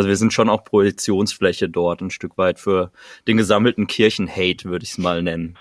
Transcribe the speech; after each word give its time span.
Also 0.00 0.08
wir 0.08 0.16
sind 0.16 0.32
schon 0.32 0.48
auch 0.48 0.64
Projektionsfläche 0.64 1.68
dort 1.68 2.00
ein 2.00 2.08
Stück 2.08 2.38
weit 2.38 2.58
für 2.58 2.90
den 3.28 3.36
gesammelten 3.36 3.86
Kirchenhate, 3.86 4.70
würde 4.70 4.82
ich 4.82 4.92
es 4.92 4.98
mal 4.98 5.22
nennen. 5.22 5.58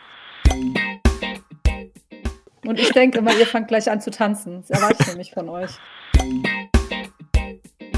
Und 2.65 2.79
ich 2.79 2.89
denke 2.93 3.17
immer, 3.17 3.37
ihr 3.37 3.45
fangt 3.45 3.67
gleich 3.67 3.91
an 3.91 3.99
zu 3.99 4.11
tanzen. 4.11 4.61
Das 4.61 4.69
erwarte 4.69 4.95
ich 5.01 5.07
nämlich 5.07 5.31
von 5.31 5.49
euch. 5.49 5.71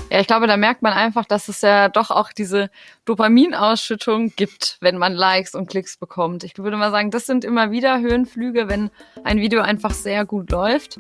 Ja, 0.09 0.20
ich 0.20 0.25
glaube, 0.25 0.48
da 0.48 0.57
merkt 0.57 0.82
man 0.82 0.93
einfach, 0.93 1.25
dass 1.25 1.48
es 1.48 1.62
ja 1.62 1.89
doch 1.89 2.09
auch 2.09 2.32
diese 2.34 2.71
Dopaminausschüttung 3.05 4.34
gibt, 4.36 4.80
wenn 4.82 4.98
man 4.98 5.14
Likes 5.14 5.54
und 5.54 5.70
Klicks 5.70 5.96
bekommt. 5.96 6.44
Ich 6.44 6.58
würde 6.58 6.76
mal 6.76 6.89
sagen, 6.89 7.12
das 7.12 7.28
sind 7.28 7.46
immer 7.46 7.70
wieder 7.70 8.00
Höhenflüge, 8.00 8.68
wenn 8.68 8.89
ein 9.23 9.38
Video 9.38 9.62
einfach 9.62 9.92
sehr 9.92 10.26
gut 10.26 10.50
läuft. 10.50 10.98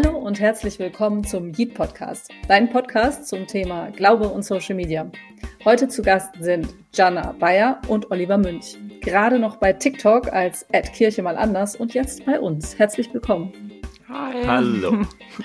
Hallo 0.00 0.16
und 0.16 0.38
herzlich 0.38 0.78
willkommen 0.78 1.24
zum 1.24 1.52
Yeet 1.54 1.74
Podcast, 1.74 2.30
dein 2.46 2.70
Podcast 2.70 3.26
zum 3.26 3.48
Thema 3.48 3.90
Glaube 3.90 4.28
und 4.28 4.44
Social 4.44 4.76
Media. 4.76 5.10
Heute 5.64 5.88
zu 5.88 6.02
Gast 6.02 6.36
sind 6.38 6.72
Jana 6.94 7.32
Bayer 7.32 7.80
und 7.88 8.08
Oliver 8.12 8.38
Münch. 8.38 8.76
Gerade 9.00 9.40
noch 9.40 9.56
bei 9.56 9.72
TikTok 9.72 10.32
als 10.32 10.64
Ad 10.72 10.92
Kirche 10.92 11.20
mal 11.20 11.36
anders 11.36 11.74
und 11.74 11.94
jetzt 11.94 12.24
bei 12.24 12.38
uns. 12.38 12.78
Herzlich 12.78 13.12
willkommen. 13.12 13.52
Hi. 14.08 14.46
Hallo. 14.46 15.02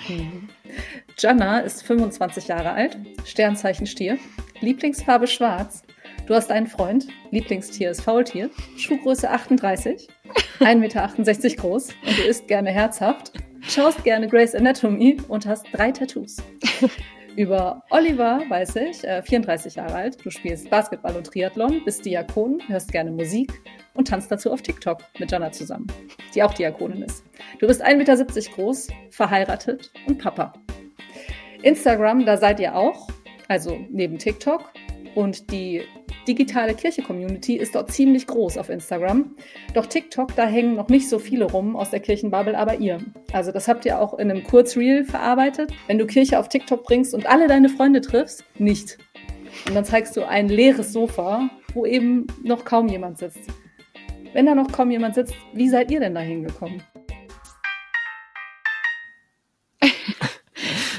Jana 1.18 1.62
ist 1.62 1.82
25 1.82 2.48
Jahre 2.48 2.74
alt, 2.74 3.00
Sternzeichen 3.26 3.88
Stier, 3.88 4.20
Lieblingsfarbe 4.62 5.26
schwarz. 5.26 5.82
Du 6.28 6.36
hast 6.36 6.52
einen 6.52 6.68
Freund, 6.68 7.08
Lieblingstier 7.32 7.90
ist 7.90 8.02
Faultier, 8.02 8.52
Schuhgröße 8.78 9.32
38, 9.32 10.08
1,68 10.60 10.76
Meter 10.78 11.56
groß 11.60 11.90
und 12.06 12.18
du 12.20 12.22
isst 12.22 12.48
gerne 12.48 12.70
herzhaft 12.70 13.34
schaust 13.68 14.04
gerne 14.04 14.28
Grey's 14.28 14.56
Anatomy 14.56 15.18
und 15.28 15.46
hast 15.46 15.66
drei 15.72 15.92
Tattoos. 15.92 16.38
Über 17.36 17.84
Oliver 17.90 18.44
weiß 18.48 18.76
ich, 18.76 19.04
äh, 19.04 19.24
34 19.24 19.76
Jahre 19.76 19.96
alt, 19.96 20.24
du 20.24 20.30
spielst 20.30 20.70
Basketball 20.70 21.16
und 21.16 21.26
Triathlon, 21.26 21.84
bist 21.84 22.06
Diakon, 22.06 22.62
hörst 22.68 22.92
gerne 22.92 23.12
Musik 23.12 23.52
und 23.96 24.08
tanzt 24.08 24.32
dazu 24.32 24.52
auf 24.52 24.62
TikTok 24.62 25.00
mit 25.18 25.32
Jana 25.32 25.52
zusammen, 25.52 25.88
die 26.36 26.44
auch 26.44 26.54
Diakonin 26.54 27.02
ist. 27.02 27.24
Du 27.60 27.66
bist 27.66 27.84
1,70 27.84 27.96
Meter 27.98 28.56
groß, 28.56 28.88
verheiratet 29.10 29.92
und 30.08 30.20
Papa. 30.20 30.54
Instagram, 31.64 32.24
da 32.26 32.38
seid 32.38 32.60
ihr 32.60 32.76
auch, 32.76 33.08
also 33.48 33.80
neben 33.90 34.20
TikTok. 34.20 34.72
Und 35.16 35.52
die 35.52 35.84
digitale 36.28 36.74
Kirche-Community 36.74 37.56
ist 37.56 37.76
dort 37.76 37.92
ziemlich 37.92 38.26
groß 38.28 38.58
auf 38.58 38.70
Instagram. 38.70 39.36
Doch 39.74 39.86
TikTok, 39.86 40.36
da 40.36 40.46
hängen 40.46 40.76
noch 40.76 40.90
nicht 40.90 41.10
so 41.10 41.20
viele 41.20 41.46
rum 41.46 41.76
aus 41.76 41.92
der 41.92 42.00
Kirchenbubble, 42.00 42.58
aber 42.58 42.76
ihr. 42.76 43.00
Also 43.32 43.52
das 43.52 43.68
habt 43.68 43.86
ihr 43.86 44.00
auch 44.00 44.18
in 44.18 44.32
einem 44.32 44.44
Kurzreel 44.44 45.04
verarbeitet. 45.04 45.72
Wenn 45.88 45.98
du 45.98 46.08
Kirche 46.08 46.40
auf 46.40 46.50
TikTok 46.50 46.84
bringst 46.84 47.14
und 47.14 47.28
alle 47.28 47.48
deine 47.48 47.70
Freunde 47.70 48.02
triffst, 48.02 48.44
nicht. 48.58 48.98
Und 49.68 49.76
dann 49.76 49.86
zeigst 49.86 50.18
du 50.18 50.28
ein 50.28 50.48
leeres 50.48 50.94
Sofa, 50.94 51.50
wo 51.74 51.86
eben 51.86 52.28
noch 52.44 52.66
kaum 52.66 52.88
jemand 52.88 53.20
sitzt. 53.20 53.50
Wenn 54.34 54.48
da 54.48 54.56
noch 54.56 54.72
kaum 54.72 54.90
jemand 54.90 55.16
sitzt, 55.16 55.36
wie 55.54 55.70
seid 55.70 55.92
ihr 55.92 56.00
denn 56.00 56.16
da 56.16 56.22
hingekommen? 56.22 56.82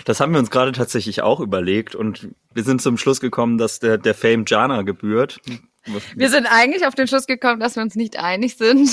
Das 0.05 0.20
haben 0.20 0.33
wir 0.33 0.38
uns 0.38 0.50
gerade 0.50 0.72
tatsächlich 0.72 1.22
auch 1.22 1.41
überlegt 1.41 1.94
und 1.94 2.28
wir 2.52 2.62
sind 2.62 2.83
zum 2.83 2.98
Schluss 2.98 3.20
gekommen, 3.20 3.58
dass 3.58 3.78
der, 3.78 3.98
der 3.98 4.14
Fame 4.14 4.44
Jana 4.47 4.83
gebührt. 4.83 5.41
Wir 6.14 6.30
sind 6.30 6.47
eigentlich 6.47 6.86
auf 6.86 6.94
den 6.94 7.06
Schluss 7.06 7.27
gekommen, 7.27 7.60
dass 7.60 7.77
wir 7.77 7.83
uns 7.83 7.94
nicht 7.94 8.19
einig 8.19 8.56
sind. 8.56 8.88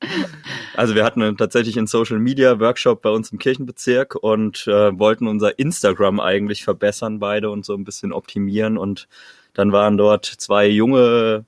also 0.76 0.94
wir 0.94 1.04
hatten 1.04 1.36
tatsächlich 1.36 1.78
einen 1.78 1.86
Social 1.86 2.18
Media 2.18 2.58
Workshop 2.58 3.02
bei 3.02 3.10
uns 3.10 3.30
im 3.30 3.38
Kirchenbezirk 3.38 4.16
und 4.16 4.66
äh, 4.66 4.98
wollten 4.98 5.28
unser 5.28 5.58
Instagram 5.58 6.18
eigentlich 6.18 6.64
verbessern 6.64 7.20
beide 7.20 7.50
und 7.50 7.64
so 7.64 7.74
ein 7.74 7.84
bisschen 7.84 8.12
optimieren 8.12 8.76
und 8.76 9.08
dann 9.54 9.72
waren 9.72 9.96
dort 9.96 10.26
zwei 10.26 10.66
junge 10.66 11.44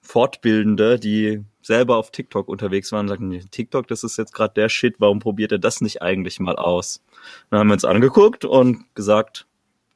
Fortbildende, 0.00 0.98
die 0.98 1.44
selber 1.62 1.96
auf 1.96 2.10
TikTok 2.10 2.48
unterwegs 2.48 2.90
waren 2.92 3.06
und 3.06 3.08
sagten, 3.08 3.50
TikTok, 3.50 3.86
das 3.86 4.04
ist 4.04 4.18
jetzt 4.18 4.34
gerade 4.34 4.54
der 4.54 4.68
Shit, 4.68 4.96
warum 4.98 5.20
probiert 5.20 5.52
er 5.52 5.58
das 5.58 5.80
nicht 5.80 6.02
eigentlich 6.02 6.40
mal 6.40 6.56
aus? 6.56 7.02
Dann 7.50 7.60
haben 7.60 7.68
wir 7.68 7.74
uns 7.74 7.84
angeguckt 7.84 8.44
und 8.44 8.84
gesagt, 8.94 9.46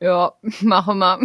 ja, 0.01 0.33
machen 0.61 0.99
wir. 0.99 1.21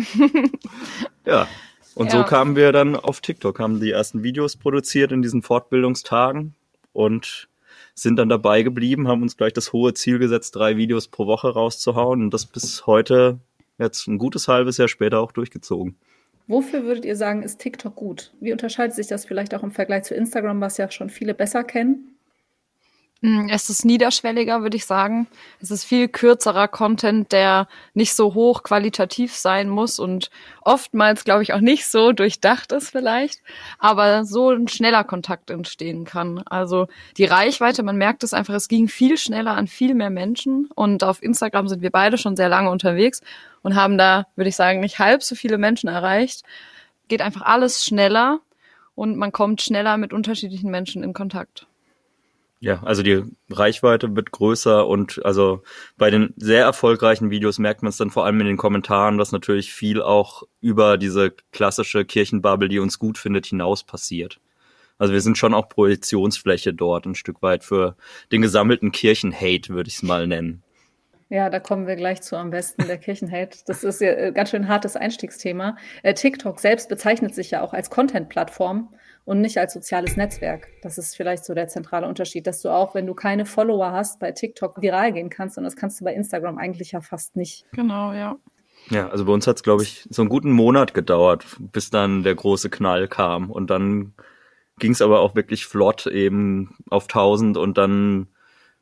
ja. 1.26 1.48
Und 1.94 2.08
ja. 2.08 2.20
so 2.20 2.24
kamen 2.24 2.56
wir 2.56 2.72
dann 2.72 2.96
auf 2.96 3.20
TikTok, 3.20 3.60
haben 3.60 3.82
die 3.82 3.92
ersten 3.92 4.24
Videos 4.24 4.56
produziert 4.56 5.12
in 5.12 5.22
diesen 5.22 5.42
Fortbildungstagen 5.42 6.56
und 6.94 7.50
sind 7.94 8.16
dann 8.16 8.30
dabei 8.30 8.64
geblieben, 8.64 9.10
haben 9.10 9.22
uns 9.22 9.36
gleich 9.36 9.54
das 9.54 9.74
hohe 9.74 9.94
Ziel 9.94 10.18
gesetzt, 10.18 10.56
drei 10.56 10.78
Videos 10.78 11.10
pro 11.10 11.28
Woche 11.28 11.50
rauszuhauen 11.50 12.22
und 12.24 12.34
das 12.34 12.46
bis 12.46 12.88
heute 12.88 13.40
jetzt 13.78 14.08
ein 14.08 14.18
gutes 14.18 14.48
halbes 14.48 14.78
Jahr 14.78 14.88
später 14.88 15.20
auch 15.20 15.34
durchgezogen. 15.34 15.98
Wofür 16.48 16.84
würdet 16.84 17.06
ihr 17.06 17.16
sagen, 17.16 17.44
ist 17.44 17.60
TikTok 17.60 17.96
gut? 17.96 18.34
Wie 18.40 18.52
unterscheidet 18.52 18.96
sich 18.96 19.08
das 19.08 19.26
vielleicht 19.26 19.54
auch 19.54 19.64
im 19.64 19.72
Vergleich 19.72 20.04
zu 20.04 20.16
Instagram, 20.16 20.62
was 20.62 20.78
ja 20.78 20.90
schon 20.92 21.10
viele 21.10 21.34
besser 21.34 21.64
kennen? 21.64 22.16
Mm, 23.24 23.50
es 23.50 23.70
ist 23.70 23.86
niederschwelliger, 23.86 24.64
würde 24.64 24.78
ich 24.78 24.86
sagen. 24.88 25.28
Es 25.59 25.70
ist 25.70 25.84
viel 25.84 26.08
kürzerer 26.08 26.68
Content, 26.68 27.32
der 27.32 27.68
nicht 27.94 28.16
so 28.16 28.34
hoch 28.34 28.64
qualitativ 28.64 29.36
sein 29.36 29.70
muss 29.70 30.00
und 30.00 30.32
oftmals, 30.62 31.24
glaube 31.24 31.44
ich, 31.44 31.54
auch 31.54 31.59
nicht 31.59 31.88
so 31.88 32.14
durchdacht 32.14 32.72
ist 32.72 32.90
vielleicht, 32.90 33.42
aber 33.78 34.26
so 34.26 34.50
ein 34.50 34.68
schneller 34.68 35.04
Kontakt 35.04 35.52
entstehen 35.52 36.04
kann. 36.04 36.42
Also 36.48 36.88
die 37.18 37.26
Reichweite, 37.26 37.84
man 37.84 37.98
merkt 37.98 38.24
es 38.24 38.34
einfach, 38.34 38.56
es 38.56 38.68
ging 38.68 38.88
viel 38.88 39.18
schneller 39.18 39.56
an 39.56 39.68
viel 39.68 39.94
mehr 39.94 40.09
Menschen 40.09 40.68
und 40.74 41.03
auf 41.03 41.22
Instagram 41.22 41.68
sind 41.68 41.84
wir 41.84 41.92
beide 41.92 42.18
schon 42.18 42.36
sehr 42.36 42.50
lange 42.50 42.72
unterwegs 42.72 43.22
und 43.62 43.76
haben 43.76 44.00
da, 44.00 44.26
würde 44.36 44.50
ich 44.50 44.56
sagen, 44.56 44.80
nicht 44.80 44.98
halb 44.98 45.22
so 45.22 45.36
viele 45.36 45.59
Menschen 45.59 45.90
erreicht. 45.90 46.42
Geht 47.08 47.22
einfach 47.22 47.44
alles 47.44 47.86
schneller 47.86 48.40
und 48.96 49.18
man 49.18 49.32
kommt 49.32 49.62
schneller 49.62 49.98
mit 49.98 50.12
unterschiedlichen 50.12 50.72
Menschen 50.72 51.03
in 51.03 51.14
Kontakt. 51.14 51.68
Ja, 52.64 52.84
also 52.84 53.02
die 53.02 53.24
Reichweite 53.50 54.16
wird 54.16 54.32
größer 54.32 54.86
und 54.86 55.26
also 55.26 55.64
bei 55.98 56.12
den 56.12 56.32
sehr 56.38 56.64
erfolgreichen 56.64 57.32
Videos 57.32 57.58
merkt 57.58 57.82
man 57.82 57.90
es 57.90 57.98
dann 57.98 58.12
vor 58.12 58.24
allem 58.24 58.40
in 58.40 58.46
den 58.46 58.58
Kommentaren, 58.58 59.18
dass 59.18 59.32
natürlich 59.32 59.74
viel 59.74 60.00
auch 60.00 60.44
über 60.62 61.00
diese 61.00 61.32
klassische 61.52 62.06
Kirchenbubble, 62.06 62.70
die 62.70 62.78
uns 62.78 63.00
gut 63.00 63.18
findet, 63.18 63.48
hinaus 63.48 63.84
passiert. 63.84 64.40
Also 65.00 65.12
wir 65.12 65.22
sind 65.22 65.40
schon 65.40 65.56
auch 65.56 65.70
Projektionsfläche 65.70 66.72
dort 66.72 67.08
ein 67.08 67.16
Stück 67.16 67.42
weit 67.42 67.64
für 67.64 67.96
den 68.32 68.44
gesammelten 68.44 68.92
Kirchenhate, 68.92 69.70
würde 69.70 69.88
ich 69.88 69.96
es 69.96 70.04
mal 70.04 70.28
nennen. 70.28 70.62
Ja, 71.30 71.50
da 71.50 71.60
kommen 71.60 71.88
wir 71.88 71.96
gleich 71.96 72.22
zu 72.22 72.36
am 72.38 72.52
besten, 72.52 72.86
der 72.86 73.00
Kirchenhate. 73.00 73.58
Das 73.66 73.84
ist 73.84 74.02
ja 74.02 74.14
ein 74.14 74.36
ganz 74.36 74.52
schön 74.52 74.68
hartes 74.68 74.96
Einstiegsthema. 74.96 75.78
Äh, 76.04 76.14
TikTok 76.14 76.60
selbst 76.60 76.90
bezeichnet 76.90 77.34
sich 77.34 77.50
ja 77.50 77.62
auch 77.62 77.74
als 77.74 77.90
Content-Plattform 77.90 78.94
und 79.26 79.42
nicht 79.42 79.58
als 79.58 79.74
soziales 79.74 80.18
Netzwerk. 80.18 80.68
Das 80.82 80.98
ist 80.98 81.16
vielleicht 81.16 81.46
so 81.46 81.54
der 81.54 81.68
zentrale 81.68 82.08
Unterschied, 82.08 82.48
dass 82.48 82.62
du 82.62 82.70
auch, 82.70 82.96
wenn 82.96 83.06
du 83.06 83.14
keine 83.14 83.46
Follower 83.46 83.92
hast, 83.92 84.20
bei 84.20 84.32
TikTok 84.32 84.82
viral 84.82 85.14
gehen 85.14 85.30
kannst 85.30 85.58
und 85.58 85.64
das 85.64 85.76
kannst 85.76 86.00
du 86.00 86.06
bei 86.06 86.14
Instagram 86.14 86.58
eigentlich 86.58 86.92
ja 86.92 87.02
fast 87.02 87.36
nicht. 87.36 87.66
Genau, 87.72 88.14
ja. 88.14 88.38
Ja, 88.90 89.09
also 89.09 89.26
bei 89.26 89.32
uns 89.32 89.46
hat 89.46 89.58
es, 89.58 89.64
glaube 89.64 89.84
ich, 89.84 90.08
so 90.09 90.22
einen 90.22 90.30
guten 90.30 90.52
Monat 90.52 90.94
gedauert, 90.94 91.46
bis 91.59 91.92
dann 91.92 92.24
der 92.24 92.34
große 92.34 92.70
Knall 92.70 93.08
kam. 93.08 93.52
Und 93.52 93.70
dann 93.70 94.14
ging 94.80 94.94
es 94.94 95.02
aber 95.02 95.20
auch 95.20 95.36
wirklich 95.36 95.66
flott 95.66 96.08
eben 96.08 96.76
auf 96.90 97.03
1000 97.03 97.58
und 97.58 97.78
dann 97.78 98.28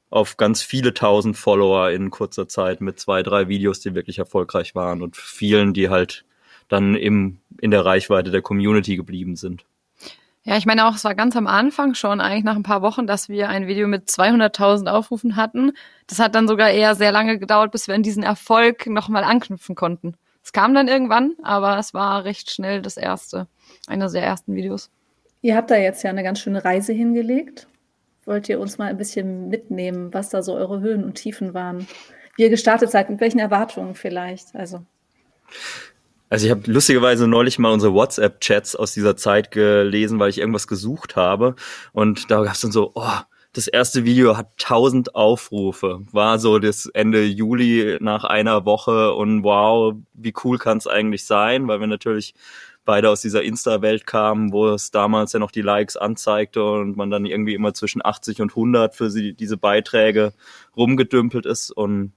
auf 0.10 0.38
ganz 0.38 0.64
viele 0.64 0.94
tausend 0.94 1.38
Follower 1.38 1.92
in 1.92 2.10
kurzer 2.10 2.48
Zeit 2.48 2.82
mit 2.82 3.00
zwei, 3.00 3.22
drei 3.22 3.48
Videos, 3.48 3.80
die 3.80 3.94
wirklich 3.94 4.18
erfolgreich 4.18 4.74
waren 4.74 5.02
und 5.02 5.18
vielen, 5.18 5.74
die 5.74 5.90
halt 5.90 6.26
dann 6.68 6.96
im, 6.96 7.40
in 7.60 7.72
der 7.72 7.86
Reichweite 7.86 8.32
der 8.32 8.42
Community 8.42 8.96
geblieben 8.96 9.36
sind. 9.36 9.66
Ja, 10.44 10.56
ich 10.56 10.66
meine 10.66 10.88
auch, 10.88 10.96
es 10.96 11.04
war 11.04 11.16
ganz 11.16 11.36
am 11.36 11.48
Anfang 11.48 11.94
schon, 11.96 12.22
eigentlich 12.22 12.46
nach 12.46 12.56
ein 12.56 12.64
paar 12.64 12.82
Wochen, 12.82 13.06
dass 13.06 13.28
wir 13.28 13.50
ein 13.50 13.68
Video 13.68 13.88
mit 13.88 14.08
200.000 14.08 14.88
Aufrufen 14.88 15.36
hatten. 15.36 15.74
Das 16.08 16.20
hat 16.20 16.34
dann 16.34 16.48
sogar 16.48 16.70
eher 16.70 16.96
sehr 16.96 17.12
lange 17.12 17.38
gedauert, 17.38 17.72
bis 17.72 17.88
wir 17.88 17.96
an 17.96 18.04
diesen 18.04 18.24
Erfolg 18.24 18.88
nochmal 18.88 19.24
anknüpfen 19.24 19.76
konnten. 19.76 20.16
Es 20.44 20.54
kam 20.54 20.74
dann 20.74 20.88
irgendwann, 20.88 21.34
aber 21.44 21.78
es 21.78 21.94
war 21.94 22.24
recht 22.24 22.52
schnell 22.52 22.82
das 22.82 22.98
erste, 22.98 23.48
einer 23.88 24.10
der 24.10 24.24
ersten 24.24 24.56
Videos. 24.56 24.90
Ihr 25.42 25.56
habt 25.56 25.72
da 25.72 25.76
jetzt 25.76 26.04
ja 26.04 26.10
eine 26.10 26.24
ganz 26.24 26.40
schöne 26.40 26.64
Reise 26.64 26.94
hingelegt. 26.94 27.68
Wollt 28.26 28.50
ihr 28.50 28.60
uns 28.60 28.78
mal 28.78 28.88
ein 28.88 28.98
bisschen 28.98 29.50
mitnehmen, 29.50 30.14
was 30.14 30.30
da 30.30 30.42
so 30.42 30.54
eure 30.56 30.80
Höhen 30.82 31.04
und 31.04 31.16
Tiefen 31.16 31.54
waren? 31.54 31.88
Wie 32.36 32.44
ihr 32.44 32.50
gestartet 32.50 32.92
seid, 32.92 33.10
mit 33.10 33.20
welchen 33.20 33.40
Erwartungen 33.40 33.96
vielleicht? 33.96 34.56
Also. 34.56 34.82
Also 36.30 36.46
ich 36.46 36.52
habe 36.52 36.72
lustigerweise 36.72 37.28
neulich 37.28 37.58
mal 37.58 37.72
unsere 37.72 37.94
WhatsApp-Chats 37.94 38.76
aus 38.76 38.94
dieser 38.94 39.18
Zeit 39.18 39.52
gelesen, 39.52 40.20
weil 40.20 40.30
ich 40.30 40.38
irgendwas 40.38 40.68
gesucht 40.68 41.16
habe. 41.16 41.56
Und 41.92 42.30
da 42.30 42.44
gab 42.44 42.54
es 42.54 42.62
dann 42.62 42.72
so, 42.72 42.92
oh, 42.94 43.20
das 43.54 43.68
erste 43.68 44.06
Video 44.06 44.38
hat 44.38 44.52
1000 44.60 45.16
Aufrufe. 45.16 46.02
War 46.12 46.38
so 46.38 46.60
das 46.60 46.86
Ende 46.86 47.26
Juli 47.26 47.98
nach 48.00 48.24
einer 48.24 48.66
Woche 48.66 49.14
und 49.14 49.44
wow, 49.44 49.96
wie 50.14 50.34
cool 50.44 50.60
kann 50.60 50.78
es 50.78 50.86
eigentlich 50.86 51.26
sein, 51.26 51.68
weil 51.68 51.80
wir 51.80 51.88
natürlich 51.88 52.36
beide 52.86 53.10
aus 53.10 53.22
dieser 53.22 53.44
Insta-Welt 53.44 54.06
kamen, 54.06 54.52
wo 54.52 54.68
es 54.70 54.92
damals 54.92 55.34
ja 55.34 55.40
noch 55.40 55.52
die 55.52 55.62
Likes 55.62 55.98
anzeigte 55.98 56.64
und 56.64 56.96
man 56.96 57.10
dann 57.10 57.26
irgendwie 57.26 57.56
immer 57.56 57.74
zwischen 57.74 58.06
80 58.06 58.42
und 58.42 58.52
100 58.52 58.96
für 58.96 59.10
sie, 59.10 59.34
diese 59.34 59.58
Beiträge 59.58 60.34
rumgedümpelt 60.78 61.48
ist. 61.48 61.72
Und 61.72 62.14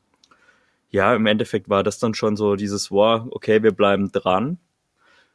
ja, 0.92 1.14
im 1.14 1.26
Endeffekt 1.26 1.68
war 1.68 1.82
das 1.82 1.98
dann 1.98 2.14
schon 2.14 2.36
so 2.36 2.54
dieses, 2.54 2.90
wow, 2.90 3.26
okay, 3.30 3.62
wir 3.62 3.72
bleiben 3.72 4.12
dran 4.12 4.58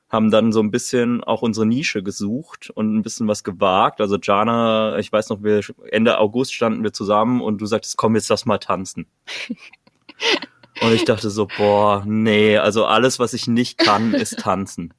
haben 0.10 0.32
dann 0.32 0.52
so 0.52 0.62
ein 0.62 0.72
bisschen 0.72 1.24
auch 1.24 1.42
unsere 1.42 1.66
Nische 1.66 2.02
gesucht 2.02 2.70
und 2.70 2.96
ein 2.96 3.02
bisschen 3.02 3.28
was 3.28 3.44
gewagt. 3.44 4.00
Also 4.00 4.18
Jana, 4.22 4.98
ich 5.00 5.12
weiß 5.12 5.30
noch, 5.30 5.44
wir 5.44 5.62
Ende 5.92 6.18
August 6.20 6.54
standen 6.54 6.84
wir 6.84 6.94
zusammen 6.94 7.42
und 7.42 7.60
du 7.60 7.66
sagtest, 7.66 7.98
komm, 7.98 8.16
jetzt 8.16 8.30
lass 8.30 8.46
mal 8.46 8.58
tanzen. 8.58 9.08
und 10.82 10.94
ich 10.94 11.04
dachte 11.04 11.30
so, 11.30 11.48
boah, 11.58 12.04
nee, 12.06 12.58
also 12.58 12.86
alles, 12.86 13.20
was 13.20 13.34
ich 13.34 13.48
nicht 13.48 13.78
kann, 13.78 14.14
ist 14.14 14.40
tanzen. 14.40 14.94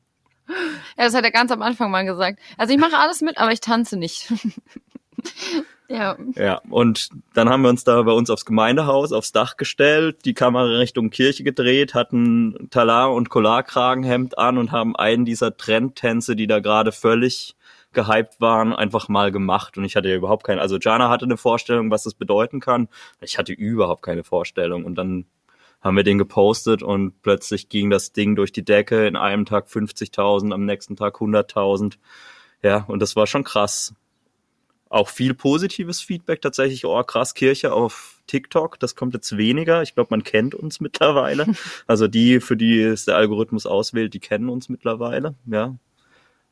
Ja, 0.96 1.04
das 1.04 1.14
hat 1.14 1.25
er 1.25 1.31
ganz 1.31 1.50
am 1.52 1.62
Anfang 1.62 1.90
mal 1.90 2.04
gesagt. 2.04 2.38
Also 2.58 2.75
ich 2.75 2.81
mache 2.81 2.96
alles 2.96 3.22
mit, 3.22 3.38
aber 3.38 3.52
ich 3.52 3.61
tanze 3.61 3.96
nicht. 3.96 4.32
Ja. 5.88 6.19
Ja, 6.35 6.61
und 6.69 7.08
dann 7.32 7.49
haben 7.49 7.62
wir 7.62 7.70
uns 7.70 7.82
da 7.82 8.02
bei 8.02 8.12
uns 8.12 8.29
aufs 8.29 8.44
Gemeindehaus, 8.44 9.11
aufs 9.12 9.32
Dach 9.32 9.56
gestellt, 9.56 10.25
die 10.26 10.35
Kamera 10.35 10.64
Richtung 10.79 11.08
Kirche 11.08 11.44
gedreht, 11.44 11.94
hatten 11.94 12.69
Talar- 12.70 13.14
und 13.14 13.31
Collarkragenhemd 13.31 14.37
an 14.37 14.58
und 14.58 14.70
haben 14.70 14.94
einen 14.96 15.25
dieser 15.25 15.56
Trendtänze, 15.56 16.37
die 16.37 16.46
da 16.46 16.61
gerade 16.61 16.93
völlig 16.93 17.56
gehypt 17.94 18.38
waren, 18.38 18.75
einfach 18.75 19.08
mal 19.08 19.32
gemacht. 19.32 19.79
Und 19.79 19.85
ich 19.85 19.96
hatte 19.96 20.11
ja 20.11 20.17
überhaupt 20.17 20.44
keine, 20.44 20.61
also 20.61 20.76
Jana 20.79 21.08
hatte 21.08 21.25
eine 21.25 21.38
Vorstellung, 21.38 21.90
was 21.90 22.02
das 22.02 22.12
bedeuten 22.12 22.61
kann. 22.61 22.88
Ich 23.23 23.38
hatte 23.38 23.55
überhaupt 23.55 24.02
keine 24.02 24.25
Vorstellung. 24.25 24.85
Und 24.85 24.96
dann 24.96 25.25
haben 25.81 25.96
wir 25.96 26.05
den 26.05 26.19
gepostet 26.19 26.82
und 26.82 27.23
plötzlich 27.23 27.70
ging 27.70 27.88
das 27.88 28.12
Ding 28.12 28.37
durch 28.37 28.52
die 28.52 28.64
Decke. 28.64 29.06
In 29.06 29.17
einem 29.17 29.46
Tag 29.46 29.69
50.000, 29.69 30.52
am 30.52 30.67
nächsten 30.67 30.96
Tag 30.96 31.17
100.000. 31.17 31.94
Ja, 32.62 32.85
und 32.88 33.00
das 33.00 33.17
war 33.17 33.26
schon 33.26 33.44
krass 33.44 33.94
auch 34.90 35.08
viel 35.08 35.35
positives 35.35 36.00
Feedback 36.00 36.40
tatsächlich. 36.40 36.85
Oh, 36.85 37.02
krass, 37.02 37.35
Kirche 37.35 37.73
auf 37.73 38.20
TikTok, 38.26 38.79
das 38.79 38.94
kommt 38.94 39.14
jetzt 39.14 39.37
weniger. 39.37 39.82
Ich 39.82 39.94
glaube, 39.94 40.08
man 40.11 40.23
kennt 40.23 40.55
uns 40.55 40.81
mittlerweile. 40.81 41.46
Also 41.87 42.08
die, 42.08 42.40
für 42.40 42.56
die 42.56 42.81
es 42.81 43.05
der 43.05 43.17
Algorithmus 43.17 43.67
auswählt, 43.67 44.14
die 44.14 44.20
kennen 44.20 44.49
uns 44.49 44.69
mittlerweile, 44.69 45.35
ja. 45.46 45.75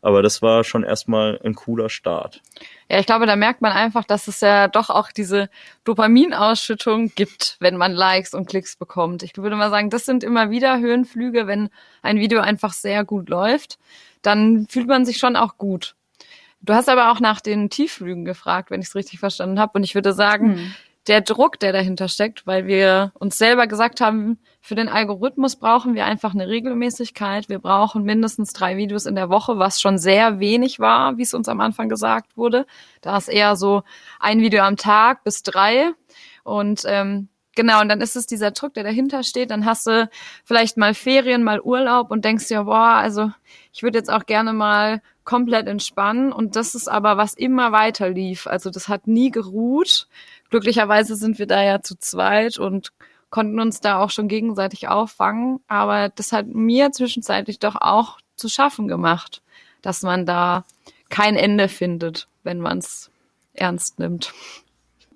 Aber 0.02 0.22
das 0.22 0.40
war 0.40 0.62
schon 0.62 0.84
erstmal 0.84 1.40
ein 1.42 1.54
cooler 1.54 1.88
Start. 1.88 2.40
Ja, 2.88 3.00
ich 3.00 3.06
glaube, 3.06 3.26
da 3.26 3.34
merkt 3.34 3.60
man 3.60 3.72
einfach, 3.72 4.04
dass 4.04 4.28
es 4.28 4.40
ja 4.40 4.68
doch 4.68 4.88
auch 4.88 5.10
diese 5.10 5.50
Dopaminausschüttung 5.82 7.12
gibt, 7.16 7.56
wenn 7.58 7.76
man 7.76 7.92
Likes 7.92 8.32
und 8.32 8.46
Klicks 8.46 8.76
bekommt. 8.76 9.24
Ich 9.24 9.36
würde 9.36 9.56
mal 9.56 9.70
sagen, 9.70 9.90
das 9.90 10.04
sind 10.04 10.22
immer 10.22 10.50
wieder 10.50 10.78
Höhenflüge, 10.78 11.48
wenn 11.48 11.70
ein 12.02 12.20
Video 12.20 12.40
einfach 12.40 12.72
sehr 12.72 13.04
gut 13.04 13.28
läuft. 13.28 13.78
Dann 14.22 14.68
fühlt 14.68 14.86
man 14.86 15.04
sich 15.04 15.18
schon 15.18 15.34
auch 15.34 15.56
gut. 15.56 15.96
Du 16.60 16.74
hast 16.74 16.88
aber 16.88 17.12
auch 17.12 17.20
nach 17.20 17.40
den 17.40 17.70
Tiefflügen 17.70 18.24
gefragt, 18.24 18.70
wenn 18.70 18.80
ich 18.80 18.88
es 18.88 18.94
richtig 18.94 19.18
verstanden 19.20 19.60
habe. 19.60 19.72
Und 19.74 19.84
ich 19.84 19.94
würde 19.94 20.12
sagen, 20.12 20.56
hm. 20.56 20.74
der 21.06 21.20
Druck, 21.20 21.60
der 21.60 21.72
dahinter 21.72 22.08
steckt, 22.08 22.46
weil 22.46 22.66
wir 22.66 23.12
uns 23.14 23.38
selber 23.38 23.66
gesagt 23.66 24.00
haben, 24.00 24.38
für 24.60 24.74
den 24.74 24.88
Algorithmus 24.88 25.56
brauchen 25.56 25.94
wir 25.94 26.06
einfach 26.06 26.34
eine 26.34 26.48
Regelmäßigkeit. 26.48 27.48
Wir 27.48 27.60
brauchen 27.60 28.02
mindestens 28.02 28.52
drei 28.52 28.76
Videos 28.76 29.06
in 29.06 29.14
der 29.14 29.28
Woche, 29.28 29.58
was 29.58 29.80
schon 29.80 29.98
sehr 29.98 30.40
wenig 30.40 30.80
war, 30.80 31.18
wie 31.18 31.22
es 31.22 31.34
uns 31.34 31.48
am 31.48 31.60
Anfang 31.60 31.88
gesagt 31.88 32.36
wurde. 32.36 32.66
Da 33.00 33.16
ist 33.16 33.28
eher 33.28 33.54
so 33.54 33.82
ein 34.18 34.40
Video 34.40 34.62
am 34.62 34.76
Tag 34.76 35.22
bis 35.24 35.42
drei. 35.42 35.92
Und 36.42 36.82
ähm, 36.86 37.28
Genau, 37.56 37.80
und 37.80 37.88
dann 37.88 38.02
ist 38.02 38.16
es 38.16 38.26
dieser 38.26 38.50
Druck, 38.50 38.74
der 38.74 38.84
dahinter 38.84 39.22
steht. 39.22 39.50
Dann 39.50 39.64
hast 39.64 39.86
du 39.86 40.10
vielleicht 40.44 40.76
mal 40.76 40.92
Ferien, 40.92 41.42
mal 41.42 41.58
Urlaub 41.58 42.10
und 42.10 42.24
denkst 42.24 42.48
dir, 42.48 42.64
boah, 42.64 42.96
also 42.96 43.32
ich 43.72 43.82
würde 43.82 43.96
jetzt 43.96 44.12
auch 44.12 44.26
gerne 44.26 44.52
mal 44.52 45.00
komplett 45.26 45.66
entspannen. 45.66 46.32
Und 46.32 46.56
das 46.56 46.74
ist 46.74 46.88
aber, 46.88 47.18
was 47.18 47.34
immer 47.34 47.72
weiter 47.72 48.08
lief. 48.08 48.46
Also 48.46 48.70
das 48.70 48.88
hat 48.88 49.06
nie 49.06 49.30
geruht. 49.30 50.08
Glücklicherweise 50.48 51.16
sind 51.16 51.38
wir 51.38 51.46
da 51.46 51.62
ja 51.62 51.82
zu 51.82 51.98
zweit 51.98 52.58
und 52.58 52.92
konnten 53.28 53.60
uns 53.60 53.80
da 53.80 53.98
auch 53.98 54.08
schon 54.08 54.28
gegenseitig 54.28 54.88
auffangen. 54.88 55.60
Aber 55.68 56.08
das 56.08 56.32
hat 56.32 56.46
mir 56.46 56.92
zwischenzeitlich 56.92 57.58
doch 57.58 57.76
auch 57.76 58.18
zu 58.36 58.48
schaffen 58.48 58.88
gemacht, 58.88 59.42
dass 59.82 60.02
man 60.02 60.24
da 60.24 60.64
kein 61.10 61.36
Ende 61.36 61.68
findet, 61.68 62.28
wenn 62.44 62.60
man 62.60 62.78
es 62.78 63.10
ernst 63.52 63.98
nimmt. 63.98 64.32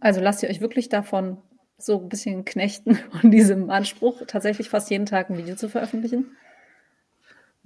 Also 0.01 0.21
lasst 0.21 0.43
ihr 0.43 0.51
euch 0.51 0.61
wirklich 0.61 0.89
davon 0.89 1.39
so 1.79 2.01
ein 2.01 2.09
bisschen 2.09 2.45
knechten 2.45 2.99
und 3.23 3.31
diesem 3.31 3.71
Anspruch, 3.71 4.23
tatsächlich 4.27 4.69
fast 4.69 4.91
jeden 4.91 5.07
Tag 5.07 5.31
ein 5.31 5.39
Video 5.39 5.55
zu 5.55 5.69
veröffentlichen? 5.69 6.37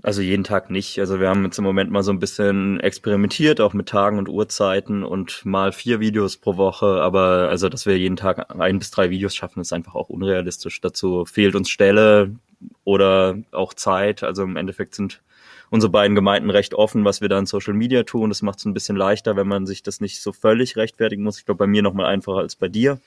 Also 0.05 0.21
jeden 0.21 0.45
Tag 0.45 0.69
nicht. 0.69 0.99
Also 0.99 1.19
wir 1.19 1.31
haben 1.31 1.45
jetzt 1.45 1.57
im 1.57 1.65
Moment 1.65 1.91
mal 1.91 2.03
so 2.03 2.13
ein 2.13 2.19
bisschen 2.19 2.79
experimentiert, 2.81 3.59
auch 3.63 3.73
mit 3.73 3.89
Tagen 3.89 4.19
und 4.19 4.29
Uhrzeiten 4.29 5.03
und 5.03 5.47
mal 5.47 5.73
vier 5.73 5.99
Videos 5.99 6.37
pro 6.37 6.59
Woche. 6.59 7.01
Aber 7.01 7.49
also, 7.49 7.71
dass 7.71 7.87
wir 7.87 7.97
jeden 7.97 8.17
Tag 8.17 8.55
ein 8.61 8.79
bis 8.79 8.91
drei 8.91 9.09
Videos 9.09 9.35
schaffen, 9.35 9.61
ist 9.61 9.73
einfach 9.73 9.95
auch 9.95 10.11
unrealistisch. 10.11 10.83
Dazu 10.83 11.25
fehlt 11.25 11.55
uns 11.55 11.71
Stelle 11.71 12.37
oder 12.85 13.39
auch 13.51 13.73
Zeit. 13.73 14.23
Also 14.23 14.43
im 14.43 14.59
Endeffekt 14.59 14.95
sind 14.95 15.23
unsere 15.71 15.91
beiden 15.91 16.15
Gemeinden 16.15 16.51
recht 16.51 16.75
offen, 16.75 17.07
was 17.07 17.23
wir 17.23 17.31
da 17.31 17.39
in 17.39 17.47
Social 17.47 17.73
Media 17.73 18.03
tun. 18.03 18.29
Das 18.29 18.43
macht 18.43 18.59
es 18.59 18.67
ein 18.67 18.75
bisschen 18.75 18.97
leichter, 18.97 19.37
wenn 19.37 19.49
man 19.49 19.65
sich 19.65 19.83
das 19.83 20.03
nicht 20.03 20.21
so 20.21 20.33
völlig 20.33 20.77
rechtfertigen 20.77 21.23
muss. 21.23 21.39
Ich 21.39 21.47
glaube, 21.47 21.61
bei 21.61 21.67
mir 21.67 21.81
noch 21.81 21.95
mal 21.95 22.05
einfacher 22.05 22.41
als 22.41 22.57
bei 22.57 22.69
dir. 22.69 23.01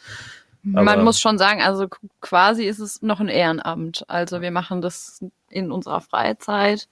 Aber 0.74 0.84
Man 0.84 1.04
muss 1.04 1.20
schon 1.20 1.38
sagen, 1.38 1.62
also 1.62 1.88
quasi 2.22 2.66
ist 2.66 2.80
es 2.80 3.02
noch 3.02 3.20
ein 3.20 3.30
Ehrenamt. 3.30 4.04
Also 4.08 4.42
wir 4.42 4.52
machen 4.52 4.82
das 4.82 5.24
in 5.50 5.72
unserer 5.72 6.02
Freizeit. 6.02 6.88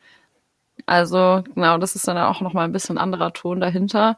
Also 0.86 1.44
genau, 1.54 1.78
das 1.78 1.96
ist 1.96 2.08
dann 2.08 2.18
auch 2.18 2.42
noch 2.42 2.54
mal 2.54 2.66
ein 2.66 2.72
bisschen 2.72 2.98
anderer 2.98 3.34
Ton 3.34 3.60
dahinter. 3.60 4.18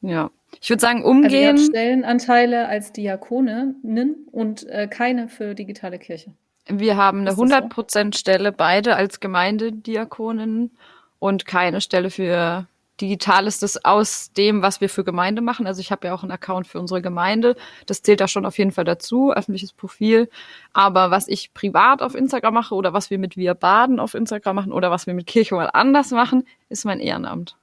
Ja, 0.00 0.30
ich 0.60 0.68
würde 0.68 0.80
sagen, 0.80 1.04
umgehen. 1.04 1.24
Also 1.24 1.36
ihr 1.36 1.48
habt 1.48 1.60
Stellenanteile 1.60 2.68
als 2.68 2.92
Diakoninnen 2.92 4.26
und 4.30 4.66
äh, 4.68 4.88
keine 4.88 5.28
für 5.28 5.54
digitale 5.54 5.98
Kirche. 5.98 6.32
Wir 6.66 6.96
haben 6.96 7.20
eine 7.20 7.32
100% 7.32 8.14
so? 8.14 8.18
Stelle 8.18 8.52
beide 8.52 8.96
als 8.96 9.20
Gemeindediakoninnen 9.20 10.70
und 11.18 11.46
keine 11.46 11.80
Stelle 11.80 12.10
für 12.10 12.66
digital 13.02 13.46
ist 13.46 13.62
es 13.62 13.84
aus 13.84 14.32
dem, 14.32 14.62
was 14.62 14.80
wir 14.80 14.88
für 14.88 15.04
Gemeinde 15.04 15.42
machen. 15.42 15.66
Also 15.66 15.80
ich 15.80 15.90
habe 15.90 16.06
ja 16.06 16.14
auch 16.14 16.22
einen 16.22 16.32
Account 16.32 16.68
für 16.68 16.78
unsere 16.78 17.02
Gemeinde. 17.02 17.56
Das 17.86 18.00
zählt 18.02 18.20
da 18.20 18.28
schon 18.28 18.46
auf 18.46 18.56
jeden 18.56 18.70
Fall 18.70 18.84
dazu, 18.84 19.32
öffentliches 19.32 19.72
Profil. 19.72 20.30
Aber 20.72 21.10
was 21.10 21.28
ich 21.28 21.52
privat 21.52 22.00
auf 22.00 22.14
Instagram 22.14 22.54
mache 22.54 22.74
oder 22.74 22.92
was 22.92 23.10
wir 23.10 23.18
mit 23.18 23.36
Wir 23.36 23.54
Baden 23.54 23.98
auf 23.98 24.14
Instagram 24.14 24.56
machen 24.56 24.72
oder 24.72 24.90
was 24.90 25.06
wir 25.06 25.14
mit 25.14 25.26
Kirche 25.26 25.56
mal 25.56 25.68
anders 25.72 26.12
machen, 26.12 26.46
ist 26.68 26.84
mein 26.84 27.00
Ehrenamt. 27.00 27.56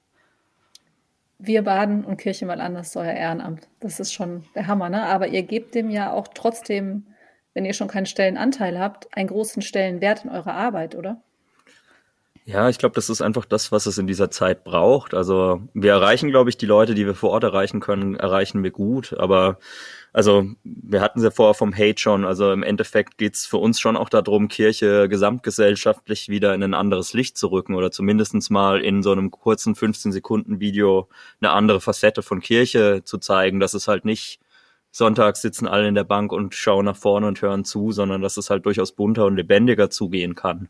Wir 1.40 1.62
baden 1.62 2.04
und 2.04 2.18
Kirche 2.18 2.46
mal 2.46 2.60
anders 2.60 2.90
ist 2.90 2.98
euer 2.98 3.14
Ehrenamt. 3.14 3.70
Das 3.80 4.02
ist 4.02 4.14
schon 4.14 4.44
der 4.56 4.68
Hammer, 4.68 4.90
ne? 4.90 5.04
Aber 5.04 5.28
ihr 5.28 5.44
gebt 5.44 5.74
dem 5.74 5.90
ja 5.90 6.12
auch 6.12 6.28
trotzdem, 6.28 7.08
wenn 7.54 7.64
ihr 7.64 7.74
schon 7.74 7.88
keinen 7.88 8.08
Stellenanteil 8.08 8.78
habt, 8.78 9.08
einen 9.16 9.30
großen 9.30 9.62
Stellenwert 9.62 10.26
in 10.26 10.32
eurer 10.32 10.54
Arbeit, 10.54 10.96
oder? 10.96 11.22
Ja, 12.52 12.68
ich 12.68 12.80
glaube, 12.80 12.96
das 12.96 13.12
ist 13.12 13.22
einfach 13.22 13.46
das, 13.46 13.72
was 13.72 13.86
es 13.86 14.00
in 14.00 14.08
dieser 14.08 14.32
Zeit 14.32 14.64
braucht. 14.64 15.14
Also 15.14 15.62
wir 15.76 15.92
erreichen, 15.92 16.32
glaube 16.32 16.50
ich, 16.50 16.58
die 16.58 16.66
Leute, 16.66 16.96
die 16.96 17.06
wir 17.06 17.14
vor 17.14 17.30
Ort 17.30 17.44
erreichen 17.44 17.80
können, 17.80 18.16
erreichen 18.16 18.64
wir 18.64 18.72
gut. 18.72 19.14
Aber 19.20 19.60
also 20.14 20.48
wir 20.64 21.02
hatten 21.02 21.20
es 21.20 21.26
ja 21.26 21.30
vorher 21.30 21.54
vom 21.54 21.76
Hate 21.76 22.00
schon. 22.00 22.26
Also 22.26 22.52
im 22.52 22.64
Endeffekt 22.64 23.20
geht's 23.20 23.46
für 23.46 23.58
uns 23.58 23.80
schon 23.80 23.96
auch 23.96 24.10
darum, 24.10 24.48
Kirche 24.48 25.08
gesamtgesellschaftlich 25.08 26.28
wieder 26.28 26.56
in 26.56 26.64
ein 26.64 26.74
anderes 26.74 27.14
Licht 27.14 27.38
zu 27.38 27.50
rücken 27.52 27.76
oder 27.76 27.92
zumindestens 27.92 28.50
mal 28.50 28.82
in 28.82 29.04
so 29.04 29.12
einem 29.12 29.30
kurzen 29.30 29.76
15 29.76 30.12
Sekunden 30.12 30.60
Video 30.60 31.08
eine 31.42 31.52
andere 31.52 31.82
Facette 31.82 32.24
von 32.24 32.40
Kirche 32.42 33.04
zu 33.04 33.20
zeigen, 33.20 33.60
dass 33.60 33.76
es 33.76 33.88
halt 33.88 34.06
nicht 34.06 34.40
sonntags 34.90 35.44
sitzen 35.44 35.68
alle 35.68 35.88
in 35.88 35.94
der 35.94 36.04
Bank 36.04 36.32
und 36.32 36.56
schauen 36.56 36.86
nach 36.86 36.98
vorne 36.98 37.28
und 37.28 37.40
hören 37.44 37.64
zu, 37.64 37.92
sondern 37.92 38.24
dass 38.24 38.38
es 38.38 38.50
halt 38.50 38.66
durchaus 38.66 38.94
bunter 38.94 39.28
und 39.28 39.36
lebendiger 39.36 39.92
zugehen 39.92 40.34
kann. 40.34 40.70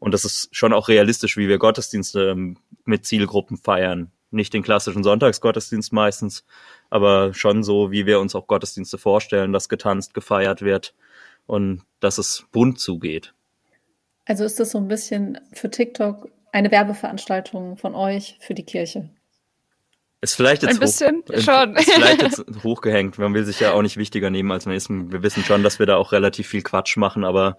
Und 0.00 0.12
das 0.12 0.24
ist 0.24 0.48
schon 0.50 0.72
auch 0.72 0.88
realistisch, 0.88 1.36
wie 1.36 1.48
wir 1.48 1.58
Gottesdienste 1.58 2.30
ähm, 2.30 2.56
mit 2.84 3.06
Zielgruppen 3.06 3.56
feiern. 3.56 4.10
Nicht 4.32 4.54
den 4.54 4.62
klassischen 4.62 5.04
Sonntagsgottesdienst 5.04 5.92
meistens, 5.92 6.44
aber 6.88 7.34
schon 7.34 7.62
so, 7.62 7.90
wie 7.92 8.06
wir 8.06 8.18
uns 8.20 8.34
auch 8.34 8.46
Gottesdienste 8.46 8.96
vorstellen, 8.96 9.52
dass 9.52 9.68
getanzt, 9.68 10.14
gefeiert 10.14 10.62
wird 10.62 10.94
und 11.46 11.82
dass 12.00 12.18
es 12.18 12.46
bunt 12.50 12.80
zugeht. 12.80 13.34
Also 14.24 14.44
ist 14.44 14.58
das 14.58 14.70
so 14.70 14.78
ein 14.78 14.88
bisschen 14.88 15.38
für 15.52 15.70
TikTok 15.70 16.30
eine 16.52 16.70
Werbeveranstaltung 16.70 17.76
von 17.76 17.94
euch 17.94 18.36
für 18.40 18.54
die 18.54 18.64
Kirche? 18.64 19.10
Ist 20.22 20.34
vielleicht 20.34 20.62
jetzt, 20.62 20.74
ein 20.74 20.80
bisschen 20.80 21.22
hoch, 21.30 21.40
schon. 21.40 21.76
Ist 21.76 21.90
vielleicht 21.90 22.22
jetzt 22.22 22.44
hochgehängt. 22.64 23.18
Man 23.18 23.32
will 23.32 23.44
sich 23.46 23.58
ja 23.58 23.72
auch 23.72 23.80
nicht 23.80 23.96
wichtiger 23.96 24.28
nehmen, 24.28 24.52
als 24.52 24.66
man 24.66 24.74
ist. 24.74 24.90
Wir 24.90 25.22
wissen 25.22 25.42
schon, 25.44 25.62
dass 25.62 25.78
wir 25.78 25.86
da 25.86 25.96
auch 25.96 26.12
relativ 26.12 26.46
viel 26.46 26.62
Quatsch 26.62 26.98
machen, 26.98 27.24
aber 27.24 27.56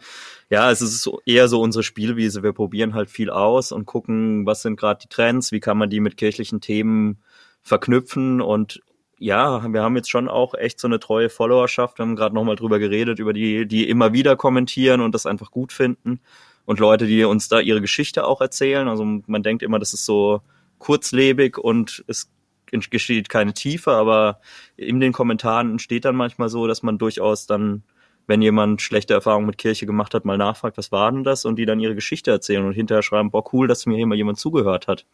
ja, 0.50 0.70
es 0.70 0.82
ist 0.82 1.10
eher 1.26 1.48
so 1.48 1.60
unsere 1.60 1.82
Spielwiese. 1.82 2.44
Wir 2.44 2.54
probieren 2.54 2.94
halt 2.94 3.10
viel 3.10 3.32
aus 3.32 3.72
und 3.72 3.86
gucken, 3.86 4.46
was 4.46 4.62
sind 4.62 4.80
gerade 4.80 5.00
die 5.02 5.10
Trends, 5.10 5.52
wie 5.52 5.60
kann 5.60 5.78
man 5.78 5.90
die 5.90 6.00
mit 6.00 6.18
kirchlichen 6.18 6.62
Themen 6.62 7.24
verknüpfen 7.64 8.42
und 8.42 8.82
ja, 9.18 9.72
wir 9.72 9.84
haben 9.84 9.96
jetzt 9.96 10.10
schon 10.10 10.28
auch 10.28 10.56
echt 10.56 10.80
so 10.80 10.88
eine 10.88 11.00
treue 11.00 11.30
Followerschaft. 11.30 12.00
Wir 12.00 12.06
haben 12.06 12.16
gerade 12.16 12.34
nochmal 12.34 12.56
drüber 12.56 12.80
geredet, 12.80 13.20
über 13.20 13.34
die, 13.34 13.68
die 13.68 13.88
immer 13.88 14.14
wieder 14.14 14.36
kommentieren 14.36 15.00
und 15.00 15.14
das 15.14 15.28
einfach 15.28 15.52
gut 15.52 15.72
finden. 15.72 16.22
und 16.66 16.80
Leute, 16.80 17.06
die 17.06 17.24
uns 17.24 17.48
da 17.48 17.60
ihre 17.60 17.82
Geschichte 17.82 18.26
auch 18.26 18.42
erzählen. 18.42 18.88
Also 18.88 19.06
man 19.06 19.44
denkt 19.44 19.62
immer, 19.62 19.78
das 19.78 19.94
ist 19.94 20.06
so 20.06 20.42
kurzlebig 20.80 21.60
und 21.60 22.04
es 22.08 22.32
entsteht 22.72 23.30
keine 23.30 23.54
Tiefe, 23.54 23.92
aber 23.92 24.40
in 24.78 25.00
den 25.00 25.14
Kommentaren 25.14 25.72
entsteht 25.72 26.06
dann 26.06 26.16
manchmal 26.16 26.50
so, 26.50 26.68
dass 26.68 26.84
man 26.84 26.98
durchaus 26.98 27.46
dann, 27.46 27.84
wenn 28.28 28.42
jemand 28.42 28.82
schlechte 28.82 29.14
Erfahrungen 29.14 29.46
mit 29.46 29.58
Kirche 29.58 29.86
gemacht 29.86 30.14
hat, 30.14 30.26
mal 30.26 30.38
nachfragt, 30.38 30.78
was 30.78 30.92
war 30.92 31.12
denn 31.12 31.24
das? 31.24 31.46
Und 31.46 31.58
die 31.58 31.66
dann 31.66 31.80
ihre 31.80 31.96
Geschichte 31.96 32.32
erzählen 32.32 32.66
und 32.66 32.74
hinterher 32.74 33.04
schreiben, 33.04 33.32
boah, 33.32 33.44
cool, 33.54 33.68
dass 33.68 33.86
mir 33.86 33.98
hier 33.98 34.08
mal 34.08 34.16
jemand 34.16 34.40
zugehört 34.40 34.88
hat. 34.88 35.06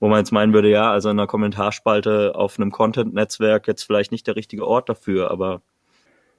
Wo 0.00 0.08
man 0.08 0.18
jetzt 0.18 0.32
meinen 0.32 0.52
würde, 0.52 0.68
ja, 0.68 0.90
also 0.90 1.10
in 1.10 1.18
einer 1.18 1.28
Kommentarspalte 1.28 2.34
auf 2.34 2.58
einem 2.58 2.72
Content-Netzwerk 2.72 3.68
jetzt 3.68 3.84
vielleicht 3.84 4.10
nicht 4.10 4.26
der 4.26 4.36
richtige 4.36 4.66
Ort 4.66 4.88
dafür, 4.88 5.30
aber 5.30 5.62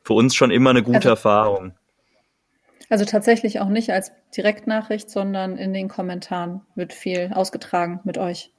für 0.03 0.13
uns 0.13 0.35
schon 0.35 0.51
immer 0.51 0.71
eine 0.71 0.83
gute 0.83 0.97
also, 0.97 1.09
Erfahrung. 1.09 1.73
Also 2.89 3.05
tatsächlich 3.05 3.59
auch 3.59 3.69
nicht 3.69 3.91
als 3.91 4.11
Direktnachricht, 4.35 5.09
sondern 5.09 5.57
in 5.57 5.73
den 5.73 5.87
Kommentaren 5.87 6.61
wird 6.75 6.93
viel 6.93 7.31
ausgetragen 7.33 8.01
mit 8.03 8.17
euch. 8.17 8.52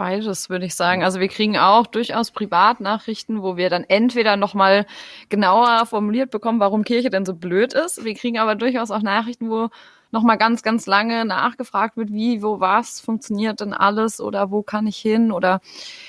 Beides 0.00 0.48
würde 0.48 0.64
ich 0.64 0.74
sagen. 0.74 1.04
Also 1.04 1.20
wir 1.20 1.28
kriegen 1.28 1.58
auch 1.58 1.86
durchaus 1.86 2.30
Privatnachrichten, 2.30 3.42
wo 3.42 3.58
wir 3.58 3.68
dann 3.68 3.84
entweder 3.84 4.38
nochmal 4.38 4.86
genauer 5.28 5.84
formuliert 5.84 6.30
bekommen, 6.30 6.58
warum 6.58 6.84
Kirche 6.84 7.10
denn 7.10 7.26
so 7.26 7.34
blöd 7.34 7.74
ist. 7.74 8.02
Wir 8.02 8.14
kriegen 8.14 8.38
aber 8.38 8.54
durchaus 8.54 8.90
auch 8.90 9.02
Nachrichten, 9.02 9.50
wo 9.50 9.68
nochmal 10.10 10.38
ganz, 10.38 10.62
ganz 10.62 10.86
lange 10.86 11.26
nachgefragt 11.26 11.98
wird, 11.98 12.10
wie, 12.12 12.42
wo, 12.42 12.60
was 12.60 12.98
funktioniert 12.98 13.60
denn 13.60 13.74
alles 13.74 14.22
oder 14.22 14.50
wo 14.50 14.62
kann 14.62 14.86
ich 14.86 14.96
hin 14.96 15.32
oder 15.32 15.60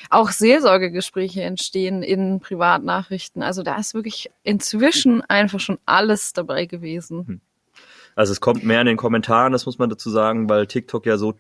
auch 0.09 0.29
Seelsorgegespräche 0.29 1.41
entstehen 1.41 2.01
in 2.01 2.39
Privatnachrichten. 2.39 3.43
Also 3.43 3.61
da 3.61 3.75
ist 3.75 3.93
wirklich 3.93 4.31
inzwischen 4.43 5.21
einfach 5.23 5.59
schon 5.59 5.79
alles 5.85 6.31
dabei 6.31 6.65
gewesen. 6.65 7.27
Hm. 7.27 7.41
Also 8.15 8.31
es 8.31 8.39
kommt 8.39 8.63
mehr 8.63 8.79
in 8.79 8.87
den 8.87 8.95
Kommentaren, 8.95 9.51
das 9.51 9.65
muss 9.65 9.79
man 9.79 9.89
dazu 9.89 10.09
sagen, 10.09 10.47
weil 10.47 10.65
TikTok 10.65 11.05
ja 11.05 11.17
so 11.17 11.33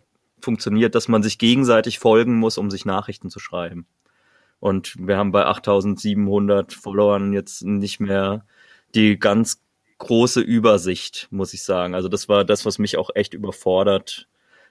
funktioniert, 0.43 0.95
dass 0.95 1.07
man 1.07 1.23
sich 1.23 1.37
gegenseitig 1.37 1.99
folgen 1.99 2.35
muss, 2.37 2.57
um 2.57 2.69
sich 2.69 2.85
Nachrichten 2.85 3.29
zu 3.29 3.39
schreiben. 3.39 3.85
Und 4.59 4.95
wir 4.99 5.17
haben 5.17 5.31
bei 5.31 5.45
8700 5.45 6.73
Followern 6.73 7.33
jetzt 7.33 7.63
nicht 7.63 7.99
mehr 7.99 8.45
die 8.93 9.17
ganz 9.17 9.61
große 9.97 10.41
Übersicht, 10.41 11.27
muss 11.31 11.53
ich 11.53 11.63
sagen. 11.63 11.95
Also 11.95 12.09
das 12.09 12.29
war 12.29 12.45
das, 12.45 12.65
was 12.65 12.79
mich 12.79 12.97
auch 12.97 13.09
echt 13.15 13.33
überfordert, 13.33 14.27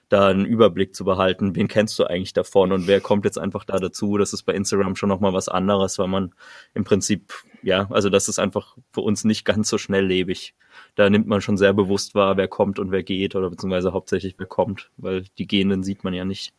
da 0.09 0.27
einen 0.27 0.45
Überblick 0.45 0.93
zu 0.95 1.05
behalten. 1.05 1.55
Wen 1.55 1.67
kennst 1.67 1.97
du 1.97 2.05
eigentlich 2.05 2.33
davon 2.33 2.71
und 2.71 2.87
wer 2.87 2.99
kommt 2.99 3.23
jetzt 3.23 3.37
einfach 3.39 3.63
da 3.63 3.79
dazu? 3.79 4.17
Das 4.17 4.33
ist 4.33 4.43
bei 4.43 4.53
Instagram 4.53 4.95
schon 4.95 5.09
nochmal 5.09 5.33
was 5.33 5.47
anderes, 5.47 5.99
weil 5.99 6.07
man 6.07 6.33
im 6.73 6.83
Prinzip, 6.83 7.33
ja, 7.63 7.87
also 7.91 8.09
das 8.09 8.27
ist 8.27 8.39
einfach 8.39 8.77
für 8.91 9.01
uns 9.01 9.23
nicht 9.23 9.45
ganz 9.45 9.69
so 9.69 9.77
schnelllebig 9.77 10.53
da 10.95 11.09
nimmt 11.09 11.27
man 11.27 11.41
schon 11.41 11.57
sehr 11.57 11.73
bewusst 11.73 12.15
wahr, 12.15 12.37
wer 12.37 12.47
kommt 12.47 12.79
und 12.79 12.91
wer 12.91 13.03
geht 13.03 13.35
oder 13.35 13.49
beziehungsweise 13.49 13.93
hauptsächlich 13.93 14.35
wer 14.37 14.47
kommt, 14.47 14.89
weil 14.97 15.25
die 15.37 15.47
Gehenden 15.47 15.83
sieht 15.83 16.03
man 16.03 16.13
ja 16.13 16.25
nicht. 16.25 16.53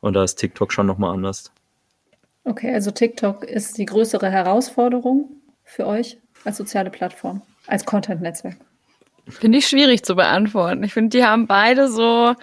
Und 0.00 0.14
da 0.14 0.24
ist 0.24 0.36
TikTok 0.36 0.72
schon 0.72 0.86
nochmal 0.86 1.14
anders. 1.14 1.50
Okay, 2.44 2.72
also 2.74 2.90
TikTok 2.90 3.44
ist 3.44 3.78
die 3.78 3.86
größere 3.86 4.30
Herausforderung 4.30 5.30
für 5.64 5.86
euch 5.86 6.18
als 6.44 6.58
soziale 6.58 6.90
Plattform, 6.90 7.40
als 7.66 7.86
Content-Netzwerk. 7.86 8.56
Finde 9.28 9.58
ich 9.58 9.66
schwierig 9.66 10.04
zu 10.04 10.14
beantworten. 10.14 10.84
Ich 10.84 10.92
finde, 10.92 11.16
die 11.16 11.24
haben 11.24 11.46
beide 11.46 11.88
so 11.88 12.34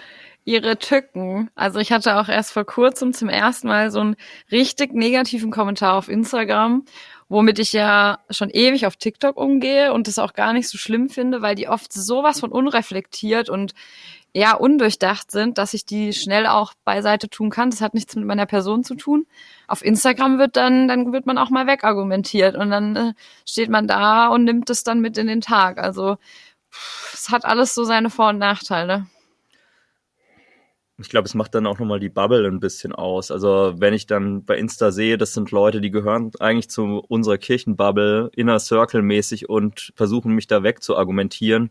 ihre 0.44 0.76
Tücken. 0.76 1.50
Also 1.54 1.78
ich 1.78 1.92
hatte 1.92 2.16
auch 2.16 2.28
erst 2.28 2.52
vor 2.52 2.64
kurzem 2.64 3.12
zum 3.12 3.28
ersten 3.28 3.68
Mal 3.68 3.90
so 3.92 4.00
einen 4.00 4.16
richtig 4.50 4.92
negativen 4.92 5.52
Kommentar 5.52 5.94
auf 5.94 6.08
Instagram 6.08 6.84
womit 7.32 7.58
ich 7.58 7.72
ja 7.72 8.18
schon 8.30 8.50
ewig 8.50 8.86
auf 8.86 8.96
TikTok 8.96 9.36
umgehe 9.36 9.92
und 9.92 10.06
das 10.06 10.18
auch 10.18 10.34
gar 10.34 10.52
nicht 10.52 10.68
so 10.68 10.78
schlimm 10.78 11.08
finde, 11.08 11.42
weil 11.42 11.54
die 11.54 11.68
oft 11.68 11.92
sowas 11.92 12.40
von 12.40 12.52
unreflektiert 12.52 13.48
und 13.48 13.72
ja 14.34 14.54
undurchdacht 14.54 15.30
sind, 15.30 15.58
dass 15.58 15.74
ich 15.74 15.84
die 15.84 16.12
schnell 16.12 16.46
auch 16.46 16.74
beiseite 16.84 17.28
tun 17.28 17.50
kann. 17.50 17.70
Das 17.70 17.80
hat 17.80 17.94
nichts 17.94 18.16
mit 18.16 18.24
meiner 18.24 18.46
Person 18.46 18.84
zu 18.84 18.94
tun. 18.94 19.26
Auf 19.66 19.84
Instagram 19.84 20.38
wird 20.38 20.56
dann, 20.56 20.88
dann 20.88 21.12
wird 21.12 21.26
man 21.26 21.38
auch 21.38 21.50
mal 21.50 21.66
wegargumentiert 21.66 22.54
und 22.54 22.70
dann 22.70 22.96
äh, 22.96 23.12
steht 23.46 23.70
man 23.70 23.86
da 23.86 24.28
und 24.28 24.44
nimmt 24.44 24.70
es 24.70 24.84
dann 24.84 25.00
mit 25.00 25.18
in 25.18 25.26
den 25.26 25.40
Tag. 25.40 25.78
Also 25.78 26.16
es 27.12 27.30
hat 27.30 27.44
alles 27.44 27.74
so 27.74 27.84
seine 27.84 28.10
Vor- 28.10 28.30
und 28.30 28.38
Nachteile 28.38 29.06
ich 31.02 31.10
glaube, 31.10 31.26
es 31.26 31.34
macht 31.34 31.54
dann 31.54 31.66
auch 31.66 31.78
nochmal 31.78 32.00
die 32.00 32.08
Bubble 32.08 32.46
ein 32.46 32.60
bisschen 32.60 32.92
aus. 32.92 33.30
Also 33.30 33.74
wenn 33.76 33.92
ich 33.92 34.06
dann 34.06 34.44
bei 34.44 34.56
Insta 34.56 34.90
sehe, 34.90 35.18
das 35.18 35.34
sind 35.34 35.50
Leute, 35.50 35.80
die 35.80 35.90
gehören 35.90 36.30
eigentlich 36.40 36.70
zu 36.70 37.04
unserer 37.08 37.38
Kirchenbubble, 37.38 38.30
Inner 38.34 38.58
Circle 38.58 39.02
mäßig 39.02 39.48
und 39.48 39.92
versuchen 39.96 40.32
mich 40.34 40.46
da 40.46 40.62
weg 40.62 40.82
zu 40.82 40.96
argumentieren, 40.96 41.70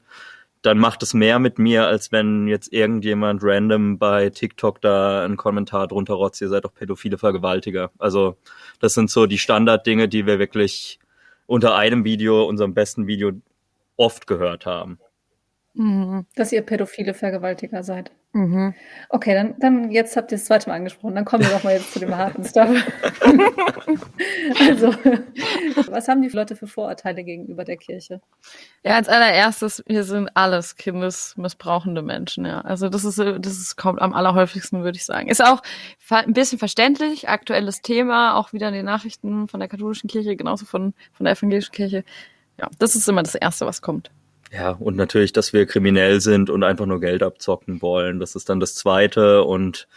dann 0.62 0.78
macht 0.78 1.02
es 1.02 1.14
mehr 1.14 1.40
mit 1.40 1.58
mir, 1.58 1.88
als 1.88 2.12
wenn 2.12 2.48
jetzt 2.48 2.72
irgendjemand 2.72 3.42
random 3.44 3.98
bei 3.98 4.30
TikTok 4.30 4.80
da 4.82 5.26
einen 5.26 5.38
Kommentar 5.38 5.88
drunter 5.88 6.14
rotzt, 6.14 6.42
ihr 6.42 6.50
seid 6.50 6.66
doch 6.66 6.74
pädophile 6.74 7.18
Vergewaltiger. 7.18 7.92
Also 7.98 8.38
das 8.80 8.94
sind 8.94 9.10
so 9.10 9.26
die 9.26 9.40
Standarddinge, 9.40 10.08
die 10.08 10.28
wir 10.28 10.38
wirklich 10.38 11.00
unter 11.48 11.76
einem 11.76 12.04
Video, 12.04 12.44
unserem 12.44 12.74
besten 12.74 13.08
Video, 13.08 13.32
oft 13.98 14.28
gehört 14.28 14.66
haben. 14.66 15.00
Mhm. 15.74 16.26
Dass 16.36 16.52
ihr 16.52 16.62
pädophile 16.62 17.14
Vergewaltiger 17.14 17.84
seid. 17.84 18.12
Mhm. 18.34 18.74
Okay, 19.10 19.34
dann, 19.34 19.56
dann 19.60 19.92
jetzt 19.92 20.16
habt 20.16 20.32
ihr 20.32 20.38
das 20.38 20.46
zweite 20.46 20.70
Mal 20.70 20.78
angesprochen. 20.78 21.16
Dann 21.16 21.26
kommen 21.26 21.44
wir 21.44 21.52
doch 21.52 21.64
mal 21.64 21.74
jetzt 21.74 21.92
zu 21.92 22.00
dem 22.00 22.16
harten 22.16 22.44
Stuff. 22.46 22.70
also, 24.60 24.96
was 25.92 26.08
haben 26.08 26.22
die 26.22 26.30
Leute 26.30 26.56
für 26.56 26.68
Vorurteile 26.68 27.26
gegenüber 27.26 27.66
der 27.66 27.76
Kirche? 27.76 28.22
Ja, 28.84 28.96
als 28.96 29.10
allererstes, 29.10 29.84
wir 29.86 30.06
sind 30.06 30.30
alles 30.34 30.78
kindesmissbrauchende 30.78 32.02
Menschen, 32.02 32.46
ja. 32.46 32.62
Also 32.62 32.88
das 32.88 33.04
ist, 33.04 33.18
das 33.20 33.58
ist, 33.58 33.76
kommt 33.76 34.02
am 34.02 34.14
allerhäufigsten, 34.14 34.84
würde 34.84 34.98
ich 34.98 35.06
sagen. 35.06 35.28
Ist 35.28 35.44
auch 35.44 35.62
ein 36.10 36.34
bisschen 36.34 36.58
verständlich, 36.58 37.28
aktuelles 37.28 37.82
Thema, 37.82 38.36
auch 38.36 38.54
wieder 38.54 38.70
in 38.70 38.74
den 38.74 38.86
Nachrichten 38.86 39.50
von 39.50 39.60
der 39.60 39.68
katholischen 39.68 40.10
Kirche, 40.10 40.38
genauso 40.38 40.66
von, 40.66 40.94
von 41.12 41.26
der 41.26 41.36
evangelischen 41.36 41.74
Kirche. 41.74 42.06
Ja, 42.58 42.70
das 42.80 42.96
ist 42.96 43.10
immer 43.10 43.24
das 43.24 43.36
Erste, 43.36 43.66
was 43.66 43.82
kommt. 43.82 44.10
Ja, 44.52 44.72
und 44.72 44.98
natürlich, 44.98 45.32
dass 45.32 45.54
wir 45.54 45.66
kriminell 45.66 46.20
sind 46.20 46.50
und 46.50 46.64
einfach 46.64 46.86
nur 46.86 47.00
Geld 47.00 47.24
abzocken 47.24 47.82
wollen. 47.82 48.20
Das 48.20 48.36
ist 48.36 48.50
dann 48.50 48.60
das 48.60 48.76
Zweite. 48.76 49.44
Und 49.44 49.88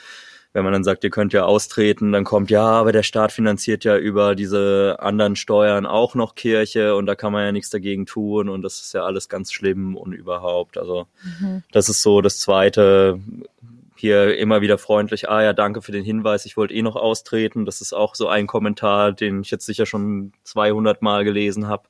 wenn 0.53 0.63
man 0.63 0.73
dann 0.73 0.85
sagt, 0.85 1.03
ihr 1.03 1.11
könnt 1.11 1.33
ja 1.33 1.45
austreten, 1.45 2.13
dann 2.13 2.23
kommt, 2.23 2.51
ja, 2.51 2.65
aber 2.65 2.93
der 2.93 3.03
Staat 3.03 3.33
finanziert 3.33 3.83
ja 3.83 3.97
über 3.97 4.37
diese 4.37 4.97
anderen 5.01 5.35
Steuern 5.35 5.85
auch 5.85 6.15
noch 6.15 6.37
Kirche 6.37 6.95
und 6.95 7.07
da 7.07 7.17
kann 7.17 7.33
man 7.33 7.45
ja 7.45 7.51
nichts 7.51 7.71
dagegen 7.71 8.07
tun 8.07 8.49
und 8.49 8.63
das 8.63 8.81
ist 8.81 8.95
ja 8.95 9.03
alles 9.03 9.29
ganz 9.29 9.53
schlimm 9.53 9.97
und 9.97 10.13
überhaupt. 10.13 10.79
Also 10.79 11.09
mhm. 11.41 11.65
das 11.73 11.89
ist 11.89 12.03
so 12.03 12.21
das 12.21 12.39
Zweite. 12.39 13.19
Hier 13.97 14.37
immer 14.37 14.61
wieder 14.61 14.77
freundlich, 14.77 15.29
ah 15.29 15.43
ja, 15.43 15.53
danke 15.53 15.81
für 15.81 15.93
den 15.93 16.05
Hinweis, 16.05 16.47
ich 16.47 16.57
wollte 16.57 16.75
eh 16.75 16.83
noch 16.83 16.97
austreten. 16.97 17.65
Das 17.65 17.81
ist 17.81 17.93
auch 17.93 18.15
so 18.15 18.29
ein 18.29 18.47
Kommentar, 18.47 19.13
den 19.13 19.41
ich 19.41 19.51
jetzt 19.51 19.67
sicher 19.67 19.87
schon 19.87 20.33
200 20.45 21.01
Mal 21.01 21.25
gelesen 21.25 21.67
habe 21.69 21.85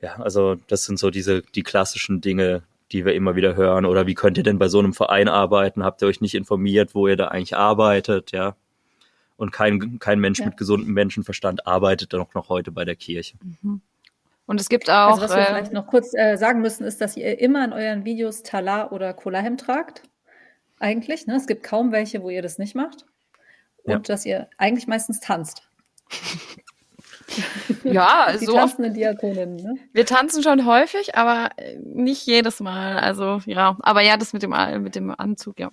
ja, 0.00 0.16
also 0.16 0.56
das 0.66 0.84
sind 0.84 0.98
so 0.98 1.10
diese, 1.10 1.42
die 1.42 1.62
klassischen 1.62 2.20
Dinge, 2.20 2.62
die 2.92 3.04
wir 3.04 3.14
immer 3.14 3.36
wieder 3.36 3.56
hören. 3.56 3.84
Oder 3.84 4.06
wie 4.06 4.14
könnt 4.14 4.36
ihr 4.38 4.44
denn 4.44 4.58
bei 4.58 4.68
so 4.68 4.78
einem 4.78 4.92
Verein 4.92 5.28
arbeiten? 5.28 5.84
Habt 5.84 6.02
ihr 6.02 6.08
euch 6.08 6.20
nicht 6.20 6.34
informiert, 6.34 6.94
wo 6.94 7.08
ihr 7.08 7.16
da 7.16 7.28
eigentlich 7.28 7.56
arbeitet? 7.56 8.32
Ja. 8.32 8.56
Und 9.36 9.52
kein, 9.52 9.98
kein 9.98 10.20
Mensch 10.20 10.38
ja. 10.38 10.46
mit 10.46 10.56
gesundem 10.56 10.92
Menschenverstand 10.92 11.66
arbeitet 11.66 12.12
dann 12.12 12.20
auch 12.20 12.34
noch 12.34 12.48
heute 12.48 12.70
bei 12.70 12.84
der 12.84 12.96
Kirche. 12.96 13.36
Mhm. 13.62 13.80
Und 14.46 14.60
es 14.60 14.68
gibt 14.68 14.88
auch. 14.88 15.12
Also 15.12 15.22
was 15.22 15.34
wir 15.34 15.42
äh, 15.42 15.46
vielleicht 15.46 15.72
noch 15.72 15.88
kurz 15.88 16.14
äh, 16.14 16.36
sagen 16.36 16.60
müssen, 16.60 16.84
ist, 16.84 17.00
dass 17.00 17.16
ihr 17.16 17.40
immer 17.40 17.64
in 17.64 17.72
euren 17.72 18.04
Videos 18.04 18.42
Talar 18.42 18.92
oder 18.92 19.12
Cola-Hemd 19.12 19.60
tragt. 19.60 20.02
Eigentlich. 20.78 21.26
Ne? 21.26 21.36
Es 21.36 21.46
gibt 21.46 21.64
kaum 21.64 21.90
welche, 21.90 22.22
wo 22.22 22.30
ihr 22.30 22.42
das 22.42 22.58
nicht 22.58 22.74
macht. 22.74 23.06
Und 23.82 23.92
ja. 23.92 23.98
dass 23.98 24.24
ihr 24.24 24.48
eigentlich 24.56 24.86
meistens 24.86 25.20
tanzt. 25.20 25.68
Ja, 27.84 28.32
die 28.40 28.44
so 28.44 28.54
tanzende 28.54 28.90
ne? 28.90 29.74
Wir 29.92 30.06
tanzen 30.06 30.42
schon 30.42 30.66
häufig, 30.66 31.16
aber 31.16 31.50
nicht 31.82 32.26
jedes 32.26 32.60
Mal. 32.60 32.98
Also 32.98 33.40
ja, 33.46 33.76
aber 33.80 34.02
ja, 34.02 34.16
das 34.16 34.32
mit 34.32 34.42
dem 34.42 34.54
mit 34.82 34.94
dem 34.94 35.10
Anzug, 35.16 35.58
ja. 35.58 35.70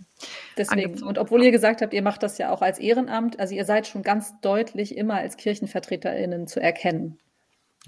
Deswegen. 0.57 0.85
Angezogen. 0.85 1.09
Und 1.09 1.17
obwohl 1.17 1.43
ihr 1.43 1.51
gesagt 1.51 1.81
habt, 1.81 1.93
ihr 1.93 2.01
macht 2.01 2.23
das 2.23 2.37
ja 2.37 2.51
auch 2.51 2.61
als 2.61 2.79
Ehrenamt, 2.79 3.39
also 3.39 3.53
ihr 3.53 3.65
seid 3.65 3.87
schon 3.87 4.03
ganz 4.03 4.33
deutlich 4.41 4.97
immer 4.97 5.15
als 5.15 5.37
KirchenvertreterInnen 5.37 6.47
zu 6.47 6.61
erkennen. 6.61 7.19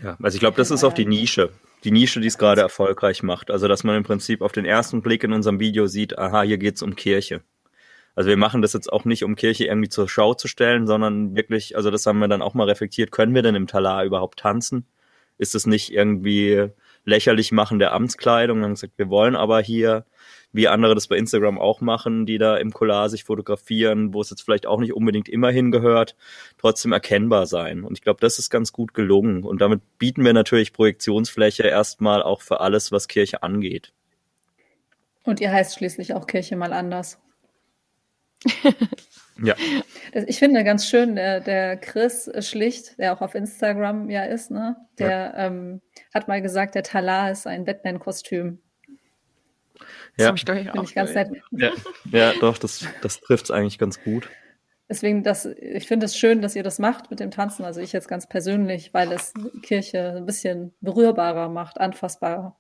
Ja, 0.02 0.18
also 0.22 0.36
ich 0.36 0.40
glaube, 0.40 0.58
das 0.58 0.72
ist 0.72 0.84
auch 0.84 0.94
die 0.94 1.06
Nische. 1.06 1.52
Die 1.84 1.92
Nische, 1.92 2.20
die 2.20 2.28
es 2.28 2.38
gerade 2.38 2.62
erfolgreich 2.62 3.24
macht. 3.24 3.52
Also, 3.52 3.68
dass 3.68 3.84
man 3.84 3.96
im 3.96 4.04
Prinzip 4.04 4.42
auf 4.42 4.52
den 4.52 4.66
ersten 4.66 5.02
Blick 5.02 5.24
in 5.24 5.34
unserem 5.34 5.60
Video 5.60 5.88
sieht, 5.88 6.18
aha, 6.18 6.42
hier 6.42 6.58
geht's 6.58 6.82
um 6.82 6.96
Kirche. 6.96 7.42
Also 8.16 8.30
wir 8.30 8.38
machen 8.38 8.62
das 8.62 8.74
jetzt 8.74 8.92
auch 8.92 9.06
nicht, 9.06 9.24
um 9.24 9.36
Kirche 9.36 9.66
irgendwie 9.66 9.90
zur 9.90 10.08
Schau 10.08 10.34
zu 10.34 10.48
stellen, 10.48 10.88
sondern 10.88 11.36
wirklich, 11.36 11.76
also 11.76 11.92
das 11.92 12.06
haben 12.06 12.20
wir 12.20 12.30
dann 12.30 12.42
auch 12.42 12.54
mal 12.54 12.68
reflektiert, 12.68 13.12
können 13.12 13.36
wir 13.36 13.42
denn 13.42 13.56
im 13.56 13.68
Talar 13.68 14.06
überhaupt 14.06 14.40
tanzen? 14.40 14.86
Ist 15.38 15.54
es 15.54 15.66
nicht 15.66 15.92
irgendwie 15.92 16.70
lächerlich 17.04 17.52
machen 17.52 17.78
der 17.78 17.92
Amtskleidung? 17.92 18.62
Dann 18.62 18.72
gesagt, 18.72 18.94
wir 18.98 19.10
wollen 19.10 19.36
aber 19.36 19.62
hier, 19.62 20.06
wie 20.54 20.70
andere 20.70 20.96
das 20.96 21.08
bei 21.08 21.18
Instagram 21.18 21.60
auch 21.60 21.82
machen, 21.82 22.26
die 22.26 22.38
da 22.38 22.56
im 22.56 22.72
Collar 22.72 23.10
sich 23.10 23.26
fotografieren, 23.26 24.14
wo 24.14 24.22
es 24.22 24.30
jetzt 24.30 24.44
vielleicht 24.44 24.66
auch 24.66 24.80
nicht 24.80 24.94
unbedingt 24.94 25.28
immer 25.28 25.52
hingehört, 25.52 26.16
trotzdem 26.58 26.94
erkennbar 26.94 27.48
sein. 27.48 27.84
Und 27.84 27.98
ich 27.98 28.02
glaube, 28.02 28.22
das 28.22 28.40
ist 28.40 28.50
ganz 28.50 28.72
gut 28.72 28.94
gelungen. 28.94 29.44
Und 29.44 29.60
damit 29.60 29.82
bieten 29.98 30.24
wir 30.24 30.32
natürlich 30.32 30.72
Projektionsfläche 30.72 31.64
erstmal 31.64 32.24
auch 32.24 32.42
für 32.42 32.62
alles, 32.62 32.94
was 32.94 33.10
Kirche 33.10 33.44
angeht. 33.44 33.92
Und 35.24 35.42
ihr 35.42 35.52
heißt 35.52 35.76
schließlich 35.76 36.14
auch 36.14 36.28
Kirche 36.28 36.56
mal 36.56 36.72
anders. 36.72 37.20
Ja. 39.42 39.56
Ich 40.28 40.40
finde 40.40 40.64
ganz 40.64 40.88
schön, 40.88 41.16
der, 41.16 41.40
der 41.40 41.78
Chris 41.78 42.30
Schlicht, 42.40 42.98
der 43.00 43.14
auch 43.14 43.22
auf 43.22 43.36
Instagram 43.36 44.10
ja 44.10 44.24
ist, 44.24 44.52
ne, 44.52 44.78
der 44.98 45.10
ja. 45.10 45.48
ähm, 45.48 45.82
hat 46.14 46.28
mal 46.28 46.42
gesagt, 46.42 46.76
der 46.76 46.84
Talar 46.84 47.32
ist 47.32 47.48
ein 47.48 47.66
Batman-Kostüm. 47.66 48.60
Ja, 50.18 50.32
das 50.32 50.42
ich, 50.42 50.50
ich, 50.50 50.72
auch 50.72 50.84
ich 50.84 50.96
ganz 50.96 51.14
nett. 51.14 51.32
Ja, 51.52 51.72
ja 52.12 52.34
doch, 52.40 52.58
das, 52.58 52.86
das 53.02 53.20
trifft 53.20 53.46
es 53.46 53.52
eigentlich 53.52 53.78
ganz 53.78 54.02
gut. 54.02 54.30
Deswegen, 54.88 55.24
das, 55.24 55.46
ich 55.46 55.88
finde 55.88 56.06
es 56.06 56.16
schön, 56.16 56.42
dass 56.42 56.56
ihr 56.56 56.64
das 56.64 56.78
macht 56.80 57.10
mit 57.10 57.20
dem 57.20 57.32
Tanzen. 57.32 57.66
Also 57.66 57.82
ich 57.82 57.92
jetzt 57.92 58.08
ganz 58.08 58.28
persönlich, 58.28 58.94
weil 58.94 59.12
es 59.12 59.34
Kirche 59.64 60.14
ein 60.18 60.26
bisschen 60.26 60.74
berührbarer 60.80 61.50
macht, 61.50 61.80
anfassbarer. 61.80 62.56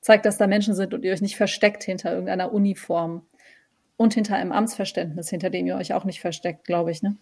Zeigt, 0.00 0.24
dass 0.24 0.38
da 0.38 0.46
Menschen 0.46 0.74
sind 0.74 0.94
und 0.94 1.04
ihr 1.04 1.12
euch 1.12 1.20
nicht 1.20 1.36
versteckt 1.36 1.82
hinter 1.82 2.12
irgendeiner 2.12 2.52
Uniform 2.52 3.27
und 3.98 4.14
hinter 4.14 4.36
einem 4.36 4.52
Amtsverständnis, 4.52 5.28
hinter 5.28 5.50
dem 5.50 5.66
ihr 5.66 5.76
euch 5.76 5.92
auch 5.92 6.04
nicht 6.04 6.20
versteckt, 6.20 6.64
glaube 6.64 6.90
ich, 6.90 7.02
ne? 7.02 7.16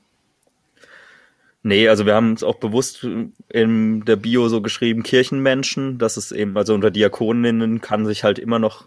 Nee, 1.65 1.89
also 1.89 2.07
wir 2.07 2.15
haben 2.15 2.31
uns 2.31 2.45
auch 2.45 2.57
bewusst 2.57 3.05
in 3.49 4.05
der 4.05 4.15
Bio 4.15 4.49
so 4.49 4.63
geschrieben, 4.63 5.03
Kirchenmenschen, 5.03 5.99
das 5.99 6.17
ist 6.17 6.31
eben, 6.31 6.57
also 6.57 6.75
unter 6.75 6.93
Diakoninnen 6.93 7.81
kann 7.81 8.07
sich 8.07 8.23
halt 8.23 8.39
immer 8.39 8.61
noch 8.61 8.87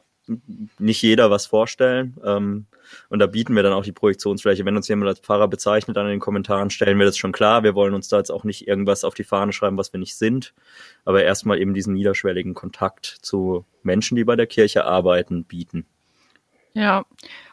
nicht 0.77 1.01
jeder 1.01 1.29
was 1.29 1.47
vorstellen. 1.47 2.15
Ähm, 2.23 2.67
und 3.09 3.19
da 3.19 3.27
bieten 3.27 3.55
wir 3.55 3.63
dann 3.63 3.73
auch 3.73 3.83
die 3.83 3.91
Projektionsfläche. 3.91 4.63
Wenn 4.63 4.77
uns 4.77 4.87
jemand 4.87 5.09
als 5.09 5.19
Pfarrer 5.19 5.47
bezeichnet, 5.47 5.97
dann 5.97 6.05
in 6.05 6.11
den 6.11 6.19
Kommentaren 6.19 6.69
stellen 6.69 6.99
wir 6.99 7.05
das 7.05 7.17
schon 7.17 7.31
klar. 7.31 7.63
Wir 7.63 7.75
wollen 7.75 7.93
uns 7.93 8.07
da 8.07 8.17
jetzt 8.17 8.31
auch 8.31 8.43
nicht 8.43 8.67
irgendwas 8.67 9.03
auf 9.03 9.13
die 9.13 9.23
Fahne 9.23 9.51
schreiben, 9.51 9.77
was 9.77 9.91
wir 9.91 9.99
nicht 9.99 10.15
sind. 10.15 10.53
Aber 11.03 11.23
erstmal 11.23 11.59
eben 11.59 11.73
diesen 11.73 11.95
niederschwelligen 11.95 12.53
Kontakt 12.53 13.05
zu 13.21 13.65
Menschen, 13.83 14.15
die 14.15 14.23
bei 14.23 14.35
der 14.35 14.47
Kirche 14.47 14.85
arbeiten, 14.85 15.43
bieten. 15.43 15.85
Ja, 16.79 17.03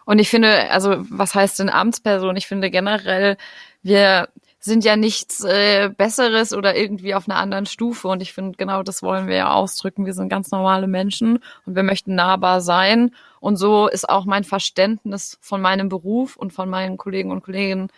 und 0.04 0.20
ich 0.20 0.30
finde, 0.30 0.70
also 0.70 1.04
was 1.10 1.34
heißt 1.34 1.58
denn 1.58 1.68
Amtsperson? 1.68 2.36
Ich 2.36 2.46
finde 2.46 2.70
generell, 2.70 3.36
wir 3.82 4.28
sind 4.60 4.84
ja 4.84 4.94
nichts 4.94 5.42
äh, 5.42 5.88
Besseres 5.88 6.52
oder 6.52 6.76
irgendwie 6.76 7.14
auf 7.16 7.28
einer 7.28 7.40
anderen 7.40 7.66
Stufe. 7.66 8.06
Und 8.06 8.22
ich 8.22 8.32
finde, 8.32 8.56
genau 8.56 8.84
das 8.84 9.02
wollen 9.02 9.26
wir 9.26 9.34
ja 9.34 9.52
ausdrücken. 9.52 10.06
Wir 10.06 10.12
sind 10.12 10.28
ganz 10.28 10.52
normale 10.52 10.86
Menschen 10.86 11.40
und 11.64 11.74
wir 11.74 11.82
möchten 11.82 12.14
nahbar 12.14 12.60
sein. 12.60 13.16
Und 13.40 13.56
so 13.56 13.88
ist 13.88 14.08
auch 14.08 14.26
mein 14.26 14.44
Verständnis 14.44 15.38
von 15.40 15.60
meinem 15.60 15.88
Beruf 15.88 16.36
und 16.36 16.52
von 16.52 16.70
meinen 16.70 16.98
Kollegen 16.98 17.32
und 17.32 17.42
Kolleginnen, 17.42 17.88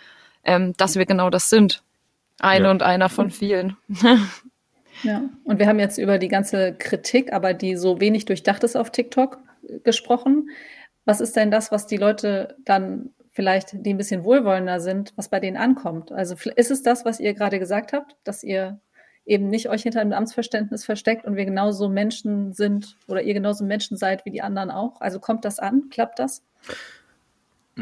ähm, 0.45 0.73
dass 0.79 0.97
wir 0.97 1.05
genau 1.05 1.29
das 1.29 1.51
sind. 1.51 1.83
Eine 2.41 2.67
ja. 2.67 2.71
und 2.71 2.83
einer 2.83 3.11
von 3.11 3.31
vielen. 3.31 3.77
ja, 5.03 5.25
und 5.45 5.59
wir 5.59 5.67
haben 5.67 5.79
jetzt 5.79 5.99
über 5.99 6.17
die 6.17 6.29
ganze 6.29 6.73
Kritik, 6.73 7.35
aber 7.35 7.53
die 7.53 7.77
so 7.77 8.01
wenig 8.01 8.25
durchdacht 8.25 8.65
ist 8.65 8.77
auf 8.77 8.91
TikTok 8.91 9.39
gesprochen. 9.85 10.49
Was 11.09 11.23
ist 11.23 11.37
denn 11.37 11.51
das, 11.51 11.73
was 11.73 11.87
die 11.87 11.97
Leute 11.97 12.55
dann 12.67 13.15
vielleicht, 13.39 13.87
die 13.87 13.95
ein 13.95 13.97
bisschen 13.97 14.25
wohlwollender 14.25 14.79
sind, 14.79 15.13
was 15.17 15.31
bei 15.31 15.41
denen 15.41 15.57
ankommt. 15.57 16.13
Also 16.13 16.35
ist 16.57 16.71
es 16.71 16.83
das, 16.83 17.07
was 17.07 17.19
ihr 17.19 17.33
gerade 17.33 17.59
gesagt 17.59 17.95
habt, 17.95 18.17
dass 18.25 18.43
ihr 18.43 18.81
eben 19.25 19.47
nicht 19.47 19.71
euch 19.71 19.85
hinter 19.85 20.01
einem 20.01 20.13
Amtsverständnis 20.13 20.85
versteckt 20.85 21.25
und 21.25 21.37
wir 21.37 21.47
genauso 21.47 21.89
Menschen 21.89 22.53
sind 22.53 22.99
oder 23.07 23.23
ihr 23.23 23.35
genauso 23.35 23.65
Menschen 23.65 23.97
seid 23.97 24.27
wie 24.27 24.33
die 24.33 24.43
anderen 24.43 24.71
auch? 24.71 25.01
Also 25.01 25.19
kommt 25.19 25.47
das 25.47 25.61
an? 25.61 25.85
Klappt 25.89 26.19
das? 26.19 26.43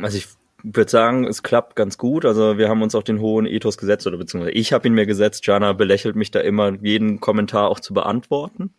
Also 0.00 0.18
ich 0.18 0.28
würde 0.62 0.90
sagen, 0.90 1.26
es 1.26 1.42
klappt 1.42 1.75
ganz 1.75 1.99
gut. 1.99 2.26
Also 2.26 2.59
wir 2.59 2.68
haben 2.68 2.83
uns 2.83 2.95
auch 2.95 3.02
den 3.02 3.21
hohen 3.21 3.47
Ethos 3.47 3.76
gesetzt 3.76 4.06
oder 4.06 4.18
beziehungsweise 4.18 4.52
ich 4.52 4.73
habe 4.73 4.87
ihn 4.87 4.95
mir 4.95 5.06
gesetzt. 5.06 5.47
Jana 5.47 5.73
belächelt 5.73 6.16
mich 6.16 6.30
da 6.30 6.40
immer, 6.40 6.75
jeden 6.83 7.18
Kommentar 7.18 7.71
auch 7.71 7.80
zu 7.80 7.92
beantworten. 7.92 8.75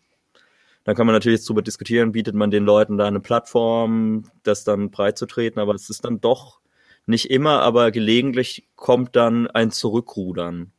Dann 0.87 0.95
kann 0.95 1.05
man 1.05 1.13
natürlich 1.13 1.39
jetzt 1.39 1.49
darüber 1.49 1.61
diskutieren, 1.61 2.13
bietet 2.13 2.33
man 2.33 2.49
den 2.49 2.63
Leuten 2.63 2.97
da 2.97 3.07
eine 3.07 3.19
Plattform, 3.19 4.23
das 4.43 4.63
dann 4.63 4.89
breit 4.89 5.17
zu 5.17 5.25
treten, 5.25 5.59
aber 5.59 5.75
es 5.75 5.89
ist 5.89 6.05
dann 6.05 6.21
doch 6.21 6.61
nicht 7.05 7.29
immer, 7.29 7.61
aber 7.61 7.91
gelegentlich 7.91 8.69
kommt 8.77 9.17
dann 9.17 9.47
ein 9.47 9.69
Zurückrudern. 9.71 10.71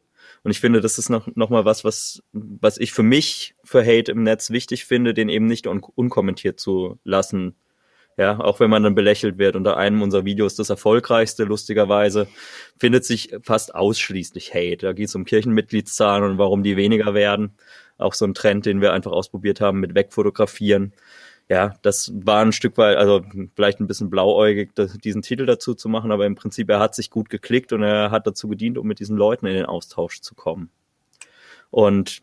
Und 0.44 0.50
ich 0.50 0.60
finde, 0.60 0.80
das 0.80 0.96
ist 0.96 1.10
noch, 1.10 1.26
noch 1.34 1.50
mal 1.50 1.66
was, 1.66 1.84
was, 1.84 2.22
was 2.32 2.78
ich 2.78 2.94
für 2.94 3.02
mich 3.02 3.54
für 3.64 3.82
Hate 3.82 4.10
im 4.10 4.22
Netz 4.22 4.48
wichtig 4.48 4.86
finde, 4.86 5.12
den 5.12 5.28
eben 5.28 5.44
nicht 5.44 5.66
un 5.66 5.82
unkommentiert 5.82 6.58
zu 6.58 6.98
lassen. 7.04 7.56
Ja, 8.16 8.40
auch 8.40 8.60
wenn 8.60 8.70
man 8.70 8.82
dann 8.82 8.94
belächelt 8.94 9.36
wird. 9.36 9.56
Unter 9.56 9.76
einem 9.76 10.00
unserer 10.00 10.24
Videos, 10.24 10.54
das 10.54 10.70
erfolgreichste, 10.70 11.44
lustigerweise, 11.44 12.28
findet 12.78 13.04
sich 13.04 13.36
fast 13.42 13.74
ausschließlich 13.74 14.54
Hate. 14.54 14.78
Da 14.78 14.92
geht 14.94 15.08
es 15.08 15.14
um 15.14 15.26
Kirchenmitgliedszahlen 15.26 16.24
und 16.24 16.38
warum 16.38 16.62
die 16.62 16.78
weniger 16.78 17.12
werden. 17.12 17.58
Auch 17.98 18.14
so 18.14 18.24
ein 18.24 18.34
Trend, 18.34 18.64
den 18.66 18.80
wir 18.80 18.92
einfach 18.92 19.12
ausprobiert 19.12 19.60
haben 19.60 19.80
mit 19.80 19.94
Wegfotografieren 19.94 20.94
ja, 21.48 21.74
das 21.80 22.12
war 22.14 22.42
ein 22.42 22.52
Stück 22.52 22.76
weit, 22.76 22.98
also 22.98 23.22
vielleicht 23.54 23.80
ein 23.80 23.86
bisschen 23.86 24.10
blauäugig, 24.10 24.72
diesen 25.02 25.22
Titel 25.22 25.46
dazu 25.46 25.74
zu 25.74 25.88
machen, 25.88 26.12
aber 26.12 26.26
im 26.26 26.34
Prinzip, 26.34 26.68
er 26.68 26.78
hat 26.78 26.94
sich 26.94 27.10
gut 27.10 27.30
geklickt 27.30 27.72
und 27.72 27.82
er 27.82 28.10
hat 28.10 28.26
dazu 28.26 28.48
gedient, 28.48 28.76
um 28.76 28.86
mit 28.86 29.00
diesen 29.00 29.16
Leuten 29.16 29.46
in 29.46 29.54
den 29.54 29.64
Austausch 29.64 30.20
zu 30.20 30.34
kommen. 30.34 30.70
Und 31.70 32.20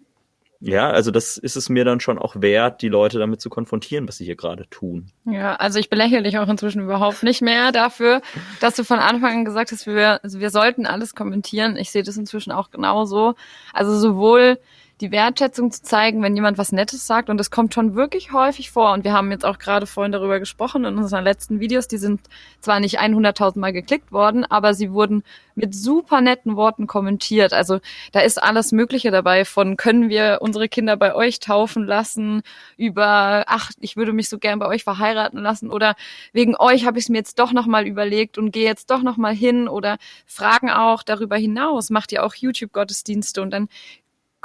ja, 0.61 0.89
also 0.89 1.11
das 1.11 1.38
ist 1.38 1.55
es 1.55 1.69
mir 1.69 1.85
dann 1.85 1.99
schon 1.99 2.17
auch 2.17 2.35
wert, 2.39 2.81
die 2.81 2.88
Leute 2.88 3.19
damit 3.19 3.41
zu 3.41 3.49
konfrontieren, 3.49 4.07
was 4.07 4.17
sie 4.17 4.25
hier 4.25 4.35
gerade 4.35 4.69
tun. 4.69 5.11
Ja, 5.25 5.55
also 5.55 5.79
ich 5.79 5.89
belächle 5.89 6.23
dich 6.23 6.38
auch 6.38 6.47
inzwischen 6.47 6.83
überhaupt 6.83 7.23
nicht 7.23 7.41
mehr 7.41 7.71
dafür, 7.71 8.21
dass 8.61 8.75
du 8.75 8.83
von 8.83 8.99
Anfang 8.99 9.39
an 9.39 9.45
gesagt 9.45 9.71
hast, 9.71 9.85
wir, 9.88 10.23
also 10.23 10.39
wir 10.39 10.51
sollten 10.51 10.85
alles 10.85 11.13
kommentieren. 11.13 11.77
Ich 11.77 11.91
sehe 11.91 12.03
das 12.03 12.15
inzwischen 12.17 12.51
auch 12.51 12.69
genauso. 12.69 13.35
Also 13.73 13.97
sowohl 13.97 14.59
die 15.01 15.12
Wertschätzung 15.12 15.71
zu 15.71 15.84
zeigen, 15.84 16.23
wenn 16.23 16.36
jemand 16.36 16.58
was 16.58 16.71
Nettes 16.71 17.05
sagt. 17.05 17.29
Und 17.29 17.38
das 17.38 17.51
kommt 17.51 17.73
schon 17.73 17.95
wirklich 17.95 18.31
häufig 18.31 18.71
vor. 18.71 18.93
Und 18.93 19.03
wir 19.03 19.13
haben 19.13 19.31
jetzt 19.31 19.45
auch 19.45 19.58
gerade 19.58 19.88
vorhin 19.88 20.12
darüber 20.12 20.39
gesprochen 20.39 20.86
in 20.86 20.97
unseren 20.97 21.23
letzten 21.23 21.60
Videos. 21.60 21.88
Die 21.88 21.97
sind 21.97 22.21
zwar 22.60 22.79
nicht 22.79 22.99
100.000 22.99 23.60
Mal 23.60 23.73
geklickt 23.73 24.12
worden, 24.12 24.45
aber 24.45 24.73
sie 24.73 24.91
wurden 24.91 25.23
mit 25.55 25.73
super 25.73 26.21
netten 26.21 26.55
Worten 26.55 26.88
kommentiert. 26.88 27.53
Also 27.53 27.79
da 28.12 28.19
ist 28.19 28.41
alles 28.41 28.71
Mögliche 28.71 29.12
dabei 29.12 29.45
von 29.45 29.77
können 29.77 30.10
wir 30.10 30.39
unsere 30.41 30.69
Kinder 30.69 30.97
bei 30.97 31.15
euch 31.15 31.39
taufen 31.39 31.86
lassen 31.86 32.41
über 32.77 33.45
ach, 33.47 33.71
ich 33.79 33.95
würde 33.95 34.13
mich 34.13 34.29
so 34.29 34.38
gern 34.38 34.60
bei 34.60 34.67
euch 34.67 34.84
verheiraten 34.84 35.39
lassen 35.39 35.69
oder 35.71 35.95
wegen 36.34 36.55
euch 36.58 36.86
habe 36.86 36.99
ich 36.99 37.05
es 37.05 37.10
mir 37.10 37.17
jetzt 37.17 37.39
doch 37.39 37.53
nochmal 37.53 37.88
überlegt 37.88 38.38
und 38.38 38.51
gehe 38.51 38.65
jetzt 38.65 38.91
doch 38.91 39.01
nochmal 39.01 39.34
hin 39.34 39.67
oder 39.67 39.97
fragen 40.25 40.69
auch 40.69 41.03
darüber 41.03 41.38
hinaus, 41.38 41.89
macht 41.89 42.12
ihr 42.12 42.23
auch 42.25 42.36
YouTube 42.36 42.73
Gottesdienste 42.73 43.41
und 43.41 43.51
dann 43.51 43.69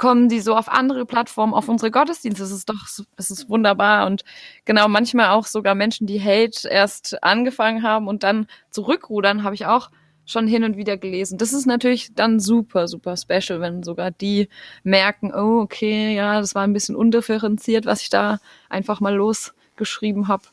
kommen 0.01 0.29
die 0.29 0.39
so 0.39 0.55
auf 0.55 0.67
andere 0.67 1.05
Plattformen, 1.05 1.53
auf 1.53 1.69
unsere 1.69 1.91
Gottesdienste. 1.91 2.43
Es 2.43 2.49
ist 2.49 2.67
doch, 2.67 2.87
es 3.17 3.29
ist 3.29 3.49
wunderbar. 3.49 4.07
Und 4.07 4.23
genau, 4.65 4.87
manchmal 4.87 5.29
auch 5.29 5.45
sogar 5.45 5.75
Menschen, 5.75 6.07
die 6.07 6.19
Hate 6.19 6.67
erst 6.67 7.23
angefangen 7.23 7.83
haben 7.83 8.07
und 8.07 8.23
dann 8.23 8.47
zurückrudern, 8.71 9.43
habe 9.43 9.53
ich 9.53 9.67
auch 9.67 9.91
schon 10.25 10.47
hin 10.47 10.63
und 10.63 10.75
wieder 10.75 10.97
gelesen. 10.97 11.37
Das 11.37 11.53
ist 11.53 11.67
natürlich 11.67 12.15
dann 12.15 12.39
super, 12.39 12.87
super 12.87 13.15
special, 13.15 13.61
wenn 13.61 13.83
sogar 13.83 14.09
die 14.09 14.49
merken, 14.81 15.31
oh, 15.35 15.61
okay, 15.61 16.15
ja, 16.15 16.39
das 16.39 16.55
war 16.55 16.63
ein 16.63 16.73
bisschen 16.73 16.95
undifferenziert, 16.95 17.85
was 17.85 18.01
ich 18.01 18.09
da 18.09 18.39
einfach 18.69 19.01
mal 19.01 19.13
losgeschrieben 19.13 20.27
habe. 20.27 20.45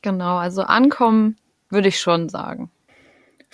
Genau, 0.00 0.38
also 0.38 0.62
ankommen 0.62 1.36
würde 1.68 1.88
ich 1.88 2.00
schon 2.00 2.30
sagen. 2.30 2.70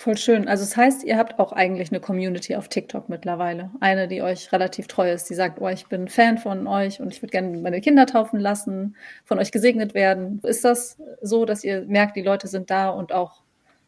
Voll 0.03 0.17
schön. 0.17 0.49
Also 0.49 0.65
das 0.65 0.75
heißt, 0.75 1.05
ihr 1.05 1.17
habt 1.17 1.39
auch 1.39 1.53
eigentlich 1.53 1.89
eine 1.89 2.01
Community 2.01 2.57
auf 2.57 2.67
TikTok 2.67 3.07
mittlerweile. 3.07 3.71
Eine, 3.79 4.09
die 4.09 4.21
euch 4.21 4.51
relativ 4.51 4.87
treu 4.87 5.09
ist, 5.09 5.29
die 5.29 5.33
sagt, 5.33 5.61
oh, 5.61 5.69
ich 5.69 5.87
bin 5.87 6.09
Fan 6.09 6.37
von 6.37 6.67
euch 6.67 6.99
und 6.99 7.13
ich 7.13 7.21
würde 7.21 7.31
gerne 7.31 7.57
meine 7.57 7.79
Kinder 7.79 8.05
taufen 8.05 8.37
lassen, 8.37 8.97
von 9.23 9.39
euch 9.39 9.53
gesegnet 9.53 9.93
werden. 9.93 10.41
Ist 10.43 10.65
das 10.65 10.97
so, 11.21 11.45
dass 11.45 11.63
ihr 11.63 11.85
merkt, 11.85 12.17
die 12.17 12.21
Leute 12.21 12.49
sind 12.49 12.69
da 12.69 12.89
und 12.89 13.13
auch 13.13 13.43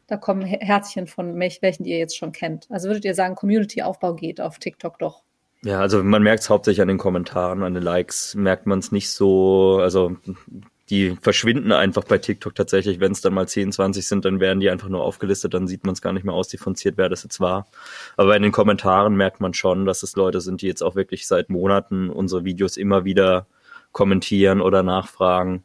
da 0.07 0.15
kommen 0.15 0.45
Herzchen 0.45 1.07
von 1.07 1.37
welchen, 1.37 1.83
die 1.83 1.89
ihr 1.89 1.99
jetzt 1.99 2.15
schon 2.15 2.31
kennt? 2.31 2.71
Also 2.71 2.87
würdet 2.87 3.03
ihr 3.03 3.13
sagen, 3.13 3.35
Community-Aufbau 3.35 4.13
geht 4.13 4.39
auf 4.39 4.57
TikTok 4.57 4.97
doch? 4.99 5.21
Ja, 5.65 5.81
also 5.81 6.01
man 6.01 6.23
merkt 6.23 6.43
es 6.43 6.49
hauptsächlich 6.49 6.81
an 6.81 6.87
den 6.87 6.97
Kommentaren, 6.97 7.61
an 7.61 7.73
den 7.73 7.83
Likes 7.83 8.35
merkt 8.35 8.67
man 8.67 8.79
es 8.79 8.93
nicht 8.93 9.09
so. 9.09 9.79
Also 9.81 10.15
die 10.89 11.15
verschwinden 11.19 11.71
einfach 11.71 12.03
bei 12.03 12.17
TikTok 12.17 12.53
tatsächlich. 12.53 12.99
Wenn 12.99 13.11
es 13.11 13.21
dann 13.21 13.33
mal 13.33 13.47
10, 13.47 13.71
20 13.71 14.07
sind, 14.07 14.25
dann 14.25 14.39
werden 14.39 14.59
die 14.59 14.69
einfach 14.69 14.89
nur 14.89 15.03
aufgelistet, 15.03 15.53
dann 15.53 15.67
sieht 15.67 15.83
man 15.83 15.93
es 15.93 16.01
gar 16.01 16.13
nicht 16.13 16.23
mehr 16.23 16.35
ausdifferenziert, 16.35 16.97
wer 16.97 17.09
das 17.09 17.23
jetzt 17.23 17.39
war. 17.39 17.67
Aber 18.17 18.35
in 18.35 18.43
den 18.43 18.51
Kommentaren 18.51 19.15
merkt 19.15 19.41
man 19.41 19.53
schon, 19.53 19.85
dass 19.85 20.03
es 20.03 20.15
Leute 20.15 20.41
sind, 20.41 20.61
die 20.61 20.67
jetzt 20.67 20.83
auch 20.83 20.95
wirklich 20.95 21.27
seit 21.27 21.49
Monaten 21.49 22.09
unsere 22.09 22.45
Videos 22.45 22.77
immer 22.77 23.03
wieder 23.03 23.47
kommentieren 23.91 24.61
oder 24.61 24.83
nachfragen. 24.83 25.63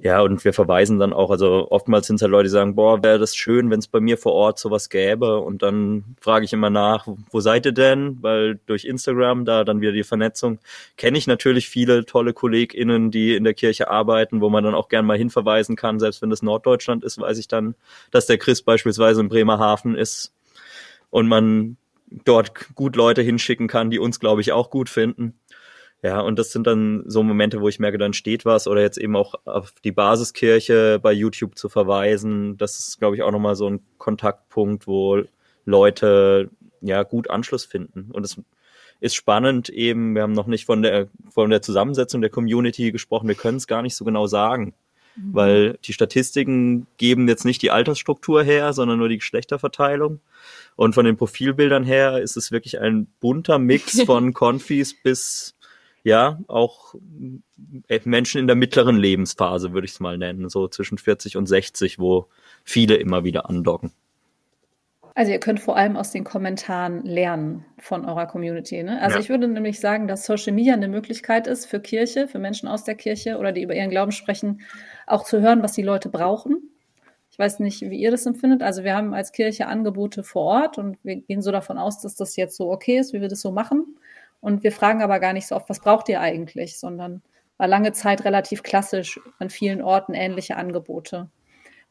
Ja, 0.00 0.22
und 0.22 0.44
wir 0.44 0.52
verweisen 0.52 0.98
dann 0.98 1.12
auch, 1.12 1.30
also 1.30 1.70
oftmals 1.70 2.06
sind 2.06 2.16
es 2.16 2.22
halt 2.22 2.30
Leute, 2.30 2.44
die 2.44 2.50
sagen, 2.50 2.74
boah, 2.74 3.02
wäre 3.02 3.18
das 3.18 3.36
schön, 3.36 3.70
wenn 3.70 3.78
es 3.78 3.88
bei 3.88 4.00
mir 4.00 4.16
vor 4.16 4.32
Ort 4.32 4.58
sowas 4.58 4.88
gäbe. 4.88 5.38
Und 5.40 5.62
dann 5.62 6.16
frage 6.20 6.44
ich 6.44 6.52
immer 6.52 6.70
nach, 6.70 7.06
wo 7.30 7.40
seid 7.40 7.66
ihr 7.66 7.72
denn? 7.72 8.18
Weil 8.22 8.58
durch 8.66 8.84
Instagram, 8.84 9.44
da 9.44 9.64
dann 9.64 9.80
wieder 9.80 9.92
die 9.92 10.04
Vernetzung, 10.04 10.58
kenne 10.96 11.18
ich 11.18 11.26
natürlich 11.26 11.68
viele 11.68 12.06
tolle 12.06 12.32
KollegInnen, 12.32 13.10
die 13.10 13.34
in 13.34 13.44
der 13.44 13.54
Kirche 13.54 13.90
arbeiten, 13.90 14.40
wo 14.40 14.48
man 14.48 14.64
dann 14.64 14.74
auch 14.74 14.88
gern 14.88 15.04
mal 15.04 15.18
hinverweisen 15.18 15.76
kann. 15.76 16.00
Selbst 16.00 16.22
wenn 16.22 16.30
das 16.30 16.42
Norddeutschland 16.42 17.04
ist, 17.04 17.18
weiß 17.18 17.38
ich 17.38 17.48
dann, 17.48 17.74
dass 18.10 18.26
der 18.26 18.38
Chris 18.38 18.62
beispielsweise 18.62 19.20
in 19.20 19.28
Bremerhaven 19.28 19.94
ist 19.94 20.32
und 21.10 21.28
man 21.28 21.76
dort 22.24 22.74
gut 22.74 22.96
Leute 22.96 23.22
hinschicken 23.22 23.68
kann, 23.68 23.90
die 23.90 23.98
uns, 23.98 24.20
glaube 24.20 24.40
ich, 24.40 24.52
auch 24.52 24.70
gut 24.70 24.88
finden. 24.88 25.34
Ja, 26.02 26.20
und 26.20 26.36
das 26.36 26.50
sind 26.50 26.66
dann 26.66 27.04
so 27.06 27.22
Momente, 27.22 27.60
wo 27.60 27.68
ich 27.68 27.78
merke, 27.78 27.96
dann 27.96 28.12
steht 28.12 28.44
was 28.44 28.66
oder 28.66 28.80
jetzt 28.80 28.98
eben 28.98 29.14
auch 29.14 29.34
auf 29.44 29.72
die 29.84 29.92
Basiskirche 29.92 30.98
bei 31.00 31.12
YouTube 31.12 31.56
zu 31.56 31.68
verweisen. 31.68 32.56
Das 32.56 32.80
ist, 32.80 32.98
glaube 32.98 33.14
ich, 33.14 33.22
auch 33.22 33.30
nochmal 33.30 33.54
so 33.54 33.70
ein 33.70 33.80
Kontaktpunkt, 33.98 34.88
wo 34.88 35.22
Leute 35.64 36.50
ja 36.80 37.04
gut 37.04 37.30
Anschluss 37.30 37.64
finden. 37.64 38.10
Und 38.10 38.24
es 38.24 38.40
ist 38.98 39.14
spannend 39.14 39.68
eben, 39.68 40.16
wir 40.16 40.22
haben 40.22 40.32
noch 40.32 40.48
nicht 40.48 40.64
von 40.64 40.82
der, 40.82 41.06
von 41.30 41.50
der 41.50 41.62
Zusammensetzung 41.62 42.20
der 42.20 42.30
Community 42.30 42.90
gesprochen, 42.90 43.28
wir 43.28 43.36
können 43.36 43.58
es 43.58 43.68
gar 43.68 43.82
nicht 43.82 43.94
so 43.94 44.04
genau 44.04 44.26
sagen. 44.26 44.74
Mhm. 45.14 45.34
Weil 45.34 45.78
die 45.84 45.92
Statistiken 45.92 46.88
geben 46.96 47.28
jetzt 47.28 47.44
nicht 47.44 47.62
die 47.62 47.70
Altersstruktur 47.70 48.42
her, 48.42 48.72
sondern 48.72 48.98
nur 48.98 49.08
die 49.08 49.18
Geschlechterverteilung. 49.18 50.18
Und 50.74 50.94
von 50.94 51.04
den 51.04 51.16
Profilbildern 51.16 51.84
her 51.84 52.20
ist 52.20 52.36
es 52.36 52.50
wirklich 52.50 52.80
ein 52.80 53.06
bunter 53.20 53.60
Mix 53.60 54.02
von 54.06 54.32
Konfis 54.32 55.00
bis 55.00 55.54
ja, 56.04 56.40
auch 56.48 56.94
äh, 57.88 58.00
Menschen 58.04 58.40
in 58.40 58.46
der 58.46 58.56
mittleren 58.56 58.96
Lebensphase, 58.96 59.72
würde 59.72 59.84
ich 59.84 59.92
es 59.92 60.00
mal 60.00 60.18
nennen, 60.18 60.48
so 60.48 60.68
zwischen 60.68 60.98
40 60.98 61.36
und 61.36 61.46
60, 61.46 61.98
wo 61.98 62.26
viele 62.64 62.96
immer 62.96 63.24
wieder 63.24 63.48
andocken. 63.48 63.92
Also 65.14 65.30
ihr 65.30 65.40
könnt 65.40 65.60
vor 65.60 65.76
allem 65.76 65.96
aus 65.96 66.10
den 66.10 66.24
Kommentaren 66.24 67.04
lernen 67.04 67.66
von 67.78 68.06
eurer 68.06 68.26
Community. 68.26 68.82
Ne? 68.82 69.00
Also 69.02 69.16
ja. 69.16 69.20
ich 69.20 69.28
würde 69.28 69.46
nämlich 69.46 69.78
sagen, 69.78 70.08
dass 70.08 70.24
Social 70.24 70.54
Media 70.54 70.72
eine 70.72 70.88
Möglichkeit 70.88 71.46
ist 71.46 71.66
für 71.66 71.80
Kirche, 71.80 72.28
für 72.28 72.38
Menschen 72.38 72.66
aus 72.66 72.84
der 72.84 72.94
Kirche 72.94 73.36
oder 73.36 73.52
die 73.52 73.62
über 73.62 73.74
ihren 73.74 73.90
Glauben 73.90 74.12
sprechen, 74.12 74.62
auch 75.06 75.24
zu 75.24 75.42
hören, 75.42 75.62
was 75.62 75.72
die 75.72 75.82
Leute 75.82 76.08
brauchen. 76.08 76.70
Ich 77.30 77.38
weiß 77.38 77.60
nicht, 77.60 77.82
wie 77.82 77.98
ihr 77.98 78.10
das 78.10 78.24
empfindet. 78.24 78.62
Also 78.62 78.84
wir 78.84 78.94
haben 78.94 79.12
als 79.12 79.32
Kirche 79.32 79.66
Angebote 79.66 80.22
vor 80.22 80.44
Ort 80.44 80.78
und 80.78 80.96
wir 81.02 81.16
gehen 81.16 81.42
so 81.42 81.50
davon 81.50 81.76
aus, 81.76 82.00
dass 82.00 82.14
das 82.14 82.36
jetzt 82.36 82.56
so 82.56 82.70
okay 82.70 82.98
ist, 82.98 83.12
wie 83.12 83.20
wir 83.20 83.28
das 83.28 83.40
so 83.40 83.52
machen. 83.52 83.96
Und 84.42 84.64
wir 84.64 84.72
fragen 84.72 85.02
aber 85.02 85.20
gar 85.20 85.32
nicht 85.32 85.46
so 85.46 85.54
oft, 85.54 85.70
was 85.70 85.80
braucht 85.80 86.08
ihr 86.08 86.20
eigentlich, 86.20 86.78
sondern 86.78 87.22
war 87.58 87.68
lange 87.68 87.92
Zeit 87.92 88.24
relativ 88.24 88.64
klassisch 88.64 89.20
an 89.38 89.48
vielen 89.50 89.80
Orten 89.80 90.14
ähnliche 90.14 90.56
Angebote. 90.56 91.30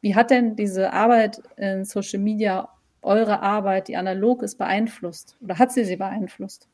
Wie 0.02 0.16
hat 0.16 0.32
denn 0.32 0.58
diese 0.58 0.92
Arbeit 0.92 1.42
in 1.56 1.86
Social 1.86 2.20
Media 2.20 2.68
eure 3.02 3.42
Arbeit, 3.42 3.88
die 3.88 3.96
analog 3.96 4.44
ist, 4.44 4.58
beeinflusst? 4.58 5.38
Oder 5.42 5.60
hat 5.60 5.72
sie 5.72 5.86
sie 5.86 5.96
beeinflusst? 5.96 6.68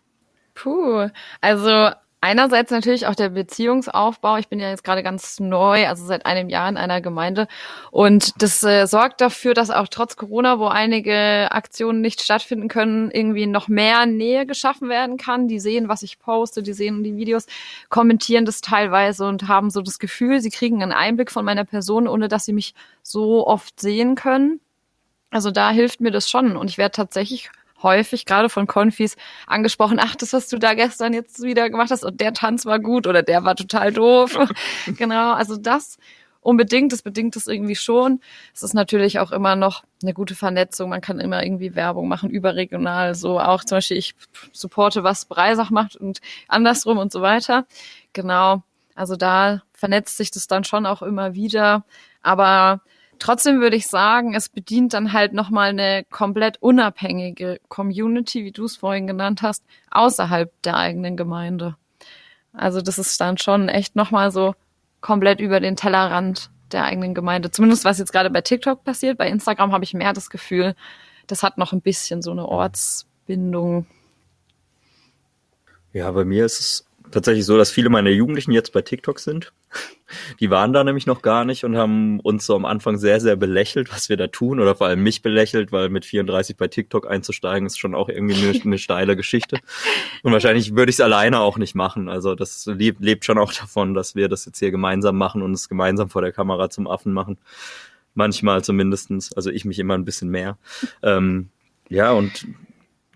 Puh, 0.56 1.10
also 1.42 1.92
einerseits 2.28 2.72
natürlich 2.72 3.08
auch 3.08 3.16
der 3.16 3.30
Beziehungsaufbau. 3.30 4.36
Ich 4.36 4.50
bin 4.50 4.60
ja 4.60 4.70
jetzt 4.70 4.84
gerade 4.84 5.02
ganz 5.02 5.40
neu, 5.40 5.88
also 5.88 6.06
seit 6.06 6.26
einem 6.26 6.50
Jahr 6.50 6.68
in 6.68 6.76
einer 6.76 7.00
Gemeinde. 7.00 7.48
Und 7.90 8.42
das 8.42 8.62
äh, 8.64 8.86
sorgt 8.86 9.22
dafür, 9.22 9.54
dass 9.54 9.70
auch 9.70 9.88
trotz 9.88 10.18
Corona, 10.18 10.60
wo 10.60 10.68
einige 10.68 11.48
Aktionen 11.52 12.02
nicht 12.02 12.22
stattfinden 12.22 12.68
können, 12.68 13.12
irgendwie 13.12 13.48
noch 13.48 13.70
mehr 13.70 14.06
Nähe 14.06 14.46
geschaffen 14.46 14.90
werden 14.90 15.16
kann. 15.16 15.48
Die 15.48 15.62
sehen, 15.62 15.88
was 15.88 16.04
ich 16.04 16.20
poste, 16.20 16.62
die 16.64 16.74
sehen 16.74 17.02
die 17.02 17.16
Videos, 17.16 17.46
kommentieren 17.88 18.44
das 18.44 18.60
teilweise 18.60 19.26
und 19.26 19.48
haben 19.48 19.70
so 19.70 19.82
das 19.82 19.98
Gefühl, 19.98 20.42
sie 20.42 20.50
kriegen 20.50 20.84
einen 20.84 20.92
Einblick 20.92 21.32
von 21.32 21.46
meiner 21.46 21.64
Person, 21.64 22.10
ohne 22.10 22.28
dass 22.28 22.44
sie 22.44 22.54
mich 22.54 22.76
so 23.04 23.48
oft 23.48 23.80
sehen 23.80 24.16
können. 24.16 24.60
Also 25.32 25.50
da 25.50 25.72
hilft 25.72 26.02
mir 26.02 26.12
das 26.12 26.30
schon. 26.30 26.58
Und 26.58 26.70
ich 26.70 26.78
werde 26.78 26.92
tatsächlich 26.92 27.50
häufig 27.82 28.26
gerade 28.26 28.50
von 28.50 28.68
Konfis 28.68 29.16
angesprochen, 29.46 30.00
ach, 30.00 30.16
das, 30.16 30.34
was 30.34 30.48
du 30.48 30.58
da 30.58 30.74
gestern 30.74 31.14
jetzt 31.14 31.42
wieder 31.44 31.70
gemacht 31.70 31.92
hast 31.92 32.04
und 32.04 32.20
der 32.20 32.34
Tanz 32.34 32.66
war 32.66 32.80
gut 32.80 33.08
oder 33.08 33.24
der 33.24 33.44
war 33.44 33.56
total 33.56 33.94
doof. 33.94 34.38
genau, 34.98 35.34
also 35.34 35.58
das 35.58 35.98
unbedingt, 36.48 36.94
das 36.94 37.02
bedingt 37.02 37.36
es 37.36 37.48
irgendwie 37.48 37.76
schon. 37.76 38.22
Es 38.54 38.64
ist 38.64 38.74
natürlich 38.74 39.20
auch 39.20 39.32
immer 39.32 39.58
noch 39.58 39.84
eine 40.02 40.14
gute 40.14 40.34
Vernetzung. 40.34 40.90
Man 40.90 41.02
kann 41.02 41.20
immer 41.20 41.44
irgendwie 41.44 41.76
Werbung 41.76 42.08
machen, 42.08 42.30
überregional, 42.30 43.16
so 43.16 43.40
auch 43.40 43.66
zum 43.66 43.78
Beispiel 43.78 43.98
ich 43.98 44.16
supporte, 44.54 45.04
was 45.04 45.26
Breisach 45.26 45.72
macht 45.72 45.98
und 45.98 46.20
andersrum 46.48 47.00
und 47.00 47.12
so 47.12 47.22
weiter. 47.22 47.66
Genau. 48.14 48.64
Also 48.96 49.18
da 49.18 49.62
vernetzt 49.74 50.16
sich 50.16 50.32
das 50.32 50.48
dann 50.48 50.64
schon 50.64 50.86
auch 50.86 51.02
immer 51.02 51.34
wieder. 51.34 51.84
Aber 52.22 52.82
Trotzdem 53.20 53.62
würde 53.62 53.76
ich 53.76 53.88
sagen, 53.88 54.34
es 54.34 54.50
bedient 54.50 54.94
dann 54.94 55.14
halt 55.14 55.34
nochmal 55.34 55.70
eine 55.70 56.04
komplett 56.10 56.62
unabhängige 56.62 57.60
Community, 57.68 58.44
wie 58.46 58.52
du 58.52 58.66
es 58.66 58.78
vorhin 58.78 59.08
genannt 59.08 59.42
hast, 59.42 59.64
außerhalb 59.92 60.52
der 60.64 60.78
eigenen 60.78 61.18
Gemeinde. 61.18 61.76
Also 62.54 62.82
das 62.82 62.98
ist 62.98 63.20
dann 63.22 63.38
schon 63.38 63.70
echt 63.70 63.96
nochmal 63.96 64.32
so 64.32 64.56
komplett 65.02 65.40
über 65.40 65.60
den 65.60 65.76
Tellerrand 65.76 66.50
der 66.72 66.86
eigenen 66.86 67.14
Gemeinde. 67.14 67.52
Zumindest 67.52 67.86
was 67.86 68.00
jetzt 68.00 68.12
gerade 68.12 68.30
bei 68.30 68.42
TikTok 68.42 68.84
passiert. 68.84 69.18
Bei 69.18 69.30
Instagram 69.30 69.72
habe 69.72 69.84
ich 69.84 69.94
mehr 69.94 70.14
das 70.14 70.30
Gefühl, 70.30 70.76
das 71.28 71.44
hat 71.44 71.58
noch 71.58 71.74
ein 71.74 71.82
bisschen 71.82 72.22
so 72.22 72.32
eine 72.32 72.48
Ortsbindung. 72.48 73.86
Ja, 75.94 76.12
bei 76.12 76.26
mir 76.26 76.46
ist 76.46 76.60
es 76.60 76.87
tatsächlich 77.12 77.46
so, 77.46 77.58
dass 77.58 77.72
viele 77.72 77.90
meiner 77.90 78.10
Jugendlichen 78.10 78.52
jetzt 78.52 78.74
bei 78.74 78.82
TikTok 78.82 79.20
sind. 79.20 79.54
Die 80.40 80.50
waren 80.50 80.74
da 80.74 80.84
nämlich 80.84 81.06
noch 81.06 81.22
gar 81.22 81.46
nicht 81.46 81.64
und 81.64 81.76
haben 81.76 82.20
uns 82.22 82.46
so 82.46 82.56
am 82.56 82.66
Anfang 82.66 82.98
sehr, 82.98 83.20
sehr 83.20 83.36
belächelt, 83.36 83.92
was 83.92 84.10
wir 84.10 84.18
da 84.18 84.28
tun 84.28 84.60
oder 84.60 84.76
vor 84.76 84.88
allem 84.88 85.04
mich 85.04 85.22
belächelt, 85.22 85.72
weil 85.72 85.90
mit 85.90 86.06
34 86.06 86.56
bei 86.56 86.68
TikTok 86.68 87.10
einzusteigen 87.10 87.66
ist 87.66 87.78
schon 87.78 87.96
auch 87.96 88.08
irgendwie 88.10 88.36
eine, 88.36 88.60
eine 88.60 88.78
steile 88.78 89.16
Geschichte. 89.16 89.60
Und 90.24 90.32
wahrscheinlich 90.32 90.76
würde 90.76 90.90
ich 90.90 90.96
es 90.96 91.02
alleine 91.02 91.40
auch 91.42 91.58
nicht 91.58 91.76
machen. 91.76 92.10
Also 92.10 92.36
das 92.36 92.66
lebt, 92.66 93.02
lebt 93.02 93.26
schon 93.26 93.38
auch 93.38 93.54
davon, 93.54 93.94
dass 93.94 94.16
wir 94.16 94.30
das 94.30 94.46
jetzt 94.46 94.60
hier 94.60 94.72
gemeinsam 94.72 95.18
machen 95.18 95.42
und 95.42 95.54
es 95.54 95.70
gemeinsam 95.70 96.10
vor 96.10 96.22
der 96.22 96.32
Kamera 96.32 96.70
zum 96.70 96.88
Affen 96.88 97.14
machen. 97.14 97.38
Manchmal 98.14 98.64
zumindestens. 98.64 99.34
Also 99.34 99.50
ich 99.50 99.66
mich 99.66 99.80
immer 99.80 99.96
ein 99.96 100.06
bisschen 100.06 100.30
mehr. 100.30 100.58
Ähm, 101.04 101.50
ja, 101.90 102.12
und 102.12 102.48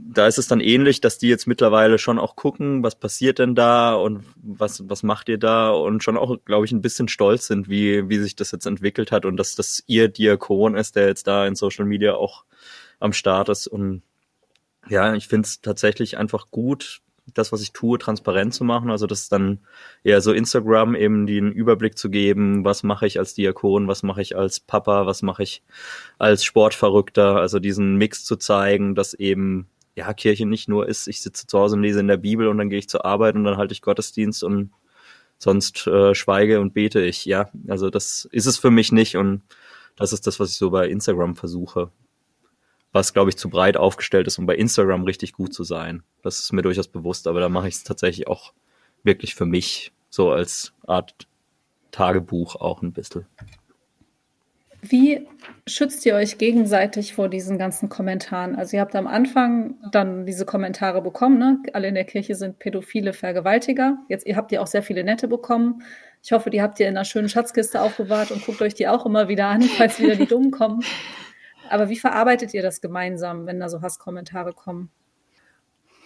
da 0.10 0.28
ist 0.28 0.38
es 0.38 0.48
dann 0.48 0.60
ähnlich, 0.60 1.02
dass 1.02 1.18
die 1.18 1.28
jetzt 1.28 1.48
mittlerweile 1.48 1.98
schon 1.98 2.20
auch 2.20 2.36
gucken, 2.36 2.84
was 2.84 2.96
passiert 2.96 3.40
denn 3.40 3.56
da 3.56 3.94
und 3.94 4.24
was, 4.36 4.90
was 4.90 5.04
macht 5.04 5.30
ihr 5.30 5.38
da 5.38 5.72
und 5.72 6.04
schon 6.04 6.18
auch, 6.18 6.38
glaube 6.44 6.66
ich, 6.66 6.72
ein 6.72 6.82
bisschen 6.82 7.08
stolz 7.08 7.48
sind, 7.48 7.70
wie, 7.70 8.10
wie 8.10 8.18
sich 8.18 8.36
das 8.36 8.52
jetzt 8.52 8.66
entwickelt 8.66 9.12
hat 9.12 9.26
und 9.26 9.38
dass 9.38 9.56
das 9.56 9.84
ihr 9.88 10.08
Diakon 10.08 10.76
ist, 10.76 10.96
der 10.96 11.08
jetzt 11.08 11.28
da 11.28 11.46
in 11.46 11.56
Social 11.56 11.86
Media 11.86 12.16
auch 12.16 12.46
am 13.00 13.14
Start 13.14 13.50
ist. 13.50 13.68
Und 13.68 14.02
ja, 14.90 15.14
ich 15.14 15.28
finde 15.28 15.46
es 15.46 15.62
tatsächlich 15.62 16.18
einfach 16.18 16.50
gut, 16.52 17.02
das, 17.34 17.52
was 17.52 17.62
ich 17.62 17.72
tue, 17.72 17.98
transparent 17.98 18.54
zu 18.54 18.64
machen. 18.64 18.90
Also 18.90 19.08
das 19.08 19.22
ist 19.24 19.32
dann 19.32 19.60
eher 20.04 20.22
so 20.22 20.34
Instagram 20.34 20.96
eben 20.96 21.28
den 21.28 21.52
Überblick 21.52 21.98
zu 21.98 22.10
geben, 22.10 22.66
was 22.66 22.84
mache 22.84 23.08
ich 23.08 23.20
als 23.20 23.36
Diakon, 23.36 23.88
was 23.88 24.04
mache 24.04 24.22
ich 24.22 24.36
als 24.36 24.60
Papa, 24.60 25.06
was 25.06 25.22
mache 25.22 25.44
ich 25.44 25.64
als 26.18 26.44
Sportverrückter. 26.44 27.38
Also 27.38 27.60
diesen 27.60 27.96
Mix 27.98 28.26
zu 28.26 28.36
zeigen, 28.36 28.96
dass 28.96 29.14
eben 29.14 29.68
ja, 29.96 30.14
Kirche 30.14 30.46
nicht 30.46 30.70
nur 30.70 30.88
ist, 30.88 31.08
ich 31.08 31.22
sitze 31.22 31.48
zu 31.48 31.60
Hause 31.60 31.76
und 31.76 31.84
lese 31.84 32.00
in 32.00 32.08
der 32.08 32.18
Bibel 32.18 32.48
und 32.48 32.58
dann 32.58 32.70
gehe 32.70 32.80
ich 32.80 32.90
zur 32.90 33.06
Arbeit 33.06 33.36
und 33.36 33.44
dann 33.44 33.58
halte 33.58 33.74
ich 33.74 33.82
Gottesdienst 33.82 34.44
und 34.44 34.72
sonst 35.38 35.88
äh, 35.88 36.16
schweige 36.16 36.62
und 36.62 36.74
bete 36.74 37.02
ich. 37.02 37.26
Ja, 37.26 37.50
also 37.68 37.90
das 37.90 38.28
ist 38.32 38.46
es 38.46 38.58
für 38.58 38.72
mich 38.72 38.92
nicht 38.92 39.18
und 39.18 39.42
das 39.96 40.14
ist 40.14 40.28
das, 40.28 40.40
was 40.40 40.52
ich 40.52 40.58
so 40.58 40.70
bei 40.70 40.88
Instagram 40.88 41.36
versuche. 41.36 41.92
Was, 42.94 43.14
glaube 43.14 43.30
ich, 43.30 43.38
zu 43.38 43.50
breit 43.50 43.78
aufgestellt 43.78 44.28
ist, 44.28 44.38
um 44.38 44.46
bei 44.46 44.56
Instagram 44.56 45.04
richtig 45.04 45.34
gut 45.34 45.54
zu 45.54 45.64
sein. 45.64 46.04
Das 46.24 46.40
ist 46.40 46.52
mir 46.52 46.62
durchaus 46.62 46.90
bewusst, 46.90 47.28
aber 47.28 47.40
da 47.40 47.48
mache 47.48 47.70
ich 47.70 47.76
es 47.76 47.84
tatsächlich 47.84 48.28
auch 48.28 48.54
wirklich 49.04 49.34
für 49.34 49.46
mich, 49.46 49.94
so 50.10 50.32
als 50.32 50.74
Art 50.86 51.28
Tagebuch 51.92 52.56
auch 52.56 52.82
ein 52.82 52.92
bisschen. 52.92 53.26
Wie 54.82 55.28
schützt 55.68 56.06
ihr 56.08 56.16
euch 56.16 56.40
gegenseitig 56.40 57.14
vor 57.14 57.30
diesen 57.30 57.60
ganzen 57.60 57.88
Kommentaren? 57.88 58.56
Also 58.56 58.78
ihr 58.78 58.82
habt 58.82 58.96
am 58.96 59.06
Anfang 59.06 59.76
dann 59.92 60.26
diese 60.26 60.44
Kommentare 60.46 61.04
bekommen, 61.04 61.38
ne? 61.38 61.60
Alle 61.74 61.88
in 61.88 61.96
der 61.96 62.04
Kirche 62.04 62.34
sind 62.34 62.58
pädophile 62.58 63.14
Vergewaltiger. 63.14 63.98
Jetzt 64.10 64.26
ihr 64.26 64.36
habt 64.36 64.52
ihr 64.52 64.62
auch 64.62 64.68
sehr 64.68 64.82
viele 64.82 65.04
nette 65.04 65.28
bekommen. 65.28 65.84
Ich 66.24 66.32
hoffe, 66.32 66.50
die 66.50 66.64
habt 66.64 66.80
ihr 66.80 66.88
in 66.88 66.98
einer 66.98 67.06
schönen 67.06 67.30
Schatzkiste 67.30 67.80
aufbewahrt 67.80 68.32
und 68.32 68.44
guckt 68.44 68.62
euch 68.62 68.74
die 68.74 68.88
auch 68.88 69.06
immer 69.06 69.28
wieder 69.28 69.48
an, 69.48 69.62
falls 69.78 70.00
wieder 70.00 70.16
die 70.16 70.26
dummen 70.26 70.50
kommen. 70.50 70.84
Aber 71.70 71.90
wie 71.90 71.98
verarbeitet 71.98 72.54
ihr 72.54 72.64
das 72.64 72.82
gemeinsam, 72.82 73.46
wenn 73.46 73.60
da 73.60 73.70
so 73.70 73.82
Hasskommentare 73.82 74.54
kommen? 74.54 74.90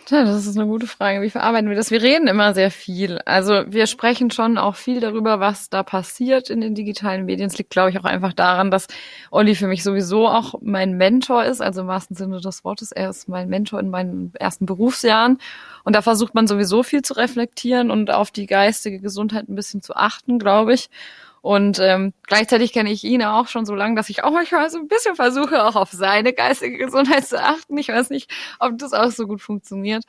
Ja, 0.08 0.24
das 0.24 0.46
ist 0.46 0.56
eine 0.56 0.68
gute 0.68 0.86
Frage. 0.86 1.24
Wie 1.24 1.32
verarbeiten 1.32 1.68
wir 1.68 1.76
das? 1.76 1.90
Wir 1.90 2.00
reden 2.00 2.28
immer 2.28 2.54
sehr 2.54 2.70
viel. 2.70 3.18
Also 3.26 3.64
wir 3.66 3.88
sprechen 3.88 4.30
schon 4.30 4.60
auch 4.60 4.76
viel 4.76 5.00
darüber, 5.00 5.40
was 5.40 5.72
da 5.72 5.82
passiert 5.82 6.52
in 6.52 6.62
den 6.62 6.76
digitalen 6.76 7.26
Medien. 7.26 7.48
Es 7.48 7.58
liegt, 7.58 7.72
glaube 7.72 7.90
ich, 7.90 7.98
auch 7.98 8.04
einfach 8.04 8.34
daran, 8.34 8.70
dass 8.70 8.86
Olli 9.32 9.56
für 9.56 9.66
mich 9.66 9.82
sowieso 9.82 10.28
auch 10.28 10.54
mein 10.62 10.96
Mentor 10.96 11.46
ist, 11.46 11.60
also 11.60 11.82
im 11.82 11.88
wahrsten 11.88 12.16
Sinne 12.16 12.40
des 12.40 12.64
Wortes. 12.64 12.92
Er 12.92 13.10
ist 13.10 13.28
mein 13.28 13.50
Mentor 13.50 13.80
in 13.80 13.90
meinen 13.90 14.32
ersten 14.36 14.68
Berufsjahren. 14.68 15.40
Und 15.84 15.96
da 15.96 16.04
versucht 16.04 16.36
man 16.36 16.46
sowieso 16.46 16.84
viel 16.84 17.02
zu 17.02 17.16
reflektieren 17.16 17.90
und 17.90 18.12
auf 18.12 18.30
die 18.30 18.46
geistige 18.46 19.00
Gesundheit 19.00 19.50
ein 19.50 19.56
bisschen 19.56 19.82
zu 19.82 19.96
achten, 19.96 20.38
glaube 20.38 20.76
ich. 20.76 20.92
Und 21.46 21.78
ähm, 21.80 22.12
gleichzeitig 22.24 22.74
kenne 22.74 22.92
ich 22.92 23.04
ihn 23.04 23.22
auch 23.22 23.48
schon 23.50 23.68
so 23.68 23.76
lange, 23.76 23.94
dass 23.94 24.10
ich 24.10 24.24
auch 24.24 24.32
manchmal 24.32 24.68
so 24.72 24.80
ein 24.80 24.88
bisschen 24.88 25.16
versuche, 25.16 25.64
auch 25.64 25.76
auf 25.76 25.92
seine 25.92 26.34
geistige 26.34 26.80
Gesundheit 26.80 27.28
zu 27.28 27.40
achten. 27.40 27.78
Ich 27.78 27.90
weiß 27.90 28.10
nicht, 28.10 28.32
ob 28.58 28.80
das 28.80 28.94
auch 28.94 29.12
so 29.12 29.28
gut 29.28 29.44
funktioniert. 29.44 30.06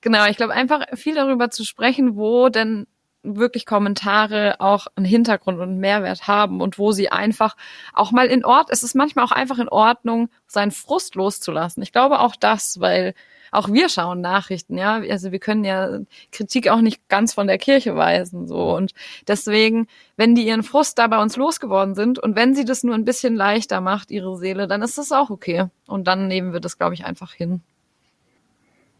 Genau, 0.00 0.26
ich 0.26 0.36
glaube 0.36 0.54
einfach 0.54 0.84
viel 0.94 1.14
darüber 1.14 1.50
zu 1.50 1.62
sprechen, 1.62 2.16
wo 2.16 2.48
denn 2.48 2.88
wirklich 3.22 3.64
Kommentare 3.64 4.56
auch 4.58 4.88
einen 4.96 5.06
Hintergrund 5.06 5.58
und 5.58 5.68
einen 5.68 5.78
Mehrwert 5.78 6.26
haben 6.26 6.60
und 6.60 6.80
wo 6.80 6.90
sie 6.90 7.10
einfach 7.10 7.54
auch 7.92 8.10
mal 8.10 8.26
in 8.26 8.44
Ort, 8.44 8.68
es 8.72 8.82
ist 8.82 8.96
manchmal 8.96 9.24
auch 9.24 9.30
einfach 9.30 9.60
in 9.60 9.68
Ordnung, 9.68 10.30
seinen 10.48 10.72
Frust 10.72 11.14
loszulassen. 11.14 11.84
Ich 11.84 11.92
glaube 11.92 12.18
auch 12.18 12.34
das, 12.34 12.80
weil 12.80 13.14
auch 13.52 13.68
wir 13.68 13.90
schauen 13.90 14.22
Nachrichten, 14.22 14.78
ja. 14.78 14.94
Also 14.94 15.30
wir 15.30 15.38
können 15.38 15.64
ja 15.64 16.00
Kritik 16.32 16.68
auch 16.68 16.80
nicht 16.80 17.06
ganz 17.08 17.34
von 17.34 17.46
der 17.46 17.58
Kirche 17.58 17.94
weisen, 17.94 18.48
so. 18.48 18.74
Und 18.74 18.92
deswegen, 19.28 19.86
wenn 20.16 20.34
die 20.34 20.46
ihren 20.46 20.62
Frust 20.62 20.98
da 20.98 21.06
bei 21.06 21.20
uns 21.22 21.36
losgeworden 21.36 21.94
sind 21.94 22.18
und 22.18 22.34
wenn 22.34 22.54
sie 22.54 22.64
das 22.64 22.82
nur 22.82 22.94
ein 22.94 23.04
bisschen 23.04 23.36
leichter 23.36 23.82
macht, 23.82 24.10
ihre 24.10 24.36
Seele, 24.38 24.66
dann 24.66 24.80
ist 24.82 24.96
das 24.96 25.12
auch 25.12 25.28
okay. 25.28 25.66
Und 25.86 26.08
dann 26.08 26.28
nehmen 26.28 26.54
wir 26.54 26.60
das, 26.60 26.78
glaube 26.78 26.94
ich, 26.94 27.04
einfach 27.04 27.34
hin. 27.34 27.60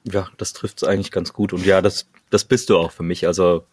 Ja, 0.05 0.29
das 0.37 0.53
trifft 0.53 0.83
es 0.83 0.89
eigentlich 0.89 1.11
ganz 1.11 1.33
gut. 1.33 1.53
Und 1.53 1.65
ja, 1.65 1.81
das, 1.81 2.09
das 2.31 2.45
bist 2.45 2.69
du 2.69 2.77
auch 2.77 2.91
für 2.91 3.03
mich. 3.03 3.27
Also 3.27 3.65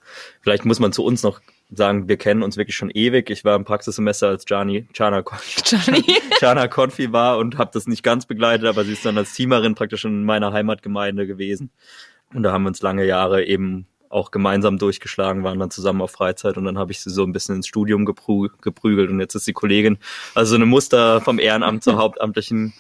vielleicht 0.41 0.63
muss 0.63 0.79
man 0.79 0.93
zu 0.93 1.03
uns 1.03 1.23
noch 1.23 1.41
sagen, 1.71 2.07
wir 2.07 2.17
kennen 2.17 2.43
uns 2.43 2.57
wirklich 2.57 2.75
schon 2.75 2.89
ewig. 2.89 3.29
Ich 3.29 3.45
war 3.45 3.55
im 3.55 3.63
Praxissemester, 3.63 4.27
als 4.27 4.45
Jani, 4.47 4.87
Chana, 4.93 5.23
Jani. 5.65 6.03
Chana 6.39 6.67
Konfi 6.67 7.11
war 7.11 7.37
und 7.37 7.57
habe 7.57 7.71
das 7.73 7.87
nicht 7.87 8.03
ganz 8.03 8.25
begleitet, 8.25 8.67
aber 8.67 8.83
sie 8.83 8.93
ist 8.93 9.05
dann 9.05 9.17
als 9.17 9.33
Teamerin 9.33 9.75
praktisch 9.75 10.05
in 10.05 10.23
meiner 10.23 10.51
Heimatgemeinde 10.51 11.27
gewesen. 11.27 11.71
Und 12.33 12.43
da 12.43 12.51
haben 12.51 12.63
wir 12.63 12.69
uns 12.69 12.81
lange 12.81 13.05
Jahre 13.05 13.45
eben 13.45 13.87
auch 14.09 14.31
gemeinsam 14.31 14.77
durchgeschlagen, 14.79 15.43
waren 15.43 15.59
dann 15.59 15.69
zusammen 15.69 16.01
auf 16.01 16.11
Freizeit 16.11 16.57
und 16.57 16.65
dann 16.65 16.79
habe 16.79 16.91
ich 16.91 16.99
sie 16.99 17.11
so 17.11 17.23
ein 17.23 17.31
bisschen 17.31 17.57
ins 17.57 17.67
Studium 17.67 18.05
geprü 18.05 18.49
geprügelt 18.61 19.11
und 19.11 19.19
jetzt 19.19 19.35
ist 19.35 19.45
sie 19.45 19.53
Kollegin. 19.53 19.99
Also 20.33 20.51
so 20.51 20.55
eine 20.55 20.65
Muster 20.65 21.21
vom 21.21 21.37
Ehrenamt 21.37 21.83
zur 21.83 21.97
hauptamtlichen 21.97 22.73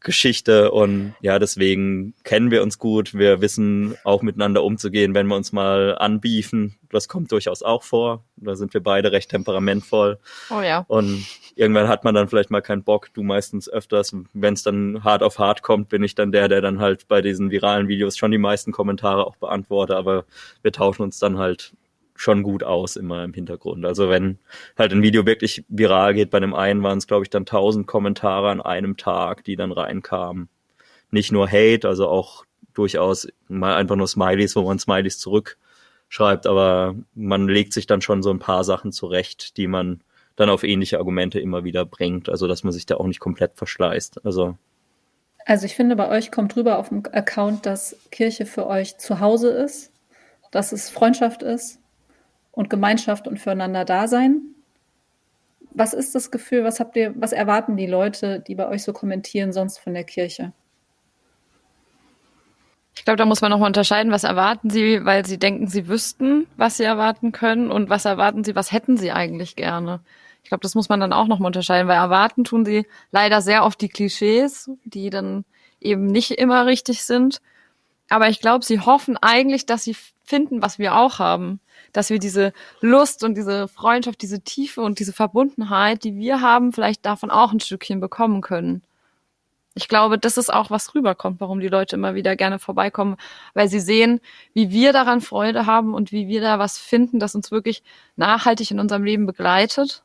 Geschichte 0.00 0.70
und 0.70 1.14
ja, 1.20 1.38
deswegen 1.38 2.14
kennen 2.24 2.50
wir 2.50 2.62
uns 2.62 2.78
gut. 2.78 3.12
Wir 3.12 3.42
wissen 3.42 3.96
auch 4.02 4.22
miteinander 4.22 4.64
umzugehen, 4.64 5.14
wenn 5.14 5.26
wir 5.26 5.36
uns 5.36 5.52
mal 5.52 5.96
anbiefen. 5.98 6.76
Das 6.88 7.06
kommt 7.06 7.30
durchaus 7.32 7.62
auch 7.62 7.82
vor. 7.82 8.24
Da 8.36 8.56
sind 8.56 8.72
wir 8.72 8.82
beide 8.82 9.12
recht 9.12 9.30
temperamentvoll. 9.30 10.18
Oh 10.50 10.62
ja. 10.62 10.84
Und 10.88 11.26
irgendwann 11.54 11.88
hat 11.88 12.04
man 12.04 12.14
dann 12.14 12.28
vielleicht 12.28 12.50
mal 12.50 12.62
keinen 12.62 12.82
Bock. 12.82 13.10
Du 13.12 13.22
meistens 13.22 13.68
öfters. 13.68 14.16
Wenn 14.32 14.54
es 14.54 14.62
dann 14.62 15.04
hart 15.04 15.22
auf 15.22 15.38
hart 15.38 15.62
kommt, 15.62 15.90
bin 15.90 16.02
ich 16.02 16.14
dann 16.14 16.32
der, 16.32 16.48
der 16.48 16.62
dann 16.62 16.80
halt 16.80 17.06
bei 17.06 17.20
diesen 17.20 17.50
viralen 17.50 17.88
Videos 17.88 18.16
schon 18.16 18.30
die 18.30 18.38
meisten 18.38 18.72
Kommentare 18.72 19.26
auch 19.26 19.36
beantworte. 19.36 19.96
Aber 19.96 20.24
wir 20.62 20.72
tauschen 20.72 21.02
uns 21.02 21.18
dann 21.18 21.36
halt 21.36 21.74
schon 22.20 22.42
gut 22.42 22.62
aus 22.62 22.96
immer 22.96 23.24
im 23.24 23.32
Hintergrund. 23.32 23.86
Also 23.86 24.10
wenn 24.10 24.38
halt 24.76 24.92
ein 24.92 25.02
Video 25.02 25.24
wirklich 25.24 25.64
viral 25.68 26.12
geht, 26.12 26.30
bei 26.30 26.38
dem 26.38 26.52
einen 26.52 26.82
waren 26.82 26.98
es, 26.98 27.06
glaube 27.06 27.24
ich, 27.24 27.30
dann 27.30 27.46
tausend 27.46 27.86
Kommentare 27.86 28.50
an 28.50 28.60
einem 28.60 28.98
Tag, 28.98 29.42
die 29.44 29.56
dann 29.56 29.72
reinkamen. 29.72 30.50
Nicht 31.10 31.32
nur 31.32 31.48
Hate, 31.48 31.88
also 31.88 32.08
auch 32.08 32.44
durchaus 32.74 33.26
mal 33.48 33.74
einfach 33.74 33.96
nur 33.96 34.06
Smileys, 34.06 34.54
wo 34.54 34.62
man 34.62 34.78
Smileys 34.78 35.18
zurückschreibt, 35.18 36.46
aber 36.46 36.94
man 37.14 37.48
legt 37.48 37.72
sich 37.72 37.86
dann 37.86 38.02
schon 38.02 38.22
so 38.22 38.30
ein 38.30 38.38
paar 38.38 38.64
Sachen 38.64 38.92
zurecht, 38.92 39.56
die 39.56 39.66
man 39.66 40.02
dann 40.36 40.50
auf 40.50 40.62
ähnliche 40.62 40.98
Argumente 40.98 41.40
immer 41.40 41.64
wieder 41.64 41.86
bringt, 41.86 42.28
also 42.28 42.46
dass 42.46 42.64
man 42.64 42.74
sich 42.74 42.84
da 42.84 42.96
auch 42.96 43.06
nicht 43.06 43.20
komplett 43.20 43.56
verschleißt. 43.56 44.26
Also 44.26 44.58
also 45.46 45.64
ich 45.64 45.74
finde, 45.74 45.96
bei 45.96 46.10
euch 46.10 46.30
kommt 46.30 46.54
rüber 46.54 46.78
auf 46.78 46.90
dem 46.90 47.02
Account, 47.12 47.64
dass 47.64 47.96
Kirche 48.10 48.44
für 48.44 48.66
euch 48.66 48.98
zu 48.98 49.20
Hause 49.20 49.48
ist, 49.48 49.90
dass 50.50 50.72
es 50.72 50.90
Freundschaft 50.90 51.42
ist, 51.42 51.79
und 52.52 52.70
Gemeinschaft 52.70 53.28
und 53.28 53.38
füreinander 53.38 53.84
da 53.84 54.08
sein. 54.08 54.42
Was 55.72 55.94
ist 55.94 56.14
das 56.14 56.30
Gefühl, 56.30 56.64
was 56.64 56.80
habt 56.80 56.96
ihr, 56.96 57.14
was 57.16 57.32
erwarten 57.32 57.76
die 57.76 57.86
Leute, 57.86 58.40
die 58.40 58.54
bei 58.54 58.68
euch 58.68 58.82
so 58.82 58.92
kommentieren, 58.92 59.52
sonst 59.52 59.78
von 59.78 59.94
der 59.94 60.04
Kirche? 60.04 60.52
Ich 62.96 63.04
glaube, 63.04 63.16
da 63.16 63.24
muss 63.24 63.40
man 63.40 63.50
nochmal 63.50 63.68
unterscheiden, 63.68 64.12
was 64.12 64.24
erwarten 64.24 64.68
sie, 64.68 65.04
weil 65.04 65.24
sie 65.24 65.38
denken, 65.38 65.68
sie 65.68 65.88
wüssten, 65.88 66.46
was 66.56 66.76
sie 66.76 66.84
erwarten 66.84 67.32
können 67.32 67.70
und 67.70 67.88
was 67.88 68.04
erwarten 68.04 68.44
sie, 68.44 68.54
was 68.54 68.72
hätten 68.72 68.96
sie 68.96 69.12
eigentlich 69.12 69.56
gerne. 69.56 70.00
Ich 70.42 70.48
glaube, 70.48 70.62
das 70.62 70.74
muss 70.74 70.88
man 70.88 71.00
dann 71.00 71.12
auch 71.12 71.26
nochmal 71.26 71.46
unterscheiden, 71.46 71.88
weil 71.88 71.96
erwarten 71.96 72.44
tun 72.44 72.64
sie 72.64 72.86
leider 73.12 73.40
sehr 73.40 73.64
oft 73.64 73.80
die 73.80 73.88
Klischees, 73.88 74.70
die 74.84 75.08
dann 75.08 75.44
eben 75.80 76.06
nicht 76.06 76.32
immer 76.32 76.66
richtig 76.66 77.04
sind. 77.04 77.40
Aber 78.10 78.28
ich 78.28 78.40
glaube, 78.40 78.64
sie 78.64 78.80
hoffen 78.80 79.16
eigentlich, 79.16 79.64
dass 79.64 79.84
sie 79.84 79.96
finden, 80.24 80.62
was 80.62 80.78
wir 80.78 80.96
auch 80.96 81.18
haben 81.18 81.60
dass 81.92 82.10
wir 82.10 82.18
diese 82.18 82.52
Lust 82.80 83.24
und 83.24 83.34
diese 83.36 83.68
Freundschaft, 83.68 84.22
diese 84.22 84.40
Tiefe 84.42 84.80
und 84.82 84.98
diese 84.98 85.12
Verbundenheit, 85.12 86.04
die 86.04 86.16
wir 86.16 86.40
haben, 86.40 86.72
vielleicht 86.72 87.04
davon 87.06 87.30
auch 87.30 87.52
ein 87.52 87.60
Stückchen 87.60 88.00
bekommen 88.00 88.40
können. 88.40 88.82
Ich 89.74 89.88
glaube, 89.88 90.18
das 90.18 90.36
ist 90.36 90.52
auch, 90.52 90.70
was 90.70 90.94
rüberkommt, 90.94 91.40
warum 91.40 91.60
die 91.60 91.68
Leute 91.68 91.96
immer 91.96 92.14
wieder 92.14 92.34
gerne 92.34 92.58
vorbeikommen, 92.58 93.16
weil 93.54 93.68
sie 93.68 93.80
sehen, 93.80 94.20
wie 94.52 94.70
wir 94.70 94.92
daran 94.92 95.20
Freude 95.20 95.64
haben 95.64 95.94
und 95.94 96.10
wie 96.10 96.26
wir 96.26 96.40
da 96.40 96.58
was 96.58 96.76
finden, 96.76 97.20
das 97.20 97.36
uns 97.36 97.50
wirklich 97.52 97.82
nachhaltig 98.16 98.72
in 98.72 98.80
unserem 98.80 99.04
Leben 99.04 99.26
begleitet. 99.26 100.02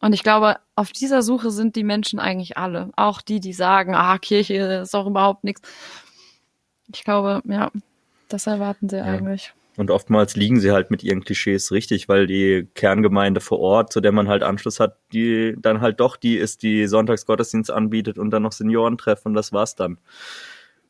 Und 0.00 0.12
ich 0.12 0.24
glaube, 0.24 0.58
auf 0.74 0.90
dieser 0.92 1.22
Suche 1.22 1.50
sind 1.50 1.76
die 1.76 1.84
Menschen 1.84 2.18
eigentlich 2.18 2.58
alle. 2.58 2.90
Auch 2.96 3.22
die, 3.22 3.40
die 3.40 3.52
sagen, 3.52 3.94
ah, 3.94 4.18
Kirche 4.18 4.54
ist 4.82 4.94
auch 4.94 5.06
überhaupt 5.06 5.44
nichts. 5.44 5.62
Ich 6.92 7.04
glaube, 7.04 7.42
ja, 7.46 7.70
das 8.28 8.46
erwarten 8.46 8.88
sie 8.88 8.96
ja. 8.96 9.04
eigentlich. 9.04 9.52
Und 9.76 9.90
oftmals 9.90 10.36
liegen 10.36 10.60
sie 10.60 10.70
halt 10.70 10.90
mit 10.90 11.02
ihren 11.02 11.24
Klischees 11.24 11.72
richtig, 11.72 12.08
weil 12.08 12.26
die 12.26 12.68
Kerngemeinde 12.74 13.40
vor 13.40 13.58
Ort, 13.58 13.92
zu 13.92 14.00
der 14.00 14.12
man 14.12 14.28
halt 14.28 14.44
Anschluss 14.44 14.78
hat, 14.78 14.98
die 15.12 15.56
dann 15.58 15.80
halt 15.80 15.98
doch 15.98 16.16
die 16.16 16.36
ist, 16.36 16.62
die 16.62 16.86
Sonntagsgottesdienst 16.86 17.72
anbietet 17.72 18.18
und 18.18 18.30
dann 18.30 18.44
noch 18.44 18.52
Seniorentreff 18.52 19.26
und 19.26 19.34
das 19.34 19.52
war's 19.52 19.74
dann. 19.74 19.98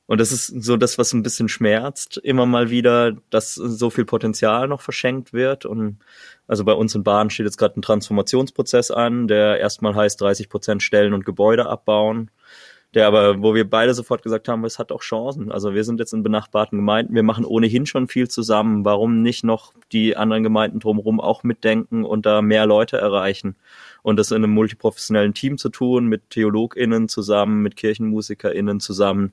Und 0.07 0.21
das 0.21 0.33
ist 0.33 0.49
so 0.49 0.77
das, 0.77 0.99
was 0.99 1.15
ein 1.15 1.23
bisschen 1.23 1.49
schmerzt, 1.49 2.19
immer 2.19 2.45
mal 2.45 2.69
wieder, 2.69 3.13
dass 3.31 3.55
so 3.55 3.89
viel 3.89 4.05
Potenzial 4.05 4.69
noch 4.69 4.83
verschenkt 4.83 5.33
wird. 5.33 5.65
Und 5.65 5.99
also 6.47 6.63
bei 6.65 6.75
uns 6.75 6.95
in 6.95 7.05
Bahn 7.05 7.31
steht 7.31 7.47
jetzt 7.47 7.57
gerade 7.57 7.81
ein 7.81 7.83
Transformationsprozess 7.83 8.91
an, 8.91 9.29
der 9.29 9.61
erstmal 9.61 9.95
heißt 9.95 10.21
30 10.21 10.51
Prozent 10.51 10.83
Stellen 10.83 11.15
und 11.15 11.25
Gebäude 11.25 11.67
abbauen 11.67 12.31
der 12.95 13.07
aber, 13.07 13.43
wo 13.43 13.55
wir 13.55 13.69
beide 13.69 13.93
sofort 13.93 14.23
gesagt 14.23 14.49
haben, 14.49 14.65
es 14.65 14.79
hat 14.79 14.93
auch 14.93 15.03
Chancen. 15.03 15.51
Also 15.51 15.75
wir 15.75 15.85
sind 15.85 15.99
jetzt 15.99 16.13
in 16.13 16.23
benachbarten 16.23 16.79
Gemeinden, 16.79 17.15
wir 17.15 17.23
machen 17.23 17.45
ohnehin 17.45 17.87
schon 17.87 18.09
viel 18.09 18.29
zusammen. 18.29 18.85
Warum 18.85 19.23
nicht 19.23 19.45
noch 19.45 19.73
die 19.93 20.17
anderen 20.17 20.45
Gemeinden 20.45 20.79
drumherum 20.79 21.21
auch 21.21 21.43
mitdenken 21.43 22.05
und 22.05 22.25
da 22.25 22.41
mehr 22.43 22.67
Leute 22.67 22.99
erreichen? 22.99 23.57
Und 24.03 24.19
das 24.19 24.31
in 24.31 24.37
einem 24.37 24.51
multiprofessionellen 24.51 25.35
Team 25.35 25.59
zu 25.59 25.71
tun, 25.71 26.07
mit 26.07 26.31
TheologInnen 26.31 27.09
zusammen, 27.09 27.63
mit 27.63 27.77
KirchenmusikerInnen 27.77 28.79
zusammen, 28.79 29.33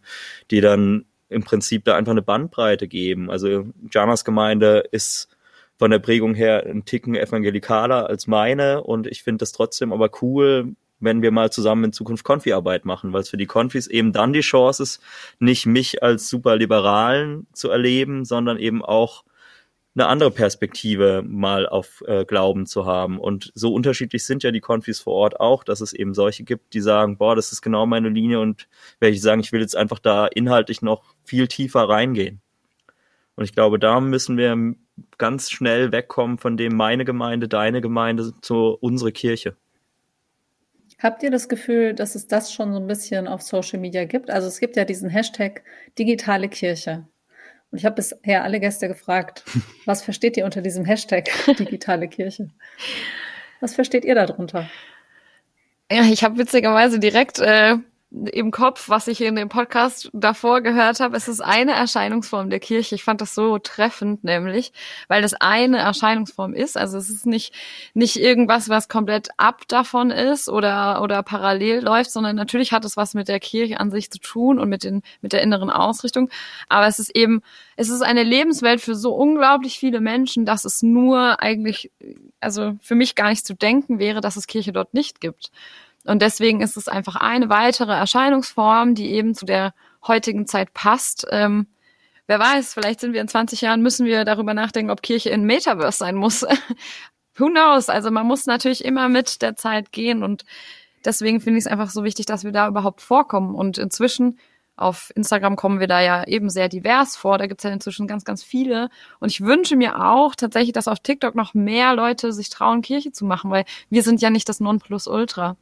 die 0.50 0.62
dann 0.62 1.06
im 1.30 1.44
Prinzip 1.44 1.86
da 1.86 1.96
einfach 1.96 2.12
eine 2.12 2.22
Bandbreite 2.22 2.88
geben. 2.88 3.30
Also 3.30 3.68
Janas 3.92 4.26
Gemeinde 4.26 4.84
ist 4.92 5.30
von 5.78 5.90
der 5.90 6.00
Prägung 6.00 6.36
her 6.36 6.66
ein 6.66 6.86
Ticken 6.86 7.16
evangelikaler 7.16 8.08
als 8.08 8.28
meine 8.28 8.84
und 8.84 9.08
ich 9.08 9.24
finde 9.24 9.40
das 9.40 9.52
trotzdem 9.52 9.92
aber 9.92 10.12
cool, 10.22 10.76
wenn 11.02 11.22
wir 11.22 11.32
mal 11.32 11.52
zusammen 11.52 11.86
in 11.86 11.94
Zukunft 11.94 12.24
Konfi-Arbeit 12.24 12.86
machen, 12.86 13.12
weil 13.14 13.22
es 13.22 13.30
für 13.30 13.38
die 13.38 13.48
Konfis 13.48 13.88
eben 13.88 14.14
dann 14.14 14.34
die 14.34 14.42
Chance 14.42 14.84
ist, 14.84 15.02
nicht 15.40 15.66
mich 15.66 16.02
als 16.02 16.30
super 16.30 16.56
Liberalen 16.56 17.48
zu 17.54 17.70
erleben, 17.70 18.24
sondern 18.26 18.58
eben 18.58 18.84
auch 18.84 19.24
eine 19.94 20.08
andere 20.08 20.32
Perspektive 20.32 21.24
mal 21.28 21.68
auf 21.68 22.02
äh, 22.08 22.24
Glauben 22.24 22.66
zu 22.66 22.86
haben. 22.86 23.20
Und 23.20 23.52
so 23.56 23.74
unterschiedlich 23.74 24.26
sind 24.26 24.42
ja 24.44 24.52
die 24.52 24.62
Konfis 24.62 25.02
vor 25.02 25.14
Ort 25.14 25.40
auch, 25.40 25.64
dass 25.64 25.82
es 25.82 25.92
eben 25.92 26.14
solche 26.14 26.44
gibt, 26.44 26.74
die 26.74 26.80
sagen, 26.80 27.18
boah, 27.18 27.36
das 27.36 27.52
ist 27.52 27.62
genau 27.62 27.86
meine 27.86 28.10
Linie 28.10 28.40
und 28.40 28.70
welche 29.00 29.20
sagen, 29.20 29.42
ich 29.42 29.52
will 29.52 29.60
jetzt 29.60 29.76
einfach 29.76 30.00
da 30.00 30.28
inhaltlich 30.28 30.82
noch 30.82 31.04
viel 31.26 31.48
tiefer 31.48 31.90
reingehen. 31.90 32.42
Und 33.36 33.44
ich 33.44 33.54
glaube, 33.54 33.80
da 33.80 34.00
müssen 34.00 34.38
wir 34.38 34.76
ganz 35.18 35.52
schnell 35.52 35.92
wegkommen 35.92 36.38
von 36.38 36.58
dem 36.58 36.76
meine 36.76 37.06
Gemeinde, 37.06 37.48
deine 37.48 37.82
Gemeinde 37.82 38.34
zu 38.42 38.78
unsere 38.80 39.12
Kirche. 39.12 39.56
Habt 41.02 41.24
ihr 41.24 41.32
das 41.32 41.50
Gefühl, 41.50 41.96
dass 41.96 42.14
es 42.14 42.28
das 42.28 42.54
schon 42.54 42.74
so 42.74 42.80
ein 42.80 42.86
bisschen 42.86 43.28
auf 43.28 43.42
Social 43.42 43.80
Media 43.80 44.06
gibt? 44.06 44.30
Also 44.30 44.48
es 44.48 44.60
gibt 44.60 44.76
ja 44.76 44.86
diesen 44.86 45.10
Hashtag 45.10 45.64
digitale 45.98 46.48
Kirche. 46.48 47.08
Und 47.72 47.80
ich 47.80 47.86
habe 47.86 47.96
bisher 47.96 48.44
alle 48.44 48.60
Gäste 48.60 48.88
gefragt, 48.88 49.44
was 49.86 50.04
versteht 50.04 50.38
ihr 50.38 50.46
unter 50.46 50.62
diesem 50.62 50.86
Hashtag 50.86 51.30
digitale 51.58 52.08
Kirche? 52.08 52.50
Was 53.62 53.74
versteht 53.74 54.06
ihr 54.06 54.14
darunter? 54.14 54.70
Ja, 55.92 56.04
ich 56.04 56.24
habe 56.24 56.38
witzigerweise 56.38 57.00
direkt 57.00 57.40
äh, 57.40 57.78
im 58.12 58.52
Kopf, 58.52 58.90
was 58.90 59.08
ich 59.08 59.22
in 59.22 59.38
dem 59.38 59.48
Podcast 59.48 60.10
davor 60.12 60.60
gehört 60.60 61.00
habe. 61.00 61.16
Es 61.16 61.30
ist 61.30 61.40
eine 61.40 61.72
Erscheinungsform 61.72 62.50
der 62.50 62.60
Kirche. 62.60 62.96
Ich 62.96 63.06
fand 63.06 63.22
das 63.22 63.34
so 63.34 63.58
treffend, 63.58 64.26
nämlich, 64.26 64.74
weil 65.08 65.22
das 65.22 65.34
eine 65.34 65.78
Erscheinungsform 65.78 66.54
ist. 66.54 66.78
Also 66.78 66.98
es 66.98 67.10
ist 67.10 67.26
nicht, 67.26 67.54
nicht 67.94 68.18
irgendwas, 68.18 68.68
was 68.68 68.90
komplett 68.90 69.30
ab 69.38 69.62
davon 69.70 70.12
ist 70.12 70.50
oder, 70.50 71.02
oder 71.02 71.24
parallel 71.24 71.84
läuft, 71.84 72.12
sondern 72.12 72.36
natürlich 72.36 72.74
hat 72.74 72.84
es 72.84 72.98
was 72.98 73.14
mit 73.14 73.30
der 73.30 73.40
Kirche 73.40 73.80
an 73.80 73.92
sich 73.92 74.12
zu 74.12 74.20
tun 74.20 74.60
und 74.60 74.68
mit 74.68 74.84
den, 74.84 75.04
mit 75.22 75.32
der 75.32 75.42
inneren 75.42 75.70
Ausrichtung. 75.70 76.30
Aber 76.68 76.88
es 76.88 77.00
ist 77.00 77.16
eben, 77.16 77.42
es 77.78 77.88
ist 77.88 78.02
eine 78.02 78.24
Lebenswelt 78.24 78.82
für 78.82 78.96
so 78.96 79.14
unglaublich 79.14 79.80
viele 79.80 80.02
Menschen, 80.02 80.46
dass 80.46 80.66
es 80.66 80.84
nur 80.84 81.42
eigentlich, 81.42 81.92
also 82.42 82.74
für 82.82 82.96
mich 82.96 83.16
gar 83.16 83.30
nicht 83.30 83.46
zu 83.46 83.54
denken 83.54 84.00
wäre, 84.00 84.20
dass 84.20 84.36
es 84.36 84.48
Kirche 84.48 84.74
dort 84.74 84.94
nicht 84.94 85.22
gibt. 85.22 85.50
Und 86.06 86.22
deswegen 86.22 86.62
ist 86.62 86.78
es 86.78 86.88
einfach 86.88 87.16
eine 87.16 87.50
weitere 87.50 87.94
Erscheinungsform, 87.94 88.96
die 88.96 89.12
eben 89.12 89.36
zu 89.36 89.46
der 89.46 89.74
heutigen 90.06 90.48
Zeit 90.48 90.74
passt. 90.74 91.28
Ähm, 91.30 91.68
wer 92.28 92.40
weiß, 92.40 92.74
vielleicht 92.74 93.00
sind 93.00 93.14
wir 93.14 93.22
in 93.22 93.28
20 93.28 93.62
Jahren, 93.62 93.82
müssen 93.82 94.06
wir 94.06 94.26
darüber 94.26 94.54
nachdenken, 94.54 94.92
ob 94.92 95.02
Kirche 95.02 95.30
in 95.30 95.44
Metaverse 95.44 96.00
sein 96.00 96.16
muss. 96.16 96.46
Who 97.36 97.48
knows? 97.48 97.90
Also 97.90 98.12
man 98.12 98.26
muss 98.26 98.46
natürlich 98.46 98.84
immer 98.84 99.10
mit 99.10 99.42
der 99.42 99.56
Zeit 99.56 99.92
gehen 99.92 100.24
und 100.24 100.44
deswegen 101.06 101.40
finde 101.40 101.60
ich 101.60 101.66
es 101.66 101.72
einfach 101.72 101.90
so 101.90 102.04
wichtig, 102.04 102.26
dass 102.26 102.44
wir 102.44 102.52
da 102.52 102.68
überhaupt 102.68 103.02
vorkommen. 103.02 103.56
Und 103.56 103.78
inzwischen 103.78 104.38
auf 104.76 105.12
Instagram 105.16 105.56
kommen 105.56 105.80
wir 105.80 105.88
da 105.88 106.02
ja 106.02 106.24
eben 106.26 106.50
sehr 106.50 106.68
divers 106.68 107.16
vor. 107.16 107.38
Da 107.38 107.48
gibt's 107.48 107.64
ja 107.64 107.70
inzwischen 107.70 108.08
ganz, 108.08 108.26
ganz 108.26 108.44
viele. 108.44 108.90
Und 109.20 109.30
ich 109.30 109.42
wünsche 109.42 109.76
mir 109.76 110.04
auch 110.04 110.36
tatsächlich, 110.36 110.74
dass 110.74 110.88
auf 110.88 111.00
TikTok 111.00 111.36
noch 111.36 111.54
mehr 111.54 111.94
Leute 111.94 112.34
sich 112.34 112.50
trauen, 112.50 112.82
Kirche 112.82 113.12
zu 113.12 113.26
machen, 113.26 113.52
weil 113.52 113.66
wir 113.90 114.04
sind 114.04 114.22
ja 114.22 114.30
nicht 114.30 114.50
das 114.50 114.60
Nonplusultra. 114.60 115.56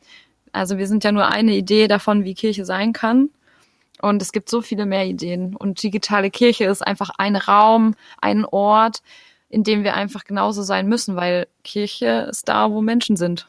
Also 0.51 0.77
wir 0.77 0.87
sind 0.87 1.03
ja 1.03 1.11
nur 1.11 1.27
eine 1.27 1.55
Idee 1.55 1.87
davon, 1.87 2.23
wie 2.23 2.33
Kirche 2.33 2.65
sein 2.65 2.93
kann. 2.93 3.29
Und 4.01 4.21
es 4.21 4.31
gibt 4.31 4.49
so 4.49 4.61
viele 4.61 4.85
mehr 4.85 5.05
Ideen. 5.05 5.55
Und 5.55 5.83
digitale 5.83 6.31
Kirche 6.31 6.65
ist 6.65 6.85
einfach 6.85 7.09
ein 7.17 7.35
Raum, 7.35 7.95
ein 8.21 8.45
Ort, 8.45 9.01
in 9.49 9.63
dem 9.63 9.83
wir 9.83 9.95
einfach 9.95 10.23
genauso 10.23 10.63
sein 10.63 10.87
müssen, 10.87 11.15
weil 11.15 11.47
Kirche 11.63 12.27
ist 12.29 12.47
da, 12.47 12.71
wo 12.71 12.81
Menschen 12.81 13.17
sind. 13.17 13.47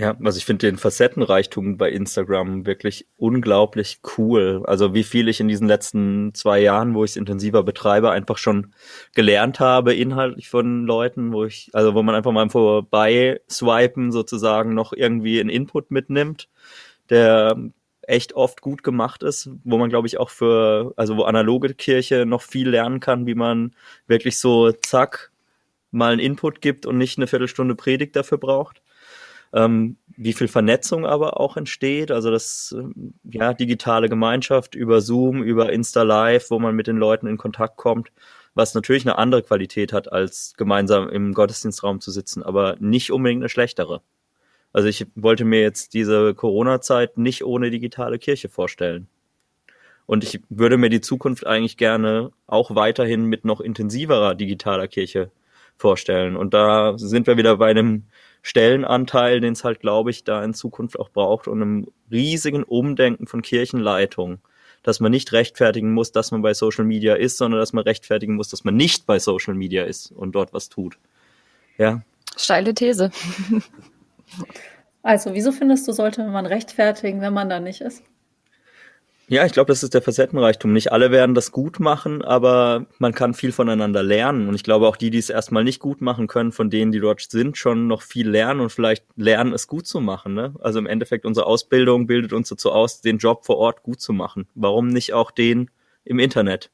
Ja, 0.00 0.16
also 0.22 0.38
ich 0.38 0.44
finde 0.44 0.68
den 0.68 0.76
Facettenreichtum 0.76 1.76
bei 1.76 1.90
Instagram 1.90 2.66
wirklich 2.66 3.08
unglaublich 3.16 3.98
cool. 4.16 4.62
Also 4.64 4.94
wie 4.94 5.02
viel 5.02 5.26
ich 5.26 5.40
in 5.40 5.48
diesen 5.48 5.66
letzten 5.66 6.32
zwei 6.34 6.60
Jahren, 6.60 6.94
wo 6.94 7.02
ich 7.02 7.10
es 7.12 7.16
intensiver 7.16 7.64
betreibe, 7.64 8.12
einfach 8.12 8.38
schon 8.38 8.72
gelernt 9.16 9.58
habe, 9.58 9.94
inhaltlich 9.94 10.50
von 10.50 10.84
Leuten, 10.86 11.32
wo 11.32 11.44
ich, 11.44 11.70
also 11.72 11.94
wo 11.94 12.04
man 12.04 12.14
einfach 12.14 12.30
mal 12.30 12.48
vorbei 12.48 13.40
swipen 13.50 14.12
sozusagen 14.12 14.72
noch 14.72 14.92
irgendwie 14.92 15.40
einen 15.40 15.50
Input 15.50 15.90
mitnimmt, 15.90 16.48
der 17.10 17.56
echt 18.02 18.34
oft 18.34 18.60
gut 18.60 18.84
gemacht 18.84 19.24
ist, 19.24 19.50
wo 19.64 19.78
man 19.78 19.90
glaube 19.90 20.06
ich 20.06 20.18
auch 20.20 20.30
für, 20.30 20.92
also 20.96 21.16
wo 21.16 21.24
analoge 21.24 21.74
Kirche 21.74 22.24
noch 22.24 22.42
viel 22.42 22.68
lernen 22.68 23.00
kann, 23.00 23.26
wie 23.26 23.34
man 23.34 23.74
wirklich 24.06 24.38
so 24.38 24.70
zack 24.70 25.32
mal 25.90 26.12
einen 26.12 26.20
Input 26.20 26.60
gibt 26.60 26.86
und 26.86 26.98
nicht 26.98 27.18
eine 27.18 27.26
Viertelstunde 27.26 27.74
Predigt 27.74 28.14
dafür 28.14 28.38
braucht 28.38 28.80
ähm, 29.52 29.96
wie 30.16 30.32
viel 30.32 30.48
Vernetzung 30.48 31.06
aber 31.06 31.40
auch 31.40 31.56
entsteht. 31.56 32.10
Also 32.10 32.30
das, 32.30 32.74
ähm, 32.76 33.14
ja, 33.24 33.54
digitale 33.54 34.08
Gemeinschaft 34.08 34.74
über 34.74 35.00
Zoom, 35.00 35.42
über 35.42 35.72
Insta 35.72 36.02
Live, 36.02 36.50
wo 36.50 36.58
man 36.58 36.74
mit 36.74 36.86
den 36.86 36.96
Leuten 36.96 37.26
in 37.26 37.38
Kontakt 37.38 37.76
kommt, 37.76 38.12
was 38.54 38.74
natürlich 38.74 39.06
eine 39.06 39.18
andere 39.18 39.42
Qualität 39.42 39.92
hat, 39.92 40.12
als 40.12 40.54
gemeinsam 40.56 41.08
im 41.08 41.32
Gottesdienstraum 41.34 42.00
zu 42.00 42.10
sitzen, 42.10 42.42
aber 42.42 42.76
nicht 42.80 43.12
unbedingt 43.12 43.42
eine 43.42 43.48
schlechtere. 43.48 44.02
Also 44.72 44.88
ich 44.88 45.06
wollte 45.14 45.44
mir 45.44 45.60
jetzt 45.60 45.94
diese 45.94 46.34
Corona-Zeit 46.34 47.16
nicht 47.16 47.44
ohne 47.44 47.70
digitale 47.70 48.18
Kirche 48.18 48.48
vorstellen. 48.48 49.08
Und 50.06 50.24
ich 50.24 50.40
würde 50.48 50.78
mir 50.78 50.88
die 50.88 51.00
Zukunft 51.00 51.46
eigentlich 51.46 51.76
gerne 51.76 52.32
auch 52.46 52.74
weiterhin 52.74 53.24
mit 53.24 53.44
noch 53.44 53.60
intensiverer 53.60 54.34
digitaler 54.34 54.88
Kirche 54.88 55.30
vorstellen. 55.76 56.36
Und 56.36 56.54
da 56.54 56.96
sind 56.96 57.26
wir 57.26 57.36
wieder 57.36 57.58
bei 57.58 57.70
einem 57.70 58.04
Stellenanteil, 58.42 59.40
den 59.40 59.52
es 59.52 59.64
halt, 59.64 59.80
glaube 59.80 60.10
ich, 60.10 60.24
da 60.24 60.42
in 60.44 60.54
Zukunft 60.54 60.98
auch 60.98 61.10
braucht 61.10 61.48
und 61.48 61.60
einem 61.60 61.88
riesigen 62.10 62.62
Umdenken 62.62 63.26
von 63.26 63.42
Kirchenleitung. 63.42 64.38
Dass 64.84 65.00
man 65.00 65.10
nicht 65.10 65.32
rechtfertigen 65.32 65.92
muss, 65.92 66.12
dass 66.12 66.30
man 66.30 66.40
bei 66.40 66.54
Social 66.54 66.84
Media 66.84 67.14
ist, 67.14 67.36
sondern 67.36 67.60
dass 67.60 67.72
man 67.72 67.82
rechtfertigen 67.82 68.36
muss, 68.36 68.48
dass 68.48 68.64
man 68.64 68.76
nicht 68.76 69.06
bei 69.06 69.18
Social 69.18 69.54
Media 69.54 69.84
ist 69.84 70.12
und 70.12 70.32
dort 70.32 70.52
was 70.54 70.68
tut. 70.68 70.98
Ja. 71.78 72.02
Steile 72.36 72.74
These. 72.74 73.10
Also, 75.02 75.34
wieso 75.34 75.52
findest 75.52 75.88
du, 75.88 75.92
sollte 75.92 76.26
man 76.26 76.46
rechtfertigen, 76.46 77.20
wenn 77.20 77.32
man 77.32 77.48
da 77.48 77.60
nicht 77.60 77.80
ist? 77.80 78.02
Ja, 79.30 79.44
ich 79.44 79.52
glaube, 79.52 79.68
das 79.68 79.82
ist 79.82 79.92
der 79.92 80.00
Facettenreichtum. 80.00 80.72
Nicht 80.72 80.90
alle 80.90 81.10
werden 81.10 81.34
das 81.34 81.52
gut 81.52 81.80
machen, 81.80 82.22
aber 82.22 82.86
man 82.98 83.12
kann 83.12 83.34
viel 83.34 83.52
voneinander 83.52 84.02
lernen. 84.02 84.48
Und 84.48 84.54
ich 84.54 84.62
glaube 84.62 84.88
auch 84.88 84.96
die, 84.96 85.10
die 85.10 85.18
es 85.18 85.28
erstmal 85.28 85.64
nicht 85.64 85.80
gut 85.80 86.00
machen 86.00 86.28
können, 86.28 86.50
von 86.50 86.70
denen, 86.70 86.92
die 86.92 87.00
dort 87.00 87.20
sind, 87.20 87.58
schon 87.58 87.88
noch 87.88 88.00
viel 88.00 88.26
lernen 88.26 88.60
und 88.60 88.70
vielleicht 88.70 89.04
lernen, 89.16 89.52
es 89.52 89.66
gut 89.66 89.86
zu 89.86 90.00
machen. 90.00 90.32
Ne? 90.32 90.54
Also 90.60 90.78
im 90.78 90.86
Endeffekt, 90.86 91.26
unsere 91.26 91.44
Ausbildung 91.44 92.06
bildet 92.06 92.32
uns 92.32 92.48
dazu 92.48 92.72
aus, 92.72 93.02
den 93.02 93.18
Job 93.18 93.44
vor 93.44 93.58
Ort 93.58 93.82
gut 93.82 94.00
zu 94.00 94.14
machen. 94.14 94.48
Warum 94.54 94.88
nicht 94.88 95.12
auch 95.12 95.30
den 95.30 95.70
im 96.06 96.18
Internet? 96.18 96.70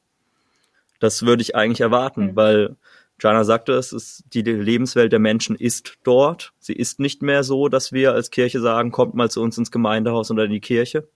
Das 1.01 1.25
würde 1.25 1.41
ich 1.41 1.57
eigentlich 1.57 1.81
erwarten, 1.81 2.27
mhm. 2.27 2.35
weil 2.37 2.75
Jana 3.19 3.43
sagte 3.43 3.73
es, 3.73 3.91
ist, 3.91 4.23
die 4.33 4.43
Lebenswelt 4.43 5.11
der 5.11 5.19
Menschen 5.19 5.57
ist 5.57 5.97
dort. 6.05 6.53
Sie 6.59 6.73
ist 6.73 7.01
nicht 7.01 7.21
mehr 7.21 7.43
so, 7.43 7.67
dass 7.67 7.91
wir 7.91 8.13
als 8.13 8.31
Kirche 8.31 8.61
sagen, 8.61 8.91
kommt 8.91 9.13
mal 9.13 9.29
zu 9.29 9.41
uns 9.41 9.57
ins 9.57 9.71
Gemeindehaus 9.71 10.31
oder 10.31 10.45
in 10.45 10.51
die 10.51 10.61
Kirche 10.61 11.09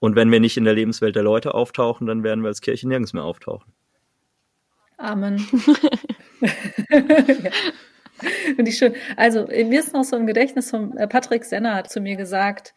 und 0.00 0.16
wenn 0.16 0.32
wir 0.32 0.40
nicht 0.40 0.56
in 0.56 0.64
der 0.64 0.74
Lebenswelt 0.74 1.14
der 1.14 1.22
Leute 1.22 1.54
auftauchen, 1.54 2.06
dann 2.06 2.24
werden 2.24 2.42
wir 2.42 2.48
als 2.48 2.60
Kirche 2.60 2.88
nirgends 2.88 3.12
mehr 3.12 3.24
auftauchen. 3.24 3.72
Amen. 4.96 5.38
ja. 6.90 7.50
Finde 8.54 8.70
ich 8.70 8.76
schön. 8.76 8.94
Also, 9.16 9.46
mir 9.46 9.80
ist 9.80 9.94
noch 9.94 10.04
so 10.04 10.16
im 10.16 10.26
Gedächtnis 10.26 10.70
von 10.70 10.96
äh, 10.96 11.06
Patrick 11.08 11.44
Senner 11.44 11.74
hat 11.74 11.90
zu 11.90 12.00
mir 12.00 12.16
gesagt, 12.16 12.74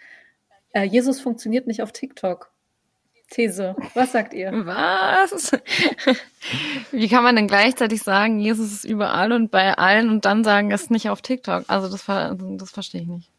äh, 0.71 0.83
Jesus 0.83 1.19
funktioniert 1.19 1.67
nicht 1.67 1.81
auf 1.81 1.91
TikTok. 1.91 2.51
These. 3.29 3.75
Was 3.95 4.11
sagt 4.11 4.33
ihr? 4.33 4.51
Was? 4.51 5.51
Wie 6.91 7.07
kann 7.09 7.23
man 7.23 7.35
denn 7.35 7.47
gleichzeitig 7.47 8.03
sagen, 8.03 8.39
Jesus 8.39 8.71
ist 8.71 8.83
überall 8.83 9.31
und 9.31 9.49
bei 9.49 9.73
allen 9.73 10.09
und 10.09 10.25
dann 10.25 10.43
sagen, 10.43 10.71
es 10.71 10.83
ist 10.83 10.91
nicht 10.91 11.09
auf 11.09 11.21
TikTok? 11.21 11.63
Also 11.67 11.89
das, 11.89 12.05
das 12.05 12.71
verstehe 12.71 13.01
ich 13.01 13.07
nicht. 13.07 13.31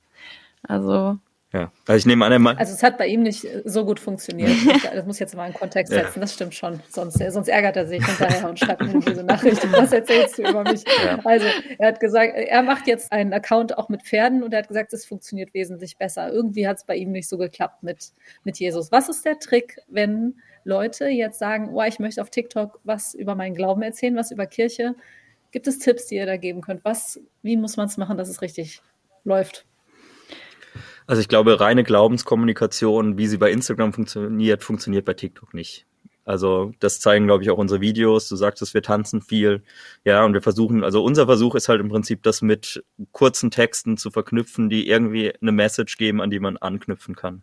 Also 0.63 1.19
ja, 1.55 1.71
also 1.87 1.99
ich 1.99 2.05
nehme 2.05 2.25
an, 2.25 2.33
er 2.33 2.59
Also 2.59 2.73
es 2.73 2.83
hat 2.83 2.99
bei 2.99 3.07
ihm 3.07 3.23
nicht 3.23 3.45
äh, 3.45 3.63
so 3.65 3.85
gut 3.85 4.01
funktioniert. 4.01 4.51
Das 4.95 5.07
muss 5.07 5.17
ich 5.17 5.21
jetzt 5.21 5.37
mal 5.37 5.47
in 5.47 5.55
Kontext 5.55 5.93
setzen, 5.93 6.13
ja. 6.17 6.21
das 6.21 6.35
stimmt 6.35 6.55
schon. 6.55 6.81
Sonst, 6.89 7.21
äh, 7.21 7.31
sonst 7.31 7.49
ärgert 7.49 7.77
er 7.77 7.87
sich 7.87 8.05
hinterher 8.05 8.49
und 8.49 8.59
schreibt 8.59 8.83
mir 8.83 8.99
diese 8.99 9.23
Nachricht. 9.23 9.63
Was 9.73 9.93
erzählst 9.93 10.39
du 10.39 10.43
über 10.43 10.65
mich? 10.65 10.83
Ja. 11.05 11.21
Also 11.25 11.47
er 11.79 11.89
hat 11.89 12.01
gesagt, 12.01 12.33
er 12.35 12.63
macht 12.63 12.89
jetzt 12.89 13.13
einen 13.13 13.33
Account 13.33 13.79
auch 13.79 13.89
mit 13.89 14.03
Pferden 14.03 14.43
und 14.43 14.53
er 14.53 14.61
hat 14.61 14.69
gesagt, 14.69 14.93
es 14.93 15.05
funktioniert 15.05 15.55
wesentlich 15.55 15.97
besser. 15.97 16.33
Irgendwie 16.33 16.67
hat 16.67 16.79
es 16.79 16.85
bei 16.85 16.97
ihm 16.97 17.13
nicht 17.13 17.29
so 17.29 17.39
geklappt 17.39 17.85
mit, 17.85 18.13
mit 18.43 18.59
Jesus. 18.59 18.91
Was 18.91 19.09
ist 19.09 19.25
der 19.25 19.39
Trick, 19.39 19.79
wenn 19.87 20.35
Leute 20.65 21.07
jetzt 21.07 21.39
sagen, 21.39 21.71
oh, 21.73 21.83
ich 21.83 22.01
möchte 22.01 22.21
auf 22.21 22.31
TikTok 22.31 22.81
was 22.83 23.15
über 23.15 23.37
meinen 23.37 23.55
Glauben 23.55 23.83
erzählen, 23.83 24.17
was 24.17 24.33
über 24.33 24.47
Kirche? 24.47 24.97
Gibt 25.53 25.69
es 25.69 25.79
Tipps, 25.79 26.07
die 26.07 26.17
ihr 26.17 26.27
da 26.27 26.37
geben 26.37 26.63
könnt? 26.63 26.85
Was, 26.85 27.21
wie 27.43 27.57
muss 27.57 27.77
man 27.77 27.87
es 27.87 27.97
machen, 27.97 28.17
dass 28.17 28.29
es 28.29 28.43
richtig 28.43 28.81
läuft? 29.23 29.67
Also 31.07 31.21
ich 31.21 31.29
glaube, 31.29 31.61
reine 31.61 31.85
Glaubenskommunikation, 31.85 33.19
wie 33.19 33.27
sie 33.27 33.37
bei 33.37 33.51
Instagram 33.51 33.93
funktioniert, 33.93 34.63
funktioniert 34.65 35.05
bei 35.05 35.15
TikTok 35.15 35.53
nicht. 35.53 35.87
Also 36.25 36.73
das 36.81 37.01
zeigen, 37.01 37.27
glaube 37.27 37.43
ich, 37.43 37.51
auch 37.51 37.59
unsere 37.59 37.83
Videos. 37.83 38.29
Du 38.29 38.37
sagtest, 38.37 38.73
wir 38.73 38.83
tanzen 38.83 39.21
viel. 39.21 39.63
Ja, 40.05 40.25
und 40.25 40.33
wir 40.33 40.41
versuchen, 40.41 40.83
also 40.83 41.05
unser 41.05 41.27
Versuch 41.27 41.55
ist 41.55 41.69
halt 41.69 41.81
im 41.81 41.91
Prinzip, 41.91 42.23
das 42.23 42.41
mit 42.41 42.83
kurzen 43.13 43.51
Texten 43.51 43.99
zu 43.99 44.11
verknüpfen, 44.11 44.71
die 44.71 44.89
irgendwie 44.89 45.35
eine 45.41 45.53
Message 45.53 45.99
geben, 45.99 46.23
an 46.23 46.31
die 46.31 46.41
man 46.41 46.57
anknüpfen 46.57 47.15
kann. 47.15 47.43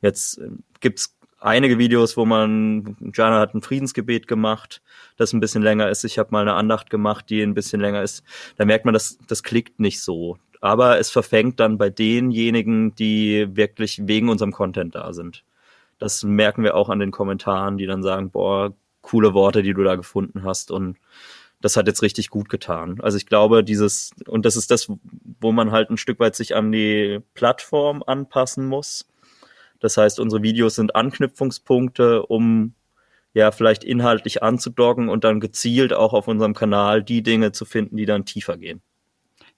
Jetzt 0.00 0.38
äh, 0.38 0.48
gibt's 0.80 1.18
einige 1.40 1.78
Videos, 1.78 2.16
wo 2.16 2.24
man, 2.24 2.96
Jana 3.14 3.40
hat 3.40 3.54
ein 3.54 3.62
Friedensgebet 3.62 4.26
gemacht, 4.26 4.80
das 5.16 5.34
ein 5.34 5.40
bisschen 5.40 5.62
länger 5.62 5.90
ist. 5.90 6.04
Ich 6.04 6.18
habe 6.18 6.30
mal 6.32 6.42
eine 6.42 6.54
Andacht 6.54 6.88
gemacht, 6.88 7.26
die 7.28 7.42
ein 7.42 7.54
bisschen 7.54 7.80
länger 7.80 8.02
ist. 8.02 8.24
Da 8.56 8.64
merkt 8.64 8.86
man, 8.86 8.94
das, 8.94 9.18
das 9.26 9.42
klickt 9.42 9.78
nicht 9.78 10.00
so 10.00 10.38
aber 10.60 10.98
es 10.98 11.10
verfängt 11.10 11.60
dann 11.60 11.78
bei 11.78 11.90
denjenigen, 11.90 12.94
die 12.94 13.48
wirklich 13.56 14.00
wegen 14.06 14.28
unserem 14.28 14.52
Content 14.52 14.94
da 14.94 15.12
sind. 15.12 15.44
Das 15.98 16.22
merken 16.22 16.62
wir 16.62 16.74
auch 16.76 16.88
an 16.88 17.00
den 17.00 17.10
Kommentaren, 17.10 17.78
die 17.78 17.86
dann 17.86 18.02
sagen, 18.02 18.30
boah, 18.30 18.72
coole 19.02 19.34
Worte, 19.34 19.62
die 19.62 19.74
du 19.74 19.82
da 19.82 19.96
gefunden 19.96 20.44
hast 20.44 20.70
und 20.70 20.98
das 21.60 21.76
hat 21.76 21.86
jetzt 21.88 22.02
richtig 22.02 22.30
gut 22.30 22.48
getan. 22.48 23.00
Also 23.00 23.16
ich 23.16 23.26
glaube, 23.26 23.64
dieses, 23.64 24.12
und 24.26 24.46
das 24.46 24.56
ist 24.56 24.70
das, 24.70 24.90
wo 25.40 25.52
man 25.52 25.72
halt 25.72 25.90
ein 25.90 25.96
Stück 25.96 26.20
weit 26.20 26.36
sich 26.36 26.54
an 26.54 26.70
die 26.70 27.20
Plattform 27.34 28.02
anpassen 28.06 28.66
muss. 28.66 29.08
Das 29.80 29.96
heißt, 29.96 30.20
unsere 30.20 30.42
Videos 30.42 30.76
sind 30.76 30.94
Anknüpfungspunkte, 30.94 32.22
um 32.26 32.74
ja 33.34 33.50
vielleicht 33.50 33.84
inhaltlich 33.84 34.42
anzudocken 34.42 35.08
und 35.08 35.24
dann 35.24 35.40
gezielt 35.40 35.92
auch 35.92 36.12
auf 36.12 36.28
unserem 36.28 36.54
Kanal 36.54 37.02
die 37.02 37.22
Dinge 37.22 37.52
zu 37.52 37.64
finden, 37.64 37.96
die 37.96 38.06
dann 38.06 38.24
tiefer 38.24 38.56
gehen. 38.56 38.80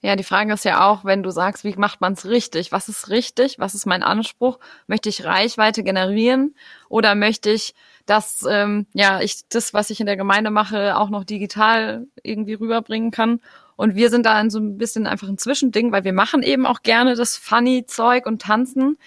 Ja, 0.03 0.15
die 0.15 0.23
Frage 0.23 0.51
ist 0.53 0.65
ja 0.65 0.89
auch, 0.89 1.05
wenn 1.05 1.21
du 1.21 1.29
sagst, 1.29 1.63
wie 1.63 1.75
macht 1.75 2.01
man 2.01 2.13
es 2.13 2.25
richtig? 2.25 2.71
Was 2.71 2.89
ist 2.89 3.09
richtig? 3.09 3.59
Was 3.59 3.75
ist 3.75 3.85
mein 3.85 4.01
Anspruch? 4.01 4.57
Möchte 4.87 5.09
ich 5.09 5.25
Reichweite 5.25 5.83
generieren 5.83 6.55
oder 6.89 7.13
möchte 7.13 7.51
ich, 7.51 7.75
dass 8.07 8.43
ähm, 8.49 8.87
ja 8.93 9.21
ich 9.21 9.47
das, 9.49 9.75
was 9.75 9.91
ich 9.91 9.99
in 9.99 10.07
der 10.07 10.17
Gemeinde 10.17 10.49
mache, 10.49 10.97
auch 10.97 11.09
noch 11.11 11.23
digital 11.23 12.07
irgendwie 12.23 12.55
rüberbringen 12.55 13.11
kann? 13.11 13.41
Und 13.75 13.95
wir 13.95 14.09
sind 14.09 14.25
da 14.25 14.39
in 14.41 14.49
so 14.49 14.59
ein 14.59 14.77
bisschen 14.79 15.05
einfach 15.05 15.27
ein 15.27 15.37
Zwischending, 15.37 15.91
weil 15.91 16.03
wir 16.03 16.13
machen 16.13 16.41
eben 16.41 16.65
auch 16.65 16.81
gerne 16.81 17.15
das 17.15 17.37
funny 17.37 17.85
Zeug 17.85 18.25
und 18.25 18.41
tanzen 18.41 18.97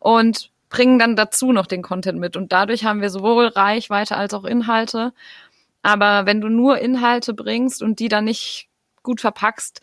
und 0.00 0.50
bringen 0.70 0.98
dann 0.98 1.14
dazu 1.14 1.52
noch 1.52 1.66
den 1.66 1.82
Content 1.82 2.18
mit. 2.18 2.36
Und 2.36 2.50
dadurch 2.52 2.84
haben 2.84 3.00
wir 3.00 3.10
sowohl 3.10 3.46
Reichweite 3.46 4.16
als 4.16 4.34
auch 4.34 4.44
Inhalte. 4.44 5.12
Aber 5.82 6.26
wenn 6.26 6.40
du 6.40 6.48
nur 6.48 6.78
Inhalte 6.78 7.34
bringst 7.34 7.82
und 7.82 8.00
die 8.00 8.08
dann 8.08 8.24
nicht 8.24 8.68
gut 9.02 9.20
verpackst, 9.20 9.80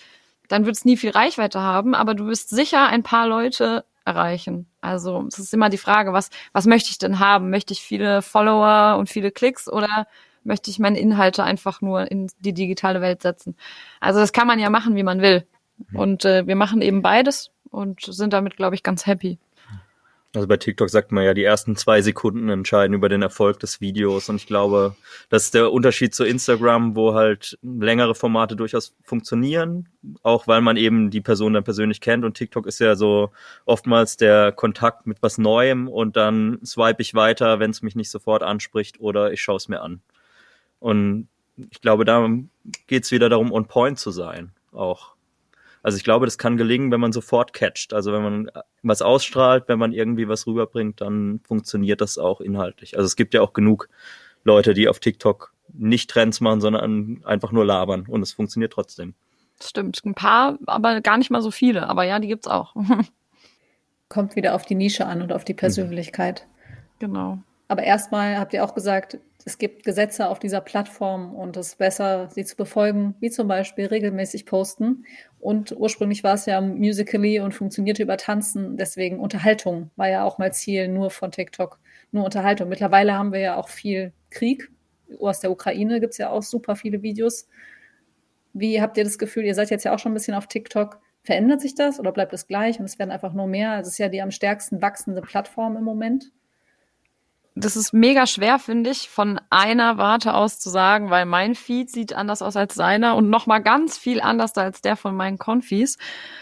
dann 0.50 0.66
wird 0.66 0.76
es 0.76 0.84
nie 0.84 0.98
viel 0.98 1.12
Reichweite 1.12 1.62
haben, 1.62 1.96
aber 1.96 2.16
du 2.16 2.26
wirst 2.26 2.50
sicher 2.50 2.88
ein 2.88 3.04
paar 3.04 3.28
Leute 3.28 3.86
erreichen. 4.04 4.68
Also 4.82 5.26
es 5.28 5.40
ist 5.40 5.54
immer 5.54 5.70
die 5.70 5.78
Frage, 5.78 6.12
was, 6.12 6.30
was 6.52 6.66
möchte 6.66 6.90
ich 6.90 6.98
denn 6.98 7.20
haben? 7.20 7.50
Möchte 7.50 7.74
ich 7.74 7.82
viele 7.82 8.22
Follower 8.22 8.98
und 8.98 9.10
viele 9.10 9.32
Klicks 9.32 9.70
oder 9.70 10.08
möchte 10.44 10.72
ich 10.72 10.80
meine 10.80 11.00
Inhalte 11.00 11.44
einfach 11.44 11.82
nur 11.82 12.12
in 12.12 12.28
die 12.40 12.54
digitale 12.54 13.02
Welt 13.02 13.22
setzen? 13.22 13.56
Also 14.00 14.20
das 14.20 14.34
kann 14.34 14.48
man 14.48 14.60
ja 14.60 14.70
machen, 14.70 14.96
wie 14.96 15.04
man 15.04 15.22
will. 15.22 15.46
Mhm. 15.92 16.00
Und 16.00 16.26
äh, 16.26 16.48
wir 16.48 16.56
machen 16.56 16.82
eben 16.82 17.02
beides 17.02 17.52
und 17.70 18.02
sind 18.02 18.34
damit, 18.34 18.58
glaube 18.58 18.76
ich, 18.76 18.84
ganz 18.84 19.06
happy. 19.06 19.38
Also 20.36 20.48
bei 20.48 20.58
TikTok 20.58 20.92
sagt 20.92 21.12
man 21.12 21.24
ja, 21.24 21.34
die 21.34 21.44
ersten 21.44 21.76
zwei 21.76 22.04
Sekunden 22.04 22.50
entscheiden 22.50 22.94
über 22.94 23.10
den 23.10 23.24
Erfolg 23.24 23.60
des 23.60 23.82
Videos. 23.82 24.30
Und 24.30 24.36
ich 24.36 24.46
glaube, 24.46 24.96
das 25.30 25.46
ist 25.46 25.56
der 25.56 25.72
Unterschied 25.72 26.14
zu 26.14 26.24
Instagram, 26.24 26.96
wo 26.96 27.16
halt 27.16 27.58
längere 27.64 28.14
Formate 28.14 28.56
durchaus 28.56 28.96
funktionieren, 29.04 29.90
auch 30.22 30.46
weil 30.46 30.62
man 30.62 30.78
eben 30.78 31.10
die 31.10 31.22
Person 31.22 31.54
dann 31.54 31.64
persönlich 31.64 32.00
kennt. 32.00 32.26
Und 32.26 32.36
TikTok 32.36 32.68
ist 32.68 32.80
ja 32.80 32.96
so 32.96 33.32
oftmals 33.66 34.18
der 34.18 34.52
Kontakt 34.52 35.08
mit 35.08 35.18
was 35.22 35.40
Neuem 35.40 35.88
und 35.88 36.16
dann 36.16 36.60
swipe 36.64 37.02
ich 37.02 37.16
weiter, 37.16 37.60
wenn 37.60 37.72
es 37.72 37.82
mich 37.82 37.96
nicht 37.96 38.12
sofort 38.12 38.44
anspricht 38.44 39.00
oder 39.00 39.34
ich 39.34 39.42
schaue 39.42 39.58
es 39.58 39.68
mir 39.68 39.82
an. 39.82 40.00
Und 40.80 41.28
ich 41.72 41.82
glaube, 41.82 42.06
da 42.06 42.30
geht's 42.86 43.12
wieder 43.12 43.30
darum, 43.30 43.52
on 43.52 43.66
point 43.66 43.98
zu 43.98 44.12
sein, 44.12 44.52
auch. 44.72 45.16
Also 45.82 45.98
ich 45.98 46.04
glaube, 46.04 46.26
das 46.26 46.38
kann 46.38 46.58
gelingen, 46.58 46.92
wenn 46.92 47.00
man 47.00 47.12
sofort 47.12 47.54
catcht. 47.54 47.94
Also 47.94 48.12
wenn 48.12 48.24
man 48.24 48.52
was 48.84 49.02
ausstrahlt, 49.02 49.66
wenn 49.68 49.80
man 49.80 49.94
irgendwie 49.94 50.28
was 50.28 50.46
rüberbringt, 50.46 51.02
dann 51.02 51.40
funktioniert 51.44 52.02
das 52.02 52.18
auch 52.18 52.42
inhaltlich. 52.42 52.98
Also 52.98 53.06
es 53.06 53.16
gibt 53.16 53.34
ja 53.34 53.42
auch 53.42 53.54
genug 53.54 53.90
Leute, 54.44 54.74
die 54.74 54.88
auf 54.88 55.00
TikTok 55.00 55.54
nicht 55.74 56.10
Trends 56.10 56.42
machen, 56.42 56.62
sondern 56.62 57.24
einfach 57.24 57.52
nur 57.52 57.66
labern 57.66 58.06
und 58.08 58.22
es 58.22 58.34
funktioniert 58.34 58.74
trotzdem. 58.74 59.14
Stimmt, 59.62 60.02
ein 60.06 60.14
paar, 60.14 60.58
aber 60.66 61.02
gar 61.02 61.18
nicht 61.18 61.32
mal 61.32 61.42
so 61.42 61.52
viele. 61.52 61.88
Aber 61.88 62.04
ja, 62.04 62.20
die 62.20 62.28
gibt's 62.28 62.48
auch. 62.48 62.76
Kommt 64.10 64.36
wieder 64.36 64.56
auf 64.56 64.66
die 64.66 64.76
Nische 64.76 65.06
an 65.06 65.22
und 65.22 65.32
auf 65.32 65.44
die 65.44 65.54
Persönlichkeit. 65.54 66.48
Genau. 67.00 67.40
Aber 67.68 67.84
erstmal 67.84 68.40
habt 68.40 68.54
ihr 68.54 68.64
auch 68.64 68.74
gesagt, 68.74 69.20
es 69.46 69.58
gibt 69.58 69.84
Gesetze 69.84 70.28
auf 70.28 70.40
dieser 70.40 70.62
Plattform 70.62 71.36
und 71.36 71.56
es 71.58 71.70
ist 71.70 71.78
besser, 71.78 72.30
sie 72.30 72.44
zu 72.44 72.56
befolgen, 72.56 73.16
wie 73.20 73.30
zum 73.30 73.48
Beispiel 73.48 73.86
regelmäßig 73.86 74.46
posten. 74.46 75.06
Und 75.40 75.72
ursprünglich 75.72 76.24
war 76.24 76.34
es 76.34 76.46
ja 76.46 76.60
Musically 76.60 77.40
und 77.40 77.54
funktionierte 77.54 78.04
über 78.04 78.18
Tanzen, 78.18 78.76
deswegen 78.76 79.20
Unterhaltung 79.20 79.90
war 79.96 80.10
ja 80.10 80.26
auch 80.26 80.38
mal 80.38 80.54
Ziel 80.54 80.90
nur 80.90 81.12
von 81.12 81.32
TikTok, 81.32 81.80
nur 82.12 82.26
Unterhaltung. 82.26 82.68
Mittlerweile 82.68 83.14
haben 83.14 83.32
wir 83.32 83.40
ja 83.40 83.56
auch 83.56 83.70
viel 83.70 84.12
Krieg. 84.32 84.70
Aus 85.20 85.40
der 85.40 85.52
Ukraine 85.52 86.00
gibt 86.02 86.12
es 86.12 86.18
ja 86.18 86.30
auch 86.30 86.44
super 86.44 86.76
viele 86.76 87.02
Videos. 87.02 87.48
Wie 88.54 88.82
habt 88.82 88.98
ihr 88.98 89.06
das 89.06 89.18
Gefühl, 89.18 89.46
ihr 89.46 89.56
seid 89.56 89.70
jetzt 89.70 89.86
ja 89.86 89.94
auch 89.94 90.00
schon 90.00 90.12
ein 90.12 90.16
bisschen 90.16 90.34
auf 90.34 90.48
TikTok, 90.48 91.00
verändert 91.24 91.62
sich 91.62 91.76
das 91.76 92.00
oder 92.00 92.12
bleibt 92.12 92.34
es 92.34 92.48
gleich 92.48 92.80
und 92.80 92.86
es 92.86 93.00
werden 93.00 93.12
einfach 93.12 93.34
nur 93.34 93.48
mehr? 93.48 93.80
Es 93.80 93.88
ist 93.88 93.98
ja 93.98 94.10
die 94.10 94.22
am 94.22 94.32
stärksten 94.32 94.82
wachsende 94.82 95.22
Plattform 95.22 95.78
im 95.78 95.84
Moment 95.84 96.32
das 97.60 97.76
ist 97.76 97.94
mega 97.94 98.26
schwer, 98.26 98.60
finde 98.60 98.90
ich, 98.90 99.10
von 99.10 99.40
einer 99.50 99.98
Warte 99.98 100.34
aus 100.34 100.60
zu 100.60 100.70
sagen, 100.70 101.10
weil 101.10 101.26
mein 101.26 101.56
Feed 101.56 101.92
sieht 101.92 102.14
anders 102.14 102.42
aus 102.42 102.56
als 102.56 102.76
seiner 102.76 103.16
und 103.16 103.30
nochmal 103.30 103.62
ganz 103.62 103.98
viel 103.98 104.22
anders 104.22 104.58
als 104.58 104.82
der 104.82 104.96
von 104.96 105.16
meinen 105.16 105.38
Konfis. 105.38 105.98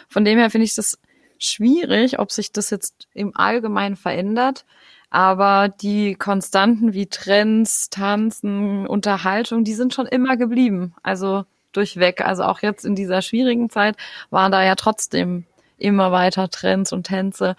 Von 0.07 0.25
dem 0.25 0.37
her 0.37 0.49
finde 0.49 0.65
ich 0.65 0.75
das 0.75 0.99
schwierig, 1.39 2.19
ob 2.19 2.31
sich 2.31 2.51
das 2.51 2.69
jetzt 2.69 3.07
im 3.13 3.35
Allgemeinen 3.35 3.95
verändert. 3.95 4.65
Aber 5.09 5.69
die 5.69 6.15
Konstanten 6.15 6.93
wie 6.93 7.07
Trends, 7.07 7.89
Tanzen, 7.89 8.85
Unterhaltung, 8.87 9.63
die 9.63 9.73
sind 9.73 9.93
schon 9.93 10.05
immer 10.05 10.35
geblieben. 10.37 10.93
Also 11.03 11.45
durchweg. 11.71 12.21
Also 12.21 12.43
auch 12.43 12.61
jetzt 12.61 12.85
in 12.85 12.95
dieser 12.95 13.21
schwierigen 13.21 13.69
Zeit 13.69 13.95
waren 14.29 14.51
da 14.51 14.63
ja 14.63 14.75
trotzdem 14.75 15.45
immer 15.77 16.11
weiter 16.11 16.49
Trends 16.49 16.91
und 16.91 17.03
Tänze 17.03 17.55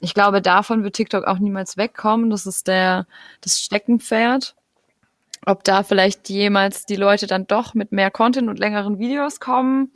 ich 0.00 0.14
glaube, 0.14 0.42
davon 0.42 0.84
wird 0.84 0.96
TikTok 0.96 1.24
auch 1.24 1.38
niemals 1.38 1.76
wegkommen. 1.76 2.30
Das 2.30 2.46
ist 2.46 2.68
der, 2.68 3.06
das 3.40 3.60
Steckenpferd. 3.60 4.54
Ob 5.46 5.64
da 5.64 5.82
vielleicht 5.82 6.28
jemals 6.30 6.86
die 6.86 6.96
Leute 6.96 7.26
dann 7.26 7.46
doch 7.46 7.74
mit 7.74 7.92
mehr 7.92 8.10
Content 8.10 8.48
und 8.48 8.58
längeren 8.58 8.98
Videos 8.98 9.40
kommen, 9.40 9.92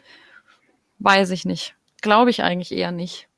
weiß 0.99 1.31
ich 1.31 1.45
nicht. 1.45 1.75
Glaube 2.01 2.31
ich 2.31 2.43
eigentlich 2.43 2.73
eher 2.73 2.93
nicht. 2.93 3.29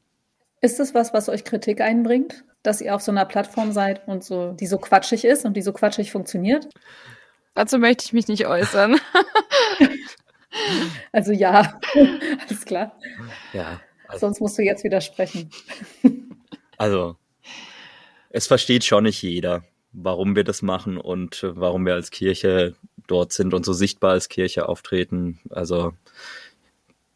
Ist 0.61 0.79
das 0.79 0.95
was, 0.95 1.15
was 1.15 1.29
euch 1.29 1.45
Kritik 1.45 1.81
einbringt? 1.81 2.45
Dass 2.63 2.81
ihr 2.81 2.95
auf 2.95 3.01
so 3.01 3.11
einer 3.11 3.25
Plattform 3.25 3.73
seid 3.73 4.07
und 4.07 4.23
so, 4.23 4.53
die 4.53 4.67
so 4.67 4.77
quatschig 4.79 5.25
ist 5.25 5.47
und 5.47 5.57
die 5.57 5.63
so 5.63 5.73
quatschig 5.73 6.11
funktioniert? 6.11 6.69
Dazu 7.55 7.79
möchte 7.79 8.05
ich 8.05 8.13
mich 8.13 8.29
nicht 8.29 8.47
äußern. 8.47 9.01
also 11.13 11.33
ja, 11.33 11.81
alles 12.49 12.65
klar. 12.65 12.99
Ja. 13.53 13.81
Also 14.09 14.27
Sonst 14.27 14.41
musst 14.41 14.59
du 14.59 14.63
jetzt 14.63 14.85
widersprechen. 14.85 15.51
Also, 16.81 17.19
es 18.31 18.47
versteht 18.47 18.85
schon 18.85 19.05
nicht 19.05 19.21
jeder, 19.21 19.65
warum 19.93 20.35
wir 20.35 20.45
das 20.45 20.63
machen 20.63 20.97
und 20.97 21.45
warum 21.47 21.85
wir 21.85 21.93
als 21.93 22.11
Kirche 22.11 22.75
dort 23.07 23.35
sind 23.35 23.53
und 23.53 23.67
so 23.67 23.75
sichtbar 23.75 24.13
als 24.13 24.31
Kirche 24.31 24.67
auftreten. 24.67 25.41
Also, 25.51 25.93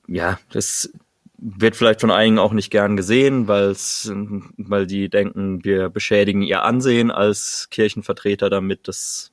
ja, 0.06 0.38
das 0.52 0.92
wird 1.38 1.76
vielleicht 1.76 2.02
von 2.02 2.10
einigen 2.10 2.38
auch 2.38 2.52
nicht 2.52 2.68
gern 2.68 2.94
gesehen, 2.94 3.48
weil's, 3.48 4.12
weil 4.58 4.86
die 4.86 5.08
denken, 5.08 5.64
wir 5.64 5.88
beschädigen 5.88 6.42
ihr 6.42 6.62
Ansehen 6.62 7.10
als 7.10 7.68
Kirchenvertreter 7.70 8.50
damit. 8.50 8.86
Das 8.86 9.32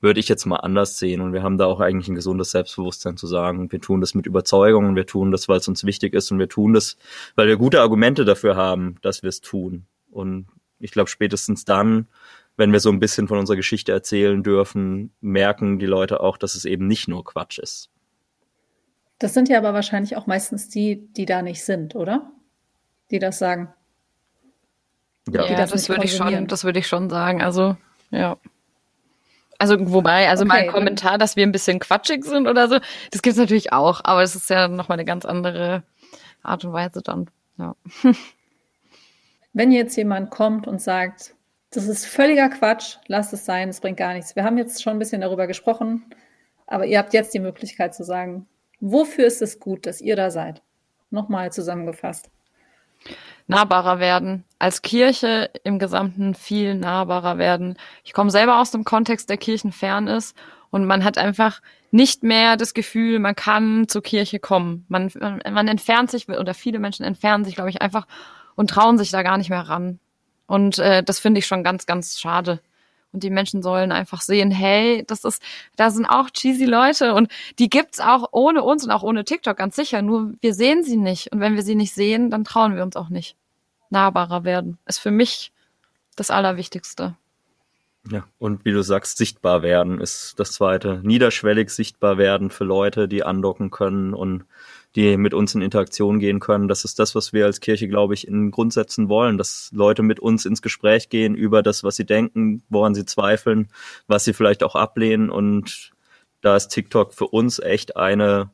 würde 0.00 0.20
ich 0.20 0.28
jetzt 0.28 0.46
mal 0.46 0.56
anders 0.56 0.98
sehen. 0.98 1.20
Und 1.20 1.32
wir 1.32 1.42
haben 1.42 1.58
da 1.58 1.66
auch 1.66 1.80
eigentlich 1.80 2.08
ein 2.08 2.14
gesundes 2.14 2.52
Selbstbewusstsein 2.52 3.16
zu 3.16 3.26
sagen, 3.26 3.70
wir 3.72 3.80
tun 3.80 4.00
das 4.00 4.14
mit 4.14 4.26
Überzeugung 4.26 4.86
und 4.86 4.96
wir 4.96 5.06
tun 5.06 5.32
das, 5.32 5.48
weil 5.48 5.58
es 5.58 5.68
uns 5.68 5.84
wichtig 5.84 6.14
ist 6.14 6.30
und 6.30 6.38
wir 6.38 6.48
tun 6.48 6.72
das, 6.72 6.96
weil 7.34 7.48
wir 7.48 7.56
gute 7.56 7.80
Argumente 7.80 8.24
dafür 8.24 8.56
haben, 8.56 8.96
dass 9.02 9.22
wir 9.22 9.28
es 9.28 9.40
tun. 9.40 9.86
Und 10.10 10.46
ich 10.78 10.92
glaube, 10.92 11.10
spätestens 11.10 11.64
dann, 11.64 12.06
wenn 12.56 12.72
wir 12.72 12.80
so 12.80 12.90
ein 12.90 13.00
bisschen 13.00 13.28
von 13.28 13.38
unserer 13.38 13.56
Geschichte 13.56 13.92
erzählen 13.92 14.42
dürfen, 14.42 15.12
merken 15.20 15.78
die 15.78 15.86
Leute 15.86 16.20
auch, 16.20 16.36
dass 16.36 16.54
es 16.54 16.64
eben 16.64 16.86
nicht 16.86 17.08
nur 17.08 17.24
Quatsch 17.24 17.58
ist. 17.58 17.90
Das 19.18 19.34
sind 19.34 19.48
ja 19.48 19.58
aber 19.58 19.74
wahrscheinlich 19.74 20.16
auch 20.16 20.26
meistens 20.26 20.68
die, 20.68 21.08
die 21.12 21.26
da 21.26 21.42
nicht 21.42 21.64
sind, 21.64 21.96
oder? 21.96 22.30
Die 23.10 23.18
das 23.18 23.38
sagen. 23.38 23.72
Ja, 25.28 25.44
ja 25.46 25.56
das, 25.56 25.70
das 25.70 25.88
würde 25.88 26.04
ich 26.04 26.16
schon, 26.16 26.46
das 26.46 26.64
würde 26.64 26.78
ich 26.78 26.86
schon 26.86 27.10
sagen. 27.10 27.42
Also, 27.42 27.76
ja. 28.10 28.38
Also 29.58 29.76
wobei, 29.92 30.28
also 30.28 30.44
okay, 30.44 30.48
mal 30.48 30.58
ein 30.60 30.68
Kommentar, 30.72 31.18
dass 31.18 31.34
wir 31.34 31.44
ein 31.44 31.52
bisschen 31.52 31.80
quatschig 31.80 32.24
sind 32.24 32.46
oder 32.46 32.68
so, 32.68 32.78
das 33.10 33.22
gibt's 33.22 33.38
natürlich 33.38 33.72
auch, 33.72 34.00
aber 34.04 34.22
es 34.22 34.36
ist 34.36 34.50
ja 34.50 34.68
nochmal 34.68 34.96
eine 34.96 35.04
ganz 35.04 35.24
andere 35.24 35.82
Art 36.42 36.64
und 36.64 36.72
Weise 36.72 37.02
dann. 37.02 37.28
Ja. 37.58 37.74
Wenn 39.52 39.72
jetzt 39.72 39.96
jemand 39.96 40.30
kommt 40.30 40.68
und 40.68 40.80
sagt, 40.80 41.34
das 41.70 41.88
ist 41.88 42.06
völliger 42.06 42.48
Quatsch, 42.48 42.98
lasst 43.08 43.32
es 43.32 43.44
sein, 43.44 43.68
es 43.68 43.80
bringt 43.80 43.96
gar 43.98 44.14
nichts. 44.14 44.36
Wir 44.36 44.44
haben 44.44 44.58
jetzt 44.58 44.82
schon 44.82 44.94
ein 44.94 44.98
bisschen 45.00 45.20
darüber 45.20 45.48
gesprochen, 45.48 46.04
aber 46.66 46.86
ihr 46.86 46.98
habt 46.98 47.12
jetzt 47.12 47.34
die 47.34 47.40
Möglichkeit 47.40 47.94
zu 47.94 48.04
sagen, 48.04 48.46
wofür 48.80 49.26
ist 49.26 49.42
es 49.42 49.58
gut, 49.58 49.86
dass 49.86 50.00
ihr 50.00 50.14
da 50.14 50.30
seid? 50.30 50.62
Nochmal 51.10 51.50
zusammengefasst 51.52 52.30
nahbarer 53.48 53.98
werden, 53.98 54.44
als 54.58 54.82
Kirche 54.82 55.50
im 55.64 55.78
Gesamten 55.78 56.34
viel 56.34 56.74
nahbarer 56.74 57.38
werden. 57.38 57.76
Ich 58.04 58.12
komme 58.12 58.30
selber 58.30 58.60
aus 58.60 58.70
dem 58.70 58.84
Kontext, 58.84 59.28
der 59.30 59.38
kirchenfern 59.38 60.06
ist 60.06 60.36
und 60.70 60.84
man 60.84 61.02
hat 61.02 61.18
einfach 61.18 61.60
nicht 61.90 62.22
mehr 62.22 62.56
das 62.56 62.74
Gefühl, 62.74 63.18
man 63.18 63.34
kann 63.34 63.88
zur 63.88 64.02
Kirche 64.02 64.38
kommen. 64.38 64.84
Man, 64.88 65.10
man, 65.18 65.68
entfernt 65.68 66.10
sich 66.10 66.28
oder 66.28 66.52
viele 66.52 66.78
Menschen 66.78 67.04
entfernen 67.04 67.44
sich, 67.44 67.54
glaube 67.54 67.70
ich, 67.70 67.80
einfach 67.80 68.06
und 68.54 68.68
trauen 68.70 68.98
sich 68.98 69.10
da 69.10 69.22
gar 69.22 69.38
nicht 69.38 69.48
mehr 69.48 69.62
ran. 69.62 69.98
Und 70.46 70.78
äh, 70.78 71.02
das 71.02 71.18
finde 71.18 71.38
ich 71.38 71.46
schon 71.46 71.64
ganz, 71.64 71.86
ganz 71.86 72.20
schade. 72.20 72.60
Und 73.12 73.22
die 73.22 73.30
Menschen 73.30 73.62
sollen 73.62 73.90
einfach 73.90 74.20
sehen, 74.20 74.50
hey, 74.50 75.04
das 75.06 75.24
ist, 75.24 75.42
da 75.76 75.90
sind 75.90 76.06
auch 76.06 76.30
cheesy 76.30 76.66
Leute 76.66 77.14
und 77.14 77.30
die 77.58 77.70
gibt's 77.70 78.00
auch 78.00 78.28
ohne 78.32 78.62
uns 78.62 78.84
und 78.84 78.90
auch 78.90 79.02
ohne 79.02 79.24
TikTok 79.24 79.56
ganz 79.56 79.76
sicher. 79.76 80.02
Nur 80.02 80.34
wir 80.40 80.54
sehen 80.54 80.84
sie 80.84 80.96
nicht. 80.96 81.32
Und 81.32 81.40
wenn 81.40 81.54
wir 81.54 81.62
sie 81.62 81.74
nicht 81.74 81.94
sehen, 81.94 82.30
dann 82.30 82.44
trauen 82.44 82.76
wir 82.76 82.82
uns 82.82 82.96
auch 82.96 83.08
nicht. 83.08 83.36
Nahbarer 83.90 84.44
werden 84.44 84.78
ist 84.86 84.98
für 84.98 85.10
mich 85.10 85.52
das 86.16 86.30
Allerwichtigste. 86.30 87.16
Ja, 88.10 88.24
und 88.38 88.64
wie 88.64 88.72
du 88.72 88.82
sagst, 88.82 89.18
sichtbar 89.18 89.62
werden 89.62 90.00
ist 90.00 90.34
das 90.38 90.52
zweite. 90.52 91.00
Niederschwellig 91.02 91.70
sichtbar 91.70 92.18
werden 92.18 92.50
für 92.50 92.64
Leute, 92.64 93.08
die 93.08 93.22
andocken 93.22 93.70
können 93.70 94.14
und 94.14 94.44
die 94.98 95.16
mit 95.16 95.32
uns 95.32 95.54
in 95.54 95.62
Interaktion 95.62 96.18
gehen 96.18 96.40
können. 96.40 96.66
Das 96.66 96.84
ist 96.84 96.98
das, 96.98 97.14
was 97.14 97.32
wir 97.32 97.46
als 97.46 97.60
Kirche, 97.60 97.86
glaube 97.86 98.14
ich, 98.14 98.26
in 98.26 98.50
Grundsätzen 98.50 99.08
wollen, 99.08 99.38
dass 99.38 99.70
Leute 99.72 100.02
mit 100.02 100.18
uns 100.18 100.44
ins 100.44 100.60
Gespräch 100.60 101.08
gehen 101.08 101.36
über 101.36 101.62
das, 101.62 101.84
was 101.84 101.94
sie 101.94 102.04
denken, 102.04 102.64
woran 102.68 102.96
sie 102.96 103.04
zweifeln, 103.04 103.68
was 104.08 104.24
sie 104.24 104.32
vielleicht 104.32 104.64
auch 104.64 104.74
ablehnen. 104.74 105.30
Und 105.30 105.92
da 106.40 106.56
ist 106.56 106.70
TikTok 106.70 107.14
für 107.14 107.28
uns 107.28 107.60
echt 107.60 107.96
eine 107.96 108.50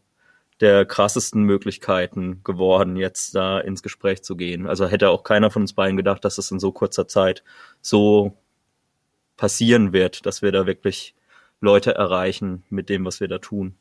der 0.61 0.85
krassesten 0.85 1.45
Möglichkeiten 1.45 2.43
geworden, 2.45 2.97
jetzt 2.97 3.35
da 3.35 3.59
ins 3.59 3.83
Gespräch 3.83 4.23
zu 4.23 4.37
gehen. 4.37 4.67
Also 4.67 4.87
hätte 4.87 5.09
auch 5.09 5.25
keiner 5.25 5.51
von 5.51 5.63
uns 5.63 5.73
beiden 5.73 5.97
gedacht, 5.97 6.27
dass 6.27 6.37
es 6.37 6.51
in 6.51 6.61
so 6.61 6.73
kurzer 6.73 7.09
Zeit 7.09 7.43
so 7.81 8.37
passieren 9.39 9.95
wird, 9.95 10.27
dass 10.27 10.43
wir 10.43 10.53
da 10.53 10.67
wirklich 10.67 11.15
Leute 11.63 11.95
erreichen 11.95 12.65
mit 12.69 12.91
dem, 12.91 13.07
was 13.07 13.21
wir 13.21 13.29
da 13.29 13.39
tun. 13.39 13.77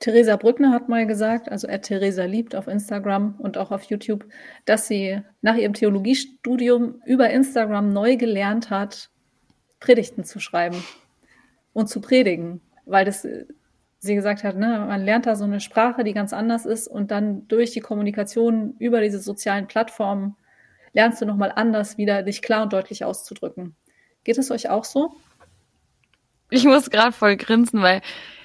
Theresa 0.00 0.36
Brückner 0.36 0.72
hat 0.72 0.88
mal 0.88 1.06
gesagt, 1.06 1.50
also 1.50 1.66
er 1.66 1.82
Theresa 1.82 2.24
liebt 2.24 2.56
auf 2.56 2.66
Instagram 2.66 3.34
und 3.38 3.58
auch 3.58 3.70
auf 3.70 3.84
YouTube, 3.84 4.24
dass 4.64 4.88
sie 4.88 5.20
nach 5.42 5.56
ihrem 5.56 5.74
Theologiestudium 5.74 7.02
über 7.04 7.28
Instagram 7.28 7.92
neu 7.92 8.16
gelernt 8.16 8.70
hat, 8.70 9.10
Predigten 9.78 10.24
zu 10.24 10.40
schreiben 10.40 10.82
und 11.74 11.88
zu 11.88 12.00
predigen, 12.00 12.62
weil 12.86 13.04
das 13.04 13.26
sie 13.98 14.14
gesagt 14.14 14.42
hat, 14.42 14.56
ne, 14.56 14.86
man 14.88 15.04
lernt 15.04 15.26
da 15.26 15.36
so 15.36 15.44
eine 15.44 15.60
Sprache, 15.60 16.02
die 16.02 16.14
ganz 16.14 16.32
anders 16.32 16.64
ist 16.64 16.88
und 16.88 17.10
dann 17.10 17.46
durch 17.48 17.72
die 17.72 17.80
Kommunikation 17.80 18.74
über 18.78 19.02
diese 19.02 19.18
sozialen 19.18 19.66
Plattformen 19.66 20.36
lernst 20.94 21.20
du 21.20 21.26
nochmal 21.26 21.52
anders 21.54 21.98
wieder 21.98 22.22
dich 22.22 22.40
klar 22.40 22.62
und 22.62 22.72
deutlich 22.72 23.04
auszudrücken. 23.04 23.76
Geht 24.24 24.38
es 24.38 24.50
euch 24.50 24.70
auch 24.70 24.84
so? 24.84 25.14
Ich 26.48 26.64
muss 26.64 26.90
gerade 26.90 27.12
voll 27.12 27.36
grinsen, 27.36 27.82
weil 27.82 28.00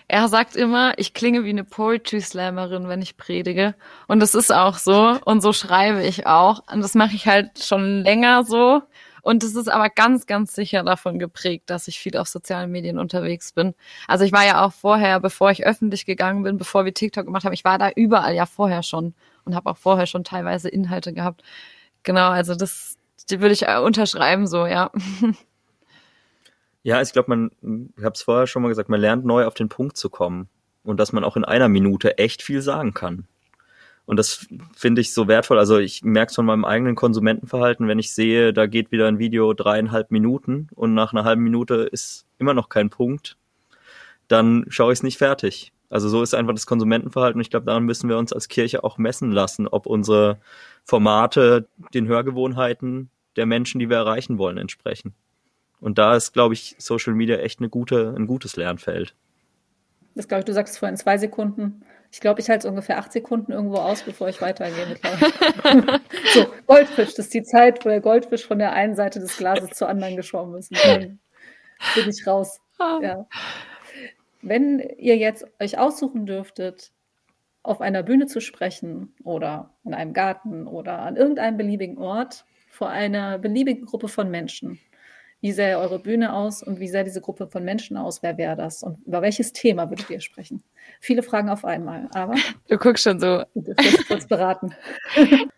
er 0.07 0.27
sagt 0.27 0.55
immer, 0.55 0.93
ich 0.97 1.13
klinge 1.13 1.43
wie 1.43 1.49
eine 1.49 1.63
Poetry 1.63 2.21
Slammerin, 2.21 2.87
wenn 2.87 3.01
ich 3.01 3.17
predige. 3.17 3.75
Und 4.07 4.19
das 4.19 4.35
ist 4.35 4.51
auch 4.53 4.77
so. 4.77 5.17
Und 5.25 5.41
so 5.41 5.53
schreibe 5.53 6.03
ich 6.03 6.27
auch. 6.27 6.61
Und 6.71 6.81
das 6.81 6.93
mache 6.93 7.15
ich 7.15 7.27
halt 7.27 7.63
schon 7.63 8.01
länger 8.01 8.43
so. 8.43 8.81
Und 9.21 9.43
es 9.43 9.55
ist 9.55 9.67
aber 9.67 9.89
ganz, 9.89 10.27
ganz 10.27 10.53
sicher 10.53 10.83
davon 10.83 11.17
geprägt, 11.17 11.71
dass 11.71 11.87
ich 11.87 11.99
viel 11.99 12.15
auf 12.17 12.27
sozialen 12.27 12.71
Medien 12.71 12.99
unterwegs 12.99 13.53
bin. 13.53 13.73
Also 14.07 14.23
ich 14.23 14.31
war 14.31 14.45
ja 14.45 14.63
auch 14.63 14.73
vorher, 14.73 15.19
bevor 15.19 15.49
ich 15.49 15.65
öffentlich 15.65 16.05
gegangen 16.05 16.43
bin, 16.43 16.57
bevor 16.57 16.85
wir 16.85 16.93
TikTok 16.93 17.25
gemacht 17.25 17.43
haben, 17.43 17.53
ich 17.53 17.65
war 17.65 17.79
da 17.79 17.89
überall 17.89 18.35
ja 18.35 18.45
vorher 18.45 18.83
schon 18.83 19.15
und 19.43 19.55
habe 19.55 19.71
auch 19.71 19.77
vorher 19.77 20.05
schon 20.05 20.23
teilweise 20.23 20.69
Inhalte 20.69 21.11
gehabt. 21.13 21.41
Genau, 22.03 22.29
also 22.29 22.53
das 22.53 22.97
die 23.29 23.41
würde 23.41 23.53
ich 23.53 23.67
unterschreiben 23.67 24.47
so, 24.47 24.65
ja. 24.65 24.91
Ja, 26.85 27.01
ich 27.01 27.13
glaube, 27.13 27.35
man, 27.35 27.89
ich 27.97 28.03
habe 28.03 28.13
es 28.13 28.21
vorher 28.21 28.45
schon 28.45 28.61
mal 28.61 28.69
gesagt, 28.69 28.89
man 28.89 29.01
lernt 29.01 29.25
neu 29.25 29.45
auf 29.45 29.55
den 29.55 29.69
Punkt 29.69 29.97
zu 29.97 30.07
kommen 30.07 30.49
und 30.83 30.99
dass 30.99 31.13
man 31.13 31.23
auch 31.23 31.35
in 31.35 31.43
einer 31.43 31.67
Minute 31.67 32.19
echt 32.19 32.43
viel 32.43 32.61
sagen 32.61 32.93
kann. 32.93 33.25
Und 34.05 34.17
das 34.17 34.45
finde 34.75 35.01
ich 35.01 35.11
so 35.11 35.27
wertvoll. 35.27 35.57
Also 35.57 35.79
ich 35.79 36.03
merke 36.03 36.29
es 36.29 36.35
von 36.35 36.45
meinem 36.45 36.63
eigenen 36.63 36.93
Konsumentenverhalten, 36.93 37.87
wenn 37.87 37.97
ich 37.97 38.13
sehe, 38.13 38.53
da 38.53 38.67
geht 38.67 38.91
wieder 38.91 39.07
ein 39.07 39.17
Video 39.17 39.53
dreieinhalb 39.53 40.11
Minuten 40.11 40.67
und 40.75 40.93
nach 40.93 41.11
einer 41.11 41.23
halben 41.23 41.41
Minute 41.41 41.89
ist 41.91 42.27
immer 42.37 42.53
noch 42.53 42.69
kein 42.69 42.91
Punkt, 42.91 43.35
dann 44.27 44.67
schaue 44.69 44.93
ich 44.93 44.99
es 44.99 45.03
nicht 45.03 45.17
fertig. 45.17 45.73
Also 45.89 46.07
so 46.07 46.21
ist 46.21 46.35
einfach 46.35 46.53
das 46.53 46.67
Konsumentenverhalten. 46.67 47.41
Ich 47.41 47.49
glaube, 47.49 47.65
daran 47.65 47.85
müssen 47.85 48.09
wir 48.09 48.19
uns 48.19 48.31
als 48.31 48.47
Kirche 48.47 48.83
auch 48.83 48.99
messen 48.99 49.31
lassen, 49.31 49.67
ob 49.67 49.87
unsere 49.87 50.37
Formate 50.83 51.67
den 51.95 52.07
Hörgewohnheiten 52.07 53.09
der 53.37 53.47
Menschen, 53.47 53.79
die 53.79 53.89
wir 53.89 53.97
erreichen 53.97 54.37
wollen, 54.37 54.59
entsprechen. 54.59 55.15
Und 55.79 55.97
da 55.97 56.15
ist, 56.15 56.33
glaube 56.33 56.53
ich, 56.53 56.75
Social 56.79 57.13
Media 57.13 57.37
echt 57.37 57.59
eine 57.59 57.69
gute, 57.69 58.13
ein 58.17 58.27
gutes 58.27 58.55
Lernfeld. 58.55 59.15
Das 60.15 60.27
glaube 60.27 60.39
ich, 60.39 60.45
du 60.45 60.53
sagst 60.53 60.79
vorhin 60.79 60.95
zwei 60.95 61.17
Sekunden. 61.17 61.83
Ich 62.11 62.21
glaube, 62.21 62.39
ich 62.39 62.49
halte 62.49 62.65
es 62.65 62.69
ungefähr 62.69 62.97
acht 62.97 63.11
Sekunden 63.11 63.51
irgendwo 63.51 63.77
aus, 63.77 64.03
bevor 64.03 64.29
ich 64.29 64.41
weitergehe. 64.41 64.95
so, 66.33 66.45
Goldfisch, 66.65 67.15
das 67.15 67.25
ist 67.25 67.33
die 67.33 67.43
Zeit, 67.43 67.83
wo 67.83 67.89
der 67.89 67.99
Goldfisch 67.99 68.47
von 68.47 68.57
der 68.57 68.71
einen 68.71 68.95
Seite 68.95 69.19
des 69.19 69.35
Glases 69.35 69.71
zur 69.71 69.89
anderen 69.89 70.15
geschwommen 70.15 70.55
ist. 70.57 70.71
dann 70.85 71.19
bin 71.95 72.09
ich 72.09 72.25
raus. 72.25 72.61
Ah. 72.79 72.99
Ja. 73.01 73.27
Wenn 74.41 74.79
ihr 74.79 75.17
jetzt 75.17 75.45
euch 75.59 75.77
aussuchen 75.77 76.25
dürftet, 76.25 76.91
auf 77.63 77.81
einer 77.81 78.03
Bühne 78.03 78.27
zu 78.27 78.39
sprechen 78.39 79.13
oder 79.23 79.71
in 79.83 79.93
einem 79.93 80.13
Garten 80.13 80.67
oder 80.67 80.99
an 80.99 81.15
irgendeinem 81.15 81.57
beliebigen 81.57 81.97
Ort 81.97 82.45
vor 82.69 82.89
einer 82.89 83.39
beliebigen 83.39 83.85
Gruppe 83.85 84.07
von 84.07 84.29
Menschen, 84.29 84.79
wie 85.45 85.51
sähe 85.51 85.77
eure 85.77 85.99
Bühne 85.99 86.33
aus 86.33 86.63
und 86.63 86.79
wie 86.79 86.87
sähe 86.87 87.03
diese 87.03 87.21
Gruppe 87.21 87.45
von 87.45 87.63
Menschen 87.63 87.97
aus? 87.97 88.23
Wer 88.23 88.35
wäre 88.35 88.55
das? 88.55 88.81
Und 88.81 88.97
über 89.05 89.21
welches 89.21 89.53
Thema 89.53 89.91
würdet 89.91 90.09
ihr 90.09 90.19
sprechen? 90.19 90.63
Viele 90.99 91.21
Fragen 91.21 91.49
auf 91.49 91.63
einmal, 91.63 92.09
aber. 92.15 92.33
Du 92.67 92.79
guckst 92.79 93.03
schon 93.03 93.19
so. 93.19 93.43
Du 93.53 93.67
wirst 93.77 94.07
kurz 94.07 94.27
beraten. 94.27 94.73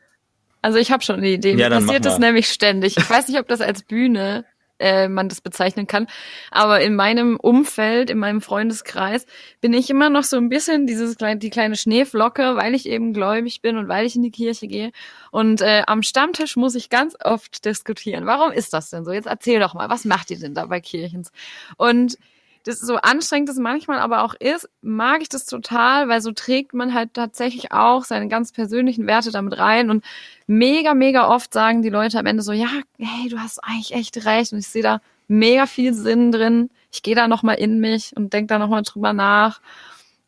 Also 0.59 0.79
ich 0.79 0.91
habe 0.91 1.03
schon 1.03 1.17
eine 1.17 1.29
Idee. 1.29 1.53
Mir 1.53 1.61
ja, 1.61 1.69
passiert 1.69 2.03
das 2.03 2.17
nämlich 2.17 2.49
ständig. 2.49 2.97
Ich 2.97 3.09
weiß 3.09 3.29
nicht, 3.29 3.39
ob 3.39 3.47
das 3.47 3.61
als 3.61 3.83
Bühne 3.83 4.43
äh, 4.79 5.07
man 5.07 5.29
das 5.29 5.41
bezeichnen 5.41 5.87
kann. 5.87 6.07
Aber 6.51 6.81
in 6.81 6.95
meinem 6.95 7.37
Umfeld, 7.37 8.09
in 8.09 8.17
meinem 8.17 8.41
Freundeskreis, 8.41 9.25
bin 9.61 9.73
ich 9.73 9.89
immer 9.89 10.09
noch 10.09 10.23
so 10.23 10.37
ein 10.37 10.49
bisschen 10.49 10.87
dieses 10.87 11.17
kleine, 11.17 11.39
die 11.39 11.49
kleine 11.49 11.75
Schneeflocke, 11.75 12.55
weil 12.55 12.75
ich 12.75 12.87
eben 12.87 13.13
gläubig 13.13 13.61
bin 13.61 13.77
und 13.77 13.87
weil 13.87 14.05
ich 14.05 14.15
in 14.15 14.23
die 14.23 14.31
Kirche 14.31 14.67
gehe. 14.67 14.91
Und 15.31 15.61
äh, 15.61 15.83
am 15.87 16.03
Stammtisch 16.03 16.55
muss 16.55 16.75
ich 16.75 16.89
ganz 16.89 17.15
oft 17.23 17.65
diskutieren. 17.65 18.25
Warum 18.25 18.51
ist 18.51 18.73
das 18.73 18.89
denn 18.89 19.05
so? 19.05 19.11
Jetzt 19.11 19.27
erzähl 19.27 19.59
doch 19.59 19.73
mal, 19.73 19.89
was 19.89 20.05
macht 20.05 20.31
ihr 20.31 20.39
denn 20.39 20.53
da 20.53 20.65
bei 20.65 20.79
Kirchens? 20.79 21.31
Und 21.77 22.17
das 22.63 22.79
so 22.79 22.95
anstrengend 22.97 23.49
es 23.49 23.57
manchmal 23.57 23.99
aber 23.99 24.23
auch 24.23 24.33
ist, 24.33 24.69
mag 24.81 25.21
ich 25.21 25.29
das 25.29 25.45
total, 25.45 26.09
weil 26.09 26.21
so 26.21 26.31
trägt 26.31 26.73
man 26.73 26.93
halt 26.93 27.13
tatsächlich 27.13 27.71
auch 27.71 28.03
seine 28.03 28.27
ganz 28.27 28.51
persönlichen 28.51 29.07
Werte 29.07 29.31
damit 29.31 29.57
rein 29.57 29.89
und 29.89 30.03
mega, 30.47 30.93
mega 30.93 31.27
oft 31.29 31.53
sagen 31.53 31.81
die 31.81 31.89
Leute 31.89 32.19
am 32.19 32.25
Ende 32.25 32.43
so, 32.43 32.51
ja, 32.51 32.69
hey, 32.97 33.29
du 33.29 33.39
hast 33.39 33.63
eigentlich 33.63 33.93
echt 33.93 34.25
recht 34.25 34.53
und 34.53 34.59
ich 34.59 34.67
sehe 34.67 34.83
da 34.83 35.01
mega 35.27 35.65
viel 35.65 35.93
Sinn 35.93 36.31
drin. 36.31 36.69
Ich 36.91 37.01
gehe 37.01 37.15
da 37.15 37.27
nochmal 37.27 37.55
in 37.55 37.79
mich 37.79 38.15
und 38.15 38.33
denke 38.33 38.47
da 38.47 38.59
nochmal 38.59 38.83
drüber 38.83 39.13
nach. 39.13 39.61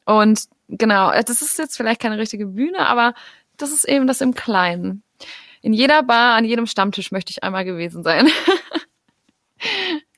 Und 0.05 0.45
genau, 0.67 1.11
das 1.11 1.41
ist 1.41 1.57
jetzt 1.57 1.77
vielleicht 1.77 2.01
keine 2.01 2.17
richtige 2.17 2.47
Bühne, 2.47 2.87
aber 2.87 3.13
das 3.57 3.71
ist 3.71 3.87
eben 3.87 4.07
das 4.07 4.21
im 4.21 4.33
Kleinen. 4.33 5.03
In 5.61 5.73
jeder 5.73 6.03
Bar, 6.03 6.35
an 6.35 6.45
jedem 6.45 6.65
Stammtisch 6.65 7.11
möchte 7.11 7.31
ich 7.31 7.43
einmal 7.43 7.65
gewesen 7.65 8.03
sein. 8.03 8.27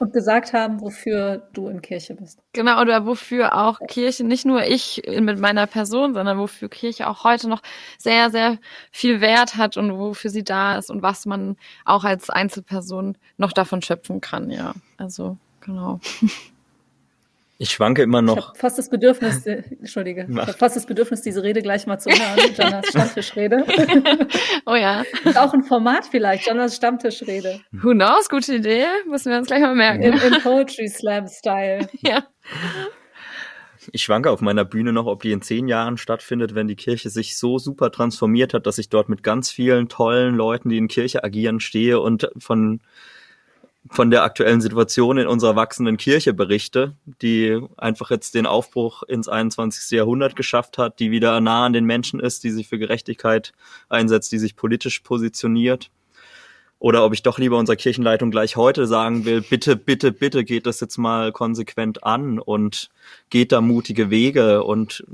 Und 0.00 0.12
gesagt 0.12 0.52
haben, 0.52 0.80
wofür 0.80 1.48
du 1.52 1.68
in 1.68 1.82
Kirche 1.82 2.14
bist. 2.14 2.40
Genau, 2.54 2.80
oder 2.80 3.06
wofür 3.06 3.54
auch 3.54 3.78
Kirche, 3.86 4.24
nicht 4.24 4.46
nur 4.46 4.64
ich 4.64 5.02
mit 5.20 5.38
meiner 5.38 5.66
Person, 5.66 6.14
sondern 6.14 6.38
wofür 6.38 6.68
Kirche 6.68 7.08
auch 7.08 7.22
heute 7.22 7.48
noch 7.48 7.62
sehr, 7.98 8.30
sehr 8.30 8.58
viel 8.90 9.20
Wert 9.20 9.56
hat 9.56 9.76
und 9.76 9.98
wofür 9.98 10.30
sie 10.30 10.42
da 10.42 10.78
ist 10.78 10.90
und 10.90 11.02
was 11.02 11.26
man 11.26 11.56
auch 11.84 12.04
als 12.04 12.30
Einzelperson 12.30 13.18
noch 13.36 13.52
davon 13.52 13.82
schöpfen 13.82 14.20
kann, 14.20 14.50
ja. 14.50 14.72
Also, 14.96 15.36
genau. 15.60 16.00
Ich 17.62 17.72
schwanke 17.72 18.00
immer 18.00 18.22
noch. 18.22 18.38
Ich 18.38 18.46
habe 18.46 18.58
fast 18.58 18.78
das 18.78 18.88
Bedürfnis, 18.88 19.44
äh, 19.44 19.62
Entschuldige, 19.80 20.26
ich 20.30 20.34
habe 20.34 20.54
fast 20.54 20.76
das 20.76 20.86
Bedürfnis, 20.86 21.20
diese 21.20 21.42
Rede 21.42 21.60
gleich 21.60 21.86
mal 21.86 21.98
zu 21.98 22.08
hören, 22.08 22.54
Jonas 22.58 22.86
Stammtischrede. 22.86 23.66
oh 24.64 24.76
ja. 24.76 25.04
Und 25.26 25.36
auch 25.36 25.52
ein 25.52 25.62
Format 25.62 26.06
vielleicht, 26.06 26.46
Jonas 26.46 26.76
Stammtischrede. 26.76 27.60
Who 27.72 27.90
knows, 27.90 28.30
gute 28.30 28.54
Idee, 28.54 28.86
müssen 29.06 29.30
wir 29.30 29.36
uns 29.36 29.48
gleich 29.48 29.60
mal 29.60 29.74
merken. 29.74 30.04
Im, 30.04 30.14
im 30.14 30.40
Poetry 30.42 30.88
Slam 30.88 31.28
Style. 31.28 31.86
Ja. 32.00 32.24
Ich 33.92 34.04
schwanke 34.04 34.30
auf 34.30 34.40
meiner 34.40 34.64
Bühne 34.64 34.94
noch, 34.94 35.04
ob 35.04 35.20
die 35.20 35.32
in 35.32 35.42
zehn 35.42 35.68
Jahren 35.68 35.98
stattfindet, 35.98 36.54
wenn 36.54 36.66
die 36.66 36.76
Kirche 36.76 37.10
sich 37.10 37.36
so 37.36 37.58
super 37.58 37.90
transformiert 37.90 38.54
hat, 38.54 38.66
dass 38.66 38.78
ich 38.78 38.88
dort 38.88 39.10
mit 39.10 39.22
ganz 39.22 39.50
vielen 39.50 39.90
tollen 39.90 40.34
Leuten, 40.34 40.70
die 40.70 40.78
in 40.78 40.88
Kirche 40.88 41.24
agieren, 41.24 41.60
stehe 41.60 42.00
und 42.00 42.30
von 42.38 42.80
von 43.88 44.10
der 44.10 44.24
aktuellen 44.24 44.60
Situation 44.60 45.16
in 45.18 45.26
unserer 45.26 45.56
wachsenden 45.56 45.96
Kirche 45.96 46.34
berichte, 46.34 46.94
die 47.22 47.60
einfach 47.76 48.10
jetzt 48.10 48.34
den 48.34 48.46
Aufbruch 48.46 49.02
ins 49.04 49.28
21. 49.28 49.90
Jahrhundert 49.96 50.36
geschafft 50.36 50.76
hat, 50.76 51.00
die 51.00 51.10
wieder 51.10 51.40
nah 51.40 51.66
an 51.66 51.72
den 51.72 51.86
Menschen 51.86 52.20
ist, 52.20 52.44
die 52.44 52.50
sich 52.50 52.68
für 52.68 52.78
Gerechtigkeit 52.78 53.52
einsetzt, 53.88 54.32
die 54.32 54.38
sich 54.38 54.54
politisch 54.54 55.00
positioniert. 55.00 55.90
Oder 56.78 57.04
ob 57.04 57.12
ich 57.12 57.22
doch 57.22 57.38
lieber 57.38 57.58
unserer 57.58 57.76
Kirchenleitung 57.76 58.30
gleich 58.30 58.56
heute 58.56 58.86
sagen 58.86 59.24
will, 59.24 59.42
bitte, 59.42 59.76
bitte, 59.76 60.12
bitte 60.12 60.44
geht 60.44 60.66
das 60.66 60.80
jetzt 60.80 60.96
mal 60.96 61.30
konsequent 61.30 62.04
an 62.04 62.38
und 62.38 62.90
geht 63.28 63.52
da 63.52 63.60
mutige 63.60 64.08
Wege 64.08 64.64
und 64.64 65.04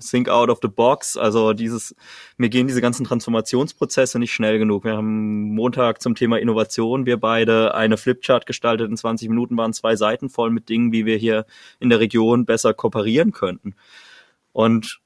think 0.00 0.28
out 0.28 0.50
of 0.50 0.58
the 0.62 0.68
box. 0.68 1.16
Also 1.16 1.52
dieses, 1.52 1.94
mir 2.36 2.48
gehen 2.48 2.66
diese 2.66 2.80
ganzen 2.80 3.04
Transformationsprozesse 3.04 4.18
nicht 4.18 4.32
schnell 4.32 4.58
genug. 4.58 4.84
Wir 4.84 4.96
haben 4.96 5.54
Montag 5.54 6.02
zum 6.02 6.14
Thema 6.14 6.38
Innovation, 6.38 7.06
wir 7.06 7.18
beide 7.18 7.74
eine 7.74 7.96
Flipchart 7.96 8.46
gestaltet. 8.46 8.90
In 8.90 8.96
20 8.96 9.28
Minuten 9.28 9.56
waren 9.56 9.72
zwei 9.72 9.96
Seiten 9.96 10.28
voll 10.28 10.50
mit 10.50 10.68
Dingen, 10.68 10.92
wie 10.92 11.06
wir 11.06 11.16
hier 11.16 11.46
in 11.78 11.90
der 11.90 12.00
Region 12.00 12.46
besser 12.46 12.74
kooperieren 12.74 13.32
könnten. 13.32 13.74
Und 14.52 15.00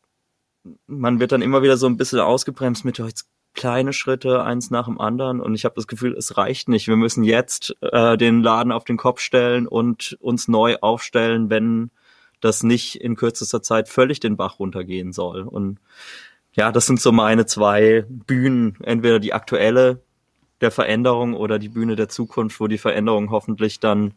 man 0.87 1.21
wird 1.21 1.33
dann 1.33 1.43
immer 1.43 1.63
wieder 1.63 1.77
so 1.77 1.87
ein 1.87 1.97
bisschen 1.97 2.21
ausgebremst 2.21 2.85
mit 2.85 2.99
jetzt 2.99 3.29
kleine 3.55 3.93
Schritte, 3.93 4.43
eins 4.43 4.71
nach 4.71 4.87
dem 4.87 5.01
anderen. 5.01 5.41
Und 5.41 5.55
ich 5.55 5.65
habe 5.65 5.77
das 5.77 5.87
Gefühl, 5.87 6.15
es 6.15 6.37
reicht 6.37 6.69
nicht. 6.69 6.89
Wir 6.89 6.97
müssen 6.97 7.25
jetzt 7.25 7.77
äh, 7.81 8.17
den 8.17 8.43
Laden 8.43 8.73
auf 8.73 8.85
den 8.85 8.97
Kopf 8.97 9.21
stellen 9.21 9.67
und 9.67 10.17
uns 10.21 10.49
neu 10.49 10.77
aufstellen, 10.81 11.51
wenn 11.51 11.91
das 12.45 12.63
nicht 12.63 13.01
in 13.01 13.17
kürzester 13.17 13.63
Zeit 13.63 13.89
völlig 13.89 14.21
den 14.21 14.37
Bach 14.37 14.59
runtergehen 14.59 15.13
soll. 15.13 15.43
Und 15.43 15.79
ja, 16.53 16.71
das 16.71 16.87
sind 16.87 17.01
so 17.01 17.11
meine 17.11 17.47
zwei 17.47 18.05
Bühnen, 18.09 18.77
entweder 18.83 19.19
die 19.19 19.33
aktuelle 19.33 20.03
der 20.61 20.71
Veränderung 20.71 21.35
oder 21.35 21.59
die 21.59 21.69
Bühne 21.69 21.97
der 21.97 22.09
Zukunft, 22.09 22.61
wo 22.61 22.67
die 22.67 22.79
Veränderung 22.79 23.31
hoffentlich 23.31 23.81
dann 23.81 24.15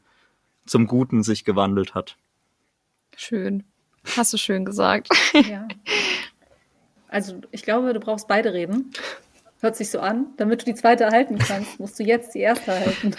zum 0.65 0.88
Guten 0.88 1.23
sich 1.23 1.45
gewandelt 1.45 1.95
hat. 1.95 2.17
Schön. 3.15 3.63
Hast 4.15 4.34
du 4.34 4.38
schön 4.38 4.65
gesagt. 4.65 5.09
Ja. 5.34 5.67
Also 7.09 7.39
ich 7.51 7.63
glaube, 7.63 7.93
du 7.93 8.01
brauchst 8.01 8.28
beide 8.28 8.51
reden. 8.51 8.91
Hört 9.61 9.78
sich 9.78 9.89
so 9.89 10.01
an. 10.01 10.28
Damit 10.36 10.61
du 10.61 10.65
die 10.65 10.75
zweite 10.75 11.05
erhalten 11.05 11.38
kannst, 11.38 11.80
musst 11.80 11.97
du 11.99 12.03
jetzt 12.03 12.36
die 12.36 12.39
erste 12.39 12.71
erhalten. 12.71 13.15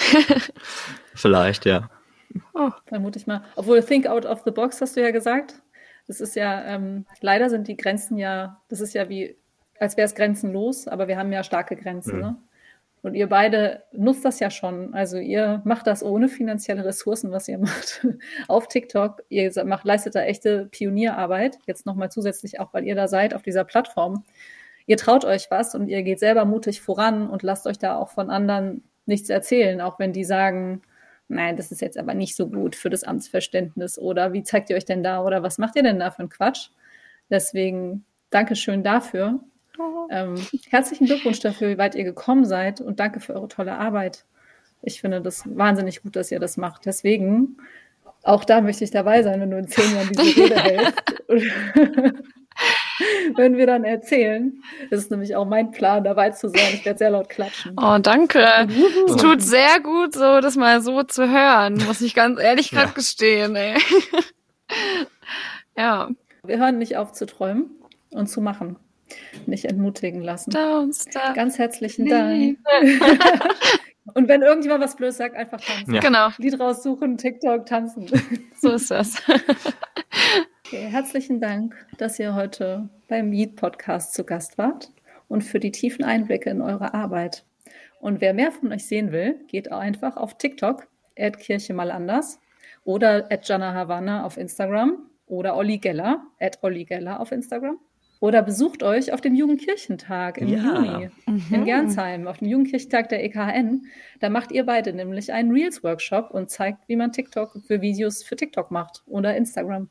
Vielleicht, 1.14 1.64
ja. 1.64 1.88
Oh, 2.54 2.70
vermute 2.86 3.18
ich 3.18 3.26
mal. 3.26 3.42
Obwohl 3.56 3.82
Think 3.82 4.06
Out 4.06 4.26
of 4.26 4.42
the 4.44 4.50
Box 4.50 4.80
hast 4.80 4.96
du 4.96 5.00
ja 5.00 5.10
gesagt. 5.10 5.62
Das 6.06 6.20
ist 6.20 6.36
ja, 6.36 6.64
ähm, 6.64 7.04
leider 7.20 7.50
sind 7.50 7.68
die 7.68 7.76
Grenzen 7.76 8.16
ja, 8.16 8.60
das 8.68 8.80
ist 8.80 8.94
ja 8.94 9.08
wie, 9.08 9.36
als 9.78 9.96
wäre 9.96 10.06
es 10.06 10.14
grenzenlos, 10.14 10.88
aber 10.88 11.06
wir 11.06 11.18
haben 11.18 11.32
ja 11.32 11.42
starke 11.42 11.76
Grenzen. 11.76 12.16
Mhm. 12.16 12.20
Ne? 12.22 12.36
Und 13.02 13.14
ihr 13.14 13.28
beide 13.28 13.84
nutzt 13.92 14.24
das 14.24 14.40
ja 14.40 14.50
schon. 14.50 14.92
Also 14.92 15.18
ihr 15.18 15.62
macht 15.64 15.86
das 15.86 16.02
ohne 16.02 16.28
finanzielle 16.28 16.84
Ressourcen, 16.84 17.30
was 17.30 17.46
ihr 17.48 17.58
macht 17.58 18.06
auf 18.48 18.68
TikTok. 18.68 19.22
Ihr 19.28 19.52
macht, 19.64 19.84
leistet 19.84 20.14
da 20.14 20.22
echte 20.22 20.66
Pionierarbeit. 20.66 21.58
Jetzt 21.66 21.86
nochmal 21.86 22.10
zusätzlich 22.10 22.58
auch, 22.58 22.72
weil 22.74 22.84
ihr 22.84 22.94
da 22.94 23.06
seid 23.06 23.34
auf 23.34 23.42
dieser 23.42 23.64
Plattform. 23.64 24.24
ihr 24.86 24.96
traut 24.96 25.24
euch 25.24 25.50
was 25.50 25.74
und 25.74 25.88
ihr 25.88 26.02
geht 26.02 26.18
selber 26.18 26.44
mutig 26.44 26.80
voran 26.80 27.28
und 27.28 27.42
lasst 27.42 27.66
euch 27.66 27.78
da 27.78 27.96
auch 27.96 28.08
von 28.08 28.30
anderen 28.30 28.82
nichts 29.06 29.30
erzählen, 29.30 29.80
auch 29.80 29.98
wenn 29.98 30.12
die 30.12 30.24
sagen, 30.24 30.82
nein, 31.28 31.56
das 31.56 31.70
ist 31.70 31.80
jetzt 31.80 31.98
aber 31.98 32.14
nicht 32.14 32.36
so 32.36 32.48
gut 32.48 32.74
für 32.74 32.90
das 32.90 33.04
Amtsverständnis 33.04 33.98
oder 33.98 34.32
wie 34.32 34.42
zeigt 34.42 34.70
ihr 34.70 34.76
euch 34.76 34.84
denn 34.84 35.02
da 35.02 35.22
oder 35.22 35.42
was 35.42 35.58
macht 35.58 35.76
ihr 35.76 35.82
denn 35.82 35.98
da 35.98 36.10
für 36.10 36.20
einen 36.20 36.28
Quatsch? 36.28 36.70
Deswegen 37.30 38.04
Dankeschön 38.30 38.82
dafür. 38.82 39.40
Oh. 39.78 40.06
Ähm, 40.10 40.34
herzlichen 40.68 41.06
Glückwunsch 41.06 41.40
dafür, 41.40 41.70
wie 41.70 41.78
weit 41.78 41.94
ihr 41.94 42.04
gekommen 42.04 42.44
seid 42.44 42.80
und 42.80 43.00
danke 43.00 43.20
für 43.20 43.34
eure 43.34 43.48
tolle 43.48 43.78
Arbeit. 43.78 44.24
Ich 44.82 45.00
finde 45.00 45.20
das 45.20 45.44
wahnsinnig 45.46 46.02
gut, 46.02 46.16
dass 46.16 46.30
ihr 46.30 46.40
das 46.40 46.56
macht. 46.56 46.86
Deswegen, 46.86 47.56
auch 48.22 48.44
da 48.44 48.60
möchte 48.60 48.84
ich 48.84 48.90
dabei 48.90 49.22
sein, 49.22 49.40
wenn 49.40 49.50
du 49.50 49.58
in 49.58 49.68
zehn 49.68 49.94
Jahren 49.94 50.08
diese 50.12 50.36
Rede 50.36 50.62
hältst. 50.62 51.02
wenn 53.36 53.56
wir 53.56 53.66
dann 53.66 53.84
erzählen. 53.84 54.62
Das 54.90 55.00
ist 55.00 55.10
nämlich 55.10 55.36
auch 55.36 55.46
mein 55.46 55.70
Plan, 55.70 56.04
dabei 56.04 56.30
zu 56.30 56.48
sein. 56.48 56.74
Ich 56.74 56.84
werde 56.84 56.98
sehr 56.98 57.10
laut 57.10 57.28
klatschen. 57.28 57.74
Oh, 57.76 57.98
danke. 57.98 58.68
Es 59.06 59.16
tut 59.16 59.42
sehr 59.42 59.80
gut, 59.82 60.14
so 60.14 60.40
das 60.40 60.56
mal 60.56 60.80
so 60.80 61.02
zu 61.02 61.28
hören, 61.30 61.82
muss 61.86 62.00
ich 62.00 62.14
ganz 62.14 62.40
ehrlich 62.40 62.70
gerade 62.70 62.88
ja. 62.88 62.94
gestehen. 62.94 63.56
Ey. 63.56 63.76
ja. 65.76 66.08
Wir 66.44 66.58
hören 66.58 66.78
nicht 66.78 66.96
auf 66.96 67.12
zu 67.12 67.26
träumen 67.26 67.70
und 68.10 68.28
zu 68.28 68.40
machen. 68.40 68.76
Nicht 69.46 69.64
entmutigen 69.64 70.20
lassen. 70.20 70.50
Ganz 70.50 71.58
herzlichen 71.58 72.08
Dank. 72.08 72.58
und 74.14 74.28
wenn 74.28 74.42
irgendjemand 74.42 74.84
was 74.84 74.96
Blödes 74.96 75.16
sagt, 75.16 75.34
einfach 75.34 75.60
tanzen. 75.60 75.94
Ja. 75.94 76.00
Genau. 76.00 76.28
Lied 76.36 76.60
raussuchen, 76.60 77.16
TikTok 77.16 77.64
tanzen. 77.64 78.06
So 78.60 78.72
ist 78.72 78.90
das. 78.90 79.22
Okay, 80.68 80.86
herzlichen 80.90 81.40
Dank, 81.40 81.86
dass 81.96 82.18
ihr 82.18 82.34
heute 82.34 82.90
beim 83.08 83.30
Meet 83.30 83.56
Podcast 83.56 84.12
zu 84.12 84.22
Gast 84.22 84.58
wart 84.58 84.92
und 85.26 85.42
für 85.42 85.60
die 85.60 85.72
tiefen 85.72 86.04
Einblicke 86.04 86.50
in 86.50 86.60
eure 86.60 86.92
Arbeit. 86.92 87.46
Und 88.00 88.20
wer 88.20 88.34
mehr 88.34 88.52
von 88.52 88.70
euch 88.70 88.84
sehen 88.84 89.10
will, 89.10 89.40
geht 89.46 89.72
einfach 89.72 90.18
auf 90.18 90.36
TikTok, 90.36 90.86
Kirche 91.38 91.72
mal 91.72 91.90
anders 91.90 92.38
oder 92.84 93.32
at 93.32 93.48
Jana 93.48 93.72
Havana 93.72 94.26
auf 94.26 94.36
Instagram 94.36 95.08
oder 95.26 95.56
Olli 95.56 95.78
Geller, 95.78 96.26
at 96.38 96.58
Olli 96.60 96.84
Geller 96.84 97.18
auf 97.18 97.32
Instagram. 97.32 97.78
Oder 98.20 98.42
besucht 98.42 98.82
euch 98.82 99.10
auf 99.14 99.22
dem 99.22 99.34
Jugendkirchentag 99.34 100.36
im 100.36 100.48
ja. 100.48 100.58
Juni 100.58 101.10
mhm. 101.24 101.44
in 101.50 101.64
Gernsheim, 101.64 102.26
auf 102.26 102.40
dem 102.40 102.48
Jugendkirchentag 102.48 103.08
der 103.08 103.24
EKN. 103.24 103.86
Da 104.20 104.28
macht 104.28 104.52
ihr 104.52 104.66
beide 104.66 104.92
nämlich 104.92 105.32
einen 105.32 105.50
Reels-Workshop 105.50 106.30
und 106.30 106.50
zeigt, 106.50 106.86
wie 106.88 106.96
man 106.96 107.12
TikTok 107.12 107.56
für 107.66 107.80
Videos 107.80 108.22
für 108.22 108.36
TikTok 108.36 108.70
macht 108.70 109.02
oder 109.06 109.34
Instagram. 109.34 109.88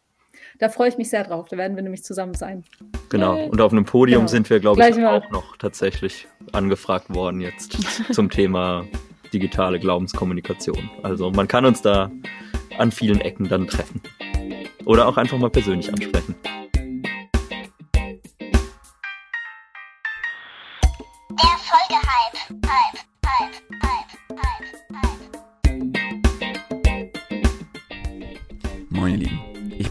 Da 0.60 0.70
freue 0.70 0.90
ich 0.90 0.98
mich 0.98 1.10
sehr 1.10 1.24
drauf. 1.24 1.48
Da 1.50 1.58
werden 1.58 1.76
wir 1.76 1.84
nämlich 1.84 2.04
zusammen 2.04 2.34
sein. 2.34 2.64
Genau. 3.10 3.46
Und 3.46 3.62
auf 3.62 3.72
einem 3.72 3.86
Podium 3.86 4.22
genau. 4.22 4.28
sind 4.28 4.50
wir, 4.50 4.60
glaube 4.60 4.82
ich, 4.82 5.06
auch 5.06 5.30
noch 5.30 5.58
tatsächlich 5.58 6.28
angefragt 6.52 7.14
worden 7.14 7.42
jetzt 7.42 7.78
zum 8.14 8.30
Thema 8.30 8.86
digitale 9.34 9.80
Glaubenskommunikation. 9.80 10.90
Also 11.04 11.32
man 11.32 11.48
kann 11.48 11.66
uns 11.66 11.82
da 11.82 12.12
an 12.78 12.92
vielen 12.92 13.22
Ecken 13.22 13.50
dann 13.50 13.68
treffen. 13.68 14.02
Oder 14.86 15.08
auch 15.08 15.18
einfach 15.18 15.38
mal 15.38 15.50
persönlich 15.50 15.90
ansprechen. 15.90 16.36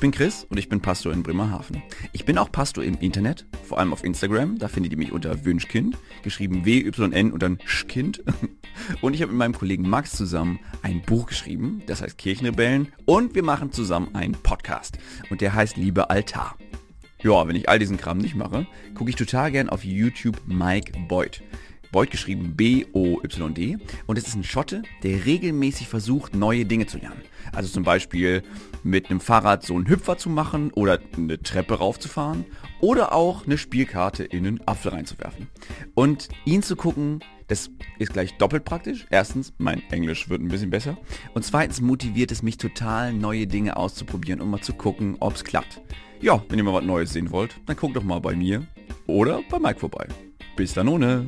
Bin 0.06 0.12
Chris 0.12 0.46
und 0.48 0.56
ich 0.56 0.68
bin 0.68 0.80
Pastor 0.80 1.12
in 1.12 1.24
Bremerhaven. 1.24 1.82
Ich 2.12 2.24
bin 2.24 2.38
auch 2.38 2.52
Pastor 2.52 2.84
im 2.84 2.96
Internet, 3.00 3.44
vor 3.64 3.80
allem 3.80 3.92
auf 3.92 4.04
Instagram. 4.04 4.56
Da 4.56 4.68
findet 4.68 4.92
ihr 4.92 4.98
mich 4.98 5.10
unter 5.10 5.44
Wünschkind, 5.44 5.98
geschrieben 6.22 6.64
W-Y-N 6.64 7.32
und 7.32 7.42
dann 7.42 7.58
Schkind. 7.64 8.22
Und 9.00 9.14
ich 9.14 9.22
habe 9.22 9.32
mit 9.32 9.38
meinem 9.38 9.54
Kollegen 9.54 9.88
Max 9.88 10.12
zusammen 10.12 10.60
ein 10.82 11.00
Buch 11.00 11.26
geschrieben, 11.26 11.82
das 11.86 12.02
heißt 12.02 12.18
Kirchenrebellen. 12.18 12.92
Und 13.04 13.34
wir 13.34 13.42
machen 13.42 13.72
zusammen 13.72 14.14
einen 14.14 14.34
Podcast. 14.34 14.98
Und 15.30 15.40
der 15.40 15.54
heißt 15.54 15.76
Liebe 15.76 16.08
Altar. 16.10 16.56
Ja, 17.22 17.48
wenn 17.48 17.56
ich 17.56 17.68
all 17.68 17.80
diesen 17.80 17.96
Kram 17.96 18.18
nicht 18.18 18.36
mache, 18.36 18.66
gucke 18.94 19.10
ich 19.10 19.16
total 19.16 19.50
gern 19.50 19.70
auf 19.70 19.82
YouTube 19.82 20.36
Mike 20.46 20.92
Boyd. 21.08 21.42
Boyd 21.96 22.10
geschrieben 22.10 22.52
B-O-Y-D. 22.54 23.78
Und 24.04 24.18
es 24.18 24.26
ist 24.26 24.34
ein 24.34 24.44
Schotte, 24.44 24.82
der 25.02 25.24
regelmäßig 25.24 25.88
versucht, 25.88 26.34
neue 26.34 26.66
Dinge 26.66 26.84
zu 26.84 26.98
lernen. 26.98 27.22
Also 27.54 27.70
zum 27.70 27.84
Beispiel 27.84 28.42
mit 28.82 29.08
einem 29.08 29.18
Fahrrad 29.18 29.64
so 29.64 29.74
einen 29.74 29.88
Hüpfer 29.88 30.18
zu 30.18 30.28
machen 30.28 30.70
oder 30.74 31.00
eine 31.16 31.40
Treppe 31.40 31.78
raufzufahren 31.78 32.44
oder 32.82 33.14
auch 33.14 33.46
eine 33.46 33.56
Spielkarte 33.56 34.24
in 34.24 34.46
einen 34.46 34.60
Apfel 34.68 34.90
reinzuwerfen. 34.90 35.46
Und 35.94 36.28
ihn 36.44 36.62
zu 36.62 36.76
gucken, 36.76 37.20
das 37.46 37.70
ist 37.98 38.12
gleich 38.12 38.36
doppelt 38.36 38.66
praktisch. 38.66 39.06
Erstens, 39.08 39.54
mein 39.56 39.82
Englisch 39.90 40.28
wird 40.28 40.42
ein 40.42 40.48
bisschen 40.48 40.68
besser. 40.68 40.98
Und 41.32 41.46
zweitens 41.46 41.80
motiviert 41.80 42.30
es 42.30 42.42
mich 42.42 42.58
total, 42.58 43.14
neue 43.14 43.46
Dinge 43.46 43.74
auszuprobieren 43.74 44.42
und 44.42 44.50
mal 44.50 44.60
zu 44.60 44.74
gucken, 44.74 45.16
ob 45.20 45.36
es 45.36 45.44
klappt. 45.44 45.80
Ja, 46.20 46.44
wenn 46.50 46.58
ihr 46.58 46.64
mal 46.64 46.74
was 46.74 46.84
Neues 46.84 47.14
sehen 47.14 47.30
wollt, 47.30 47.58
dann 47.64 47.76
guckt 47.76 47.96
doch 47.96 48.04
mal 48.04 48.20
bei 48.20 48.36
mir 48.36 48.66
oder 49.06 49.40
bei 49.48 49.58
Mike 49.58 49.80
vorbei. 49.80 50.06
Bis 50.56 50.74
dann 50.74 50.88
ohne. 50.88 51.26